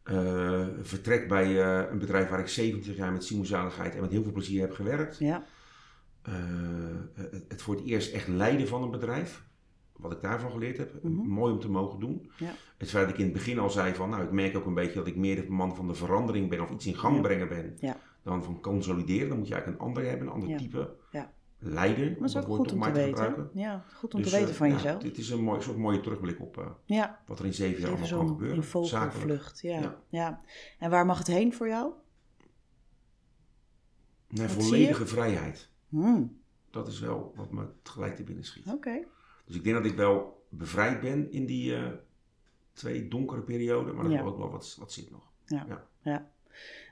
Eh, 0.03 0.67
vertrek 0.81 1.29
bij 1.29 1.63
eh, 1.63 1.91
een 1.91 1.99
bedrijf 1.99 2.29
waar 2.29 2.41
ik 2.41 2.49
70 2.49 2.97
jaar 2.97 3.13
met 3.13 3.25
simozaligheid 3.25 3.95
en 3.95 4.01
met 4.01 4.11
heel 4.11 4.23
veel 4.23 4.33
plezier 4.33 4.61
heb 4.61 4.73
gewerkt. 4.73 5.19
ja, 5.19 5.45
het, 7.15 7.45
het 7.49 7.63
voor 7.63 7.75
het 7.75 7.85
eerst 7.85 8.13
echt 8.13 8.29
leiden 8.29 8.69
van 8.69 8.83
een 8.83 8.91
bedrijf. 8.91 9.45
Wat 10.03 10.13
ik 10.13 10.21
daarvan 10.23 10.51
geleerd 10.51 10.77
heb. 10.79 11.03
Mhm. 11.03 11.13
Mooi 11.29 11.53
om 11.53 11.61
te 11.61 11.71
mogen 11.71 12.01
doen. 12.01 12.31
ja, 12.39 12.51
Het 12.79 12.91
feit 12.91 13.05
dat 13.05 13.13
ik 13.15 13.19
in 13.19 13.25
het 13.25 13.35
begin 13.35 13.59
al 13.59 13.71
zei 13.71 13.95
van, 13.95 14.11
nou 14.11 14.23
ik 14.23 14.31
merk 14.31 14.57
ook 14.57 14.67
een 14.67 14.75
beetje 14.75 14.95
dat 14.99 15.07
ik 15.07 15.17
meer 15.17 15.37
de 15.45 15.51
man 15.51 15.77
van 15.77 15.87
de 15.87 15.95
verandering 15.95 16.49
ben 16.49 16.61
of 16.61 16.71
iets 16.71 16.87
in 16.87 16.95
gang 16.97 17.15
Ja. 17.17 17.21
brengen 17.21 17.49
ben. 17.49 17.77
Ja. 17.81 17.97
Dan 18.23 18.45
van 18.45 18.61
consolideren. 18.61 19.29
Dan 19.29 19.39
moet 19.39 19.49
je 19.49 19.55
eigenlijk 19.55 19.83
een 19.83 19.89
ander 19.89 20.05
hebben, 20.09 20.27
een 20.27 20.33
ander 20.33 20.57
type 20.57 20.95
Ja. 21.11 21.33
leider. 21.59 22.15
dat 22.19 22.29
is 22.29 22.37
ook 22.37 22.47
woord 22.47 22.59
goed 22.59 22.73
om 22.73 22.73
te 22.73 22.77
maar 22.79 22.93
te 22.93 22.99
weten. 23.01 23.17
gebruiken. 23.25 23.61
Ja, 23.61 23.85
goed 23.95 24.15
om 24.15 24.23
Dus, 24.23 24.31
te 24.31 24.37
weten 24.37 24.51
eh, 24.53 24.57
van 24.59 24.71
jezelf. 24.71 25.03
Dit 25.03 25.19
is 25.19 25.31
een 25.31 25.43
mooi, 25.43 25.63
soort 25.63 25.77
mooie 25.77 26.01
terugblik 26.01 26.41
op 26.41 26.59
eh, 26.59 26.67
Ja, 26.85 27.21
wat 27.27 27.39
er 27.39 27.45
in 27.45 27.55
zeven 27.55 27.81
jaar 27.81 27.91
allemaal 27.91 28.09
kan 28.09 28.29
gebeuren. 28.29 28.63
Zakelijk. 28.65 28.91
vogelvlucht. 29.13 29.61
Ja, 29.61 29.81
ja. 29.81 29.97
Ja. 30.09 30.41
En 30.79 30.91
waar 30.91 31.07
mag 31.07 31.19
het 31.19 31.27
heen 31.27 31.55
voor 31.55 31.69
jou? 31.69 31.93
Zie 34.29 34.49
volledige 34.49 35.07
vrijheid. 35.07 35.71
Hmm, 35.89 36.41
Dat 36.71 36.89
is 36.89 37.01
wel 37.01 37.33
wat 37.37 37.53
me 37.53 37.65
gelijk 37.83 38.17
te 38.17 38.23
binnen 38.23 38.45
schiet. 38.45 38.67
Oké. 38.73 39.05
Dus 39.53 39.61
ik 39.61 39.67
denk 39.67 39.83
dat 39.83 39.93
ik 39.93 39.97
wel 39.97 40.45
bevrijd 40.49 41.01
ben 41.01 41.33
in 41.33 41.47
die 41.47 41.75
eh, 41.77 41.83
twee 42.73 43.09
donkere 43.09 43.41
perioden, 43.41 43.95
maar 43.95 44.05
er 44.05 44.11
Ja. 44.11 44.21
is 44.21 44.25
ook 44.27 44.39
wel 44.39 44.51
wat, 44.51 44.77
wat 44.79 44.93
zit 44.93 45.11
nog. 45.11 45.31
Ja. 45.47 45.65
Ja. 45.69 45.85
Ja. 46.03 46.31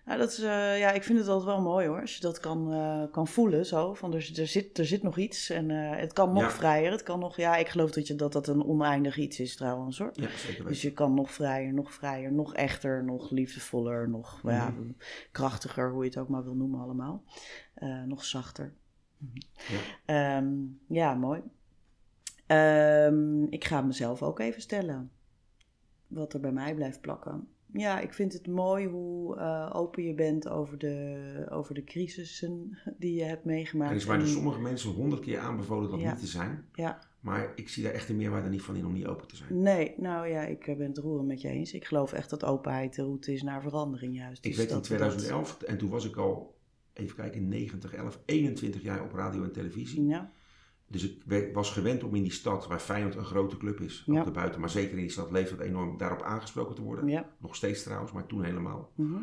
Nou, 0.05 0.19
dat 0.19 0.31
is, 0.31 0.39
eh, 0.39 0.79
ja, 0.79 0.91
ik 0.93 1.03
vind 1.03 1.19
het 1.19 1.29
altijd 1.29 1.47
wel 1.57 1.61
mooi 1.63 1.87
hoor. 1.87 2.01
Als 2.01 2.15
je 2.15 2.21
dat 2.21 2.41
kan, 2.41 2.73
eh, 2.73 3.03
kan 3.13 3.27
voelen 3.29 3.67
zo. 3.67 3.95
Van 3.95 4.15
er, 4.15 4.33
er, 4.39 4.47
zit, 4.47 4.79
er 4.79 4.87
zit 4.87 5.03
nog 5.03 5.17
iets 5.19 5.51
en 5.51 5.69
het 5.71 6.13
kan 6.13 6.33
nog 6.33 6.43
Ja. 6.43 6.51
vrijer. 6.51 6.91
Het 6.91 7.03
kan 7.03 7.19
nog, 7.19 7.37
ja, 7.37 7.57
ik 7.57 7.69
geloof 7.69 7.91
dat, 7.91 8.07
je, 8.07 8.15
dat 8.15 8.33
dat 8.33 8.49
een 8.49 8.65
oneindig 8.65 9.17
iets 9.19 9.41
is 9.41 9.57
trouwens 9.57 9.99
hoor. 9.99 10.11
Ja, 10.13 10.29
zeker. 10.37 10.67
Dus 10.67 10.83
je 10.83 10.93
kan 10.93 11.15
nog 11.15 11.31
vrijer, 11.33 11.73
nog 11.73 11.93
vrijer, 11.95 12.33
nog 12.33 12.55
echter, 12.55 13.05
nog 13.05 13.31
liefdevoller, 13.31 14.09
nog 14.09 14.41
ja, 14.43 14.69
Mhm. 14.71 14.91
krachtiger, 15.31 15.91
hoe 15.91 16.03
je 16.05 16.09
het 16.11 16.19
ook 16.19 16.29
maar 16.29 16.45
wil 16.45 16.55
noemen 16.55 16.81
allemaal. 16.81 17.25
Nog 18.07 18.25
zachter. 18.25 18.73
Ja. 19.69 19.79
Ehm, 20.37 20.49
ja, 20.87 21.15
mooi. 21.15 21.41
Ehm, 22.51 23.43
ik 23.43 23.65
ga 23.65 23.81
mezelf 23.81 24.23
ook 24.23 24.39
even 24.39 24.63
stellen. 24.63 25.11
Wat 26.07 26.35
er 26.35 26.41
bij 26.41 26.53
mij 26.53 26.75
blijft 26.75 27.01
plakken. 27.01 27.49
Ja, 27.73 28.01
ik 28.01 28.15
vind 28.15 28.33
het 28.33 28.47
mooi 28.47 28.87
hoe 28.87 29.37
eh, 29.37 29.71
open 29.73 30.03
je 30.05 30.15
bent 30.15 30.49
over 30.49 30.79
de, 30.79 31.47
over 31.51 31.75
de 31.75 31.85
crisissen 31.85 32.79
die 32.99 33.15
je 33.15 33.23
hebt 33.25 33.45
meegemaakt. 33.45 33.91
Er 33.91 33.97
is 33.97 34.07
En- 34.07 34.29
sommige 34.29 34.61
mensen 34.61 34.91
honderd 34.91 35.23
keer 35.23 35.39
aanbevolen 35.39 35.91
dat 35.91 36.01
Ja. 36.01 36.11
niet 36.11 36.21
te 36.21 36.27
zijn. 36.27 36.65
Ja, 36.73 36.99
Maar 37.21 37.53
ik 37.55 37.69
zie 37.69 37.83
daar 37.83 37.93
echt 37.93 38.07
de 38.07 38.15
meerwaarde 38.15 38.49
niet 38.49 38.63
van 38.63 38.77
in 38.77 38.87
om 38.87 38.93
niet 38.93 39.07
open 39.07 39.27
te 39.29 39.37
zijn. 39.37 39.63
nee, 39.63 39.95
nou 39.97 40.29
ja, 40.29 40.43
ik 40.43 40.67
eh, 40.67 40.77
ben 40.77 40.87
het 40.89 40.99
roeren 40.99 41.27
met 41.27 41.41
je 41.41 41.49
eens. 41.49 41.73
Ik 41.73 41.85
geloof 41.85 42.13
echt 42.13 42.31
dat 42.31 42.45
openheid 42.45 42.95
de 42.95 43.03
route 43.03 43.33
is 43.33 43.43
naar 43.43 43.63
verandering 43.63 44.17
juist. 44.17 44.45
Ik 44.45 44.51
Dus 44.51 44.61
weet 44.61 44.69
in 44.69 44.75
dat- 44.75 44.85
2011, 44.85 45.63
en 45.63 45.79
toen 45.79 45.91
was 45.91 46.05
ik 46.09 46.17
al, 46.17 46.59
even 46.93 47.17
kijken, 47.17 47.49
90, 47.49 47.95
11, 47.95 48.21
21 48.25 48.83
jaar 48.83 49.03
op 49.03 49.13
radio 49.13 49.43
en 49.43 49.53
televisie. 49.53 50.05
ja, 50.07 50.31
Dus 50.93 51.03
ik 51.29 51.55
was 51.55 51.71
gewend 51.71 52.03
om 52.05 52.15
in 52.15 52.23
die 52.23 52.33
stad, 52.33 52.67
waar 52.67 52.79
Feyenoord 52.79 53.17
een 53.17 53.25
grote 53.25 53.57
club 53.57 53.81
is, 53.81 54.03
Ja. 54.07 54.19
ook 54.19 54.25
daarbuiten, 54.25 54.61
maar 54.61 54.71
zeker 54.71 54.95
in 54.97 55.01
die 55.03 55.11
stad 55.11 55.31
leeft 55.31 55.51
het 55.51 55.61
enorm 55.61 55.97
daarop 55.99 56.23
aangesproken 56.23 56.75
te 56.75 56.83
worden. 56.83 57.07
ja. 57.09 57.29
Nog 57.39 57.57
steeds 57.57 57.83
trouwens, 57.83 58.13
maar 58.13 58.27
toen 58.27 58.43
helemaal. 58.45 58.91
mhm, 58.95 59.15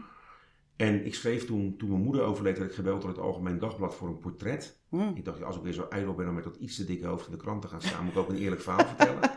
En 0.75 1.05
ik 1.05 1.15
schreef 1.15 1.45
toen, 1.45 1.75
toen 1.77 1.89
mijn 1.89 2.01
moeder 2.01 2.21
overleed, 2.23 2.57
werd 2.57 2.69
ik 2.69 2.75
gebeld 2.75 3.01
door 3.01 3.09
het 3.09 3.19
Algemeen 3.19 3.59
Dagblad 3.59 3.95
voor 3.95 4.07
een 4.07 4.19
portret. 4.19 4.79
mhm. 4.89 5.11
Ik 5.15 5.25
dacht, 5.25 5.43
als 5.43 5.55
ik 5.55 5.61
weer 5.63 5.73
zo 5.73 5.85
ijdel 5.89 6.13
ben 6.13 6.27
om 6.27 6.33
met 6.33 6.43
dat 6.43 6.55
iets 6.55 6.75
te 6.75 6.85
dikke 6.85 7.05
hoofd 7.07 7.25
in 7.25 7.31
de 7.31 7.37
krant 7.37 7.61
te 7.61 7.67
gaan 7.67 7.81
staan, 7.81 8.03
moet 8.03 8.13
ik 8.13 8.19
ook 8.19 8.29
een 8.29 8.35
eerlijk 8.37 8.61
verhaal 8.61 8.85
vertellen. 8.85 9.19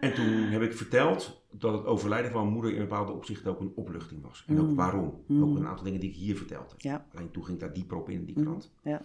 En 0.00 0.14
toen 0.14 0.26
heb 0.26 0.62
ik 0.62 0.72
verteld 0.72 1.42
dat 1.50 1.72
het 1.72 1.84
overlijden 1.86 2.30
van 2.30 2.40
mijn 2.40 2.52
moeder 2.52 2.72
in 2.72 2.78
bepaalde 2.78 3.12
opzichten 3.12 3.50
ook 3.50 3.60
een 3.60 3.72
opluchting 3.74 4.22
was. 4.22 4.44
En 4.46 4.60
ook 4.60 4.66
Mm. 4.68 4.74
waarom. 4.74 5.22
Mm. 5.26 5.42
Ook 5.42 5.56
een 5.56 5.66
aantal 5.66 5.84
dingen 5.84 6.00
die 6.00 6.10
ik 6.10 6.16
hier 6.16 6.36
verteld 6.36 6.70
heb. 6.70 6.80
Ja. 6.80 7.06
Alleen 7.14 7.30
toen 7.30 7.44
ging 7.44 7.54
ik 7.56 7.62
daar 7.64 7.72
dieper 7.72 7.96
op 7.96 8.08
in, 8.08 8.18
in 8.18 8.24
die 8.24 8.38
Mm. 8.38 8.44
krant. 8.44 8.72
Ja. 8.82 9.02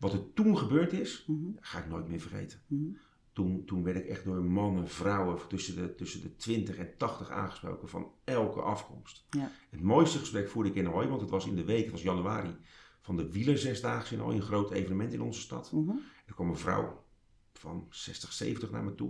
Wat 0.00 0.12
er 0.12 0.32
toen 0.34 0.58
gebeurd 0.58 0.92
is, 0.92 1.24
mhm, 1.26 1.50
ga 1.60 1.78
ik 1.78 1.88
nooit 1.88 2.08
meer 2.08 2.20
vergeten. 2.20 2.60
mhm. 2.66 2.90
Toen, 3.32 3.64
toen 3.64 3.82
werd 3.82 3.96
ik 3.96 4.06
echt 4.06 4.24
door 4.24 4.44
mannen, 4.44 4.88
vrouwen 4.88 5.38
tussen 5.48 5.76
de, 5.76 5.94
tussen 5.94 6.20
de 6.20 6.36
20 6.36 6.76
en 6.76 6.96
80 6.96 7.30
aangesproken 7.30 7.88
van 7.88 8.10
elke 8.24 8.60
afkomst. 8.60 9.26
Ja. 9.30 9.50
Het 9.70 9.80
mooiste 9.82 10.18
gesprek 10.18 10.48
voerde 10.48 10.68
ik 10.68 10.74
in 10.74 10.86
Ahoy, 10.86 11.08
want 11.08 11.20
het 11.20 11.30
was 11.30 11.46
in 11.46 11.54
de 11.54 11.64
week, 11.64 11.82
het 11.82 11.92
was 11.92 12.02
januari, 12.02 12.56
van 13.00 13.16
de 13.16 13.30
wielerzesdaagse 13.32 14.14
in 14.14 14.20
Ahoy, 14.20 14.34
een 14.34 14.42
groot 14.42 14.70
evenement 14.70 15.12
in 15.12 15.22
onze 15.22 15.40
stad. 15.40 15.72
mhm. 15.72 15.90
Er 16.26 16.34
kwam 16.34 16.48
een 16.48 16.56
vrouw 16.56 17.04
van 17.52 17.86
60, 17.90 18.32
70 18.32 18.70
naar 18.70 18.84
me 18.84 18.94
toe. 18.94 19.08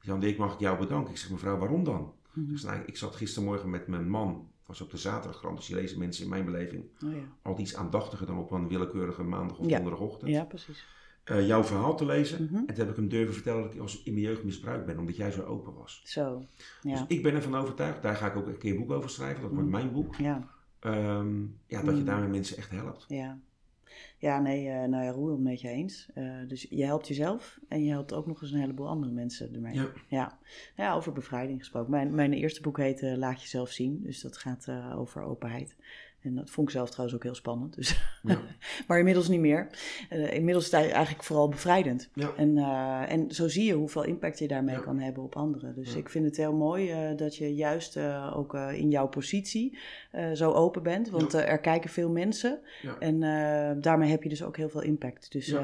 Die 0.00 0.10
zei, 0.10 0.20
Dick, 0.20 0.38
mag 0.38 0.52
ik 0.54 0.60
jou 0.60 0.78
bedanken? 0.78 1.10
Ik 1.12 1.18
zeg, 1.18 1.30
mevrouw, 1.30 1.58
waarom 1.58 1.84
dan? 1.84 2.14
Ik, 2.34 2.58
zeg, 2.58 2.70
nou, 2.70 2.84
ik 2.86 2.96
zat 2.96 3.16
gistermorgen 3.16 3.70
met 3.70 3.86
mijn 3.86 4.08
man, 4.08 4.47
was 4.68 4.80
op 4.80 4.90
de 4.90 4.96
zaterdagkrant, 4.96 5.56
dus 5.56 5.66
die 5.66 5.76
lezen 5.76 5.98
mensen 5.98 6.24
in 6.24 6.30
mijn 6.30 6.44
beleving 6.44 6.84
Oh 7.04 7.12
ja. 7.12 7.18
altijd 7.42 7.68
iets 7.68 7.76
aandachtiger 7.76 8.26
dan 8.26 8.38
op 8.38 8.50
een 8.50 8.68
willekeurige 8.68 9.22
maandag 9.22 9.58
of 9.58 9.66
Ja. 9.68 9.74
donderdagochtend. 9.76 10.30
ja, 10.30 10.44
precies. 10.44 10.86
Eh, 11.24 11.46
jouw 11.46 11.64
verhaal 11.64 11.96
te 11.96 12.04
lezen. 12.04 12.44
Mhm. 12.44 12.54
En 12.56 12.66
toen 12.66 12.76
heb 12.76 12.88
ik 12.90 12.96
hem 12.96 13.08
durven 13.08 13.34
vertellen 13.34 13.62
dat 13.62 13.74
ik 13.74 13.80
als 13.80 14.02
in 14.02 14.12
mijn 14.12 14.24
jeugd 14.24 14.44
misbruikt 14.44 14.86
ben, 14.86 14.98
omdat 14.98 15.16
jij 15.16 15.30
zo 15.30 15.42
open 15.42 15.74
was. 15.74 16.00
Zo, 16.04 16.42
Dus 16.82 16.92
ja. 16.92 17.04
ik 17.08 17.22
ben 17.22 17.34
ervan 17.34 17.54
overtuigd, 17.56 18.02
daar 18.02 18.16
ga 18.16 18.26
ik 18.26 18.36
ook 18.36 18.46
een 18.46 18.58
keer 18.58 18.72
een 18.72 18.78
boek 18.78 18.90
over 18.92 19.10
schrijven, 19.10 19.42
dat 19.42 19.50
wordt 19.50 19.66
Mhm. 19.68 19.76
mijn 19.76 19.92
boek. 19.92 20.14
Ja, 20.14 20.48
Ehm, 20.80 21.40
ja, 21.66 21.82
dat 21.82 21.84
je 21.94 22.00
Mhm. 22.00 22.04
daarmee 22.04 22.28
mensen 22.28 22.56
echt 22.56 22.70
helpt. 22.70 23.04
ja. 23.08 23.38
Ja, 24.18 24.40
nee, 24.40 24.68
eh, 24.68 24.88
nou 24.88 25.04
ja, 25.04 25.30
het 25.30 25.40
met 25.40 25.60
je 25.60 25.68
eens. 25.68 26.08
Eh, 26.14 26.32
dus 26.48 26.66
je 26.70 26.84
helpt 26.84 27.08
jezelf 27.08 27.58
en 27.68 27.84
je 27.84 27.90
helpt 27.90 28.12
ook 28.12 28.26
nog 28.26 28.42
eens 28.42 28.52
een 28.52 28.60
heleboel 28.60 28.88
andere 28.88 29.12
mensen 29.12 29.54
ermee. 29.54 29.74
Ja. 29.74 29.88
Ja, 30.08 30.38
ja 30.76 30.94
over 30.94 31.12
bevrijding 31.12 31.58
gesproken. 31.58 31.90
Mijn, 31.90 32.14
mijn 32.14 32.32
eerste 32.32 32.60
boek 32.60 32.76
heet 32.76 33.02
eh, 33.02 33.16
Laat 33.16 33.42
jezelf 33.42 33.70
zien. 33.70 34.02
Dus 34.02 34.20
dat 34.20 34.36
gaat 34.36 34.68
over 34.94 35.22
openheid. 35.22 35.76
En 36.22 36.34
dat 36.34 36.50
vond 36.50 36.68
ik 36.68 36.74
zelf 36.74 36.90
trouwens 36.90 37.16
ook 37.16 37.24
heel 37.24 37.34
spannend. 37.34 37.74
Dus. 37.74 38.00
Ja. 38.22 38.38
maar 38.86 38.98
inmiddels 38.98 39.28
niet 39.28 39.40
meer. 39.40 39.68
Eh, 40.08 40.32
inmiddels 40.32 40.64
is 40.64 40.72
het 40.72 40.80
eigenlijk 40.92 41.24
vooral 41.24 41.48
bevrijdend. 41.48 42.08
Ja. 42.14 42.32
En, 42.36 42.58
eh, 42.58 43.12
en 43.12 43.30
zo 43.30 43.48
zie 43.48 43.64
je 43.64 43.72
hoeveel 43.72 44.04
impact 44.04 44.38
je 44.38 44.48
daarmee 44.48 44.74
Ja. 44.74 44.80
kan 44.80 44.98
hebben 44.98 45.22
op 45.22 45.36
anderen. 45.36 45.74
Dus 45.74 45.94
ik 45.94 46.08
vind 46.08 46.24
het 46.24 46.36
heel 46.36 46.54
mooi 46.54 46.90
eh, 46.90 47.16
dat 47.16 47.36
je 47.36 47.54
juist 47.54 47.98
ook 48.34 48.54
in 48.54 48.90
jouw 48.90 49.08
positie 49.08 49.78
zo 50.34 50.52
open 50.52 50.82
bent. 50.82 51.10
Want 51.10 51.32
er 51.32 51.58
kijken 51.58 51.90
veel 51.90 52.10
mensen. 52.10 52.60
En 52.98 53.20
daarmee 53.80 54.10
heb 54.10 54.22
je 54.22 54.28
dus 54.28 54.42
ook 54.42 54.56
heel 54.56 54.68
veel 54.68 54.82
impact. 54.82 55.32
Dus 55.32 55.54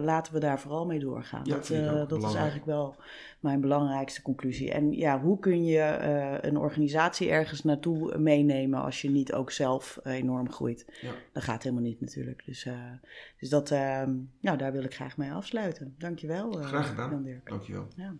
laten 0.00 0.32
we 0.32 0.40
daar 0.40 0.60
vooral 0.60 0.86
mee 0.86 0.98
doorgaan. 0.98 1.44
Dat 1.44 1.72
dat 2.08 2.22
is 2.22 2.34
eigenlijk 2.34 2.66
wel 2.66 2.96
mijn 3.44 3.60
belangrijkste 3.60 4.22
conclusie. 4.22 4.72
En 4.72 4.92
ja, 4.92 5.20
hoe 5.20 5.38
kun 5.38 5.64
je 5.64 5.80
eh, 5.80 6.50
een 6.50 6.56
organisatie 6.56 7.30
ergens 7.30 7.62
naartoe 7.62 8.18
meenemen 8.18 8.82
als 8.82 9.02
je 9.02 9.10
niet 9.10 9.32
ook 9.32 9.50
zelf 9.50 10.00
eh, 10.02 10.12
enorm 10.12 10.50
groeit? 10.50 10.86
Ja. 11.00 11.12
Dat 11.32 11.42
gaat 11.42 11.62
helemaal 11.62 11.84
niet 11.84 12.00
natuurlijk. 12.00 12.42
Dus, 12.46 12.64
eh, 12.64 12.92
dus 13.38 13.48
dat, 13.48 13.70
eh, 13.70 14.02
nou, 14.40 14.58
daar 14.58 14.72
wil 14.72 14.84
ik 14.84 14.94
graag 14.94 15.16
mee 15.16 15.32
afsluiten. 15.32 15.94
Dankjewel. 15.98 16.52
Graag 16.52 16.88
gedaan. 16.88 17.10
Jan 17.10 17.22
Dirk. 17.22 17.48
Dankjewel. 17.48 17.88
Ja. 17.96 18.14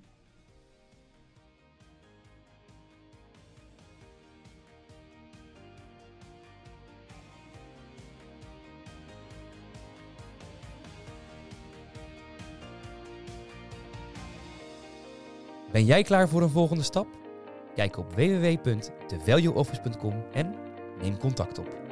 Ben 15.74 15.84
jij 15.84 16.02
klaar 16.02 16.28
voor 16.28 16.42
een 16.42 16.50
volgende 16.50 16.82
stap? 16.82 17.06
Kijk 17.74 17.96
op 17.96 18.14
www.thevalueoffice.com 18.14 20.24
en 20.32 20.54
neem 21.00 21.18
contact 21.18 21.58
op. 21.58 21.83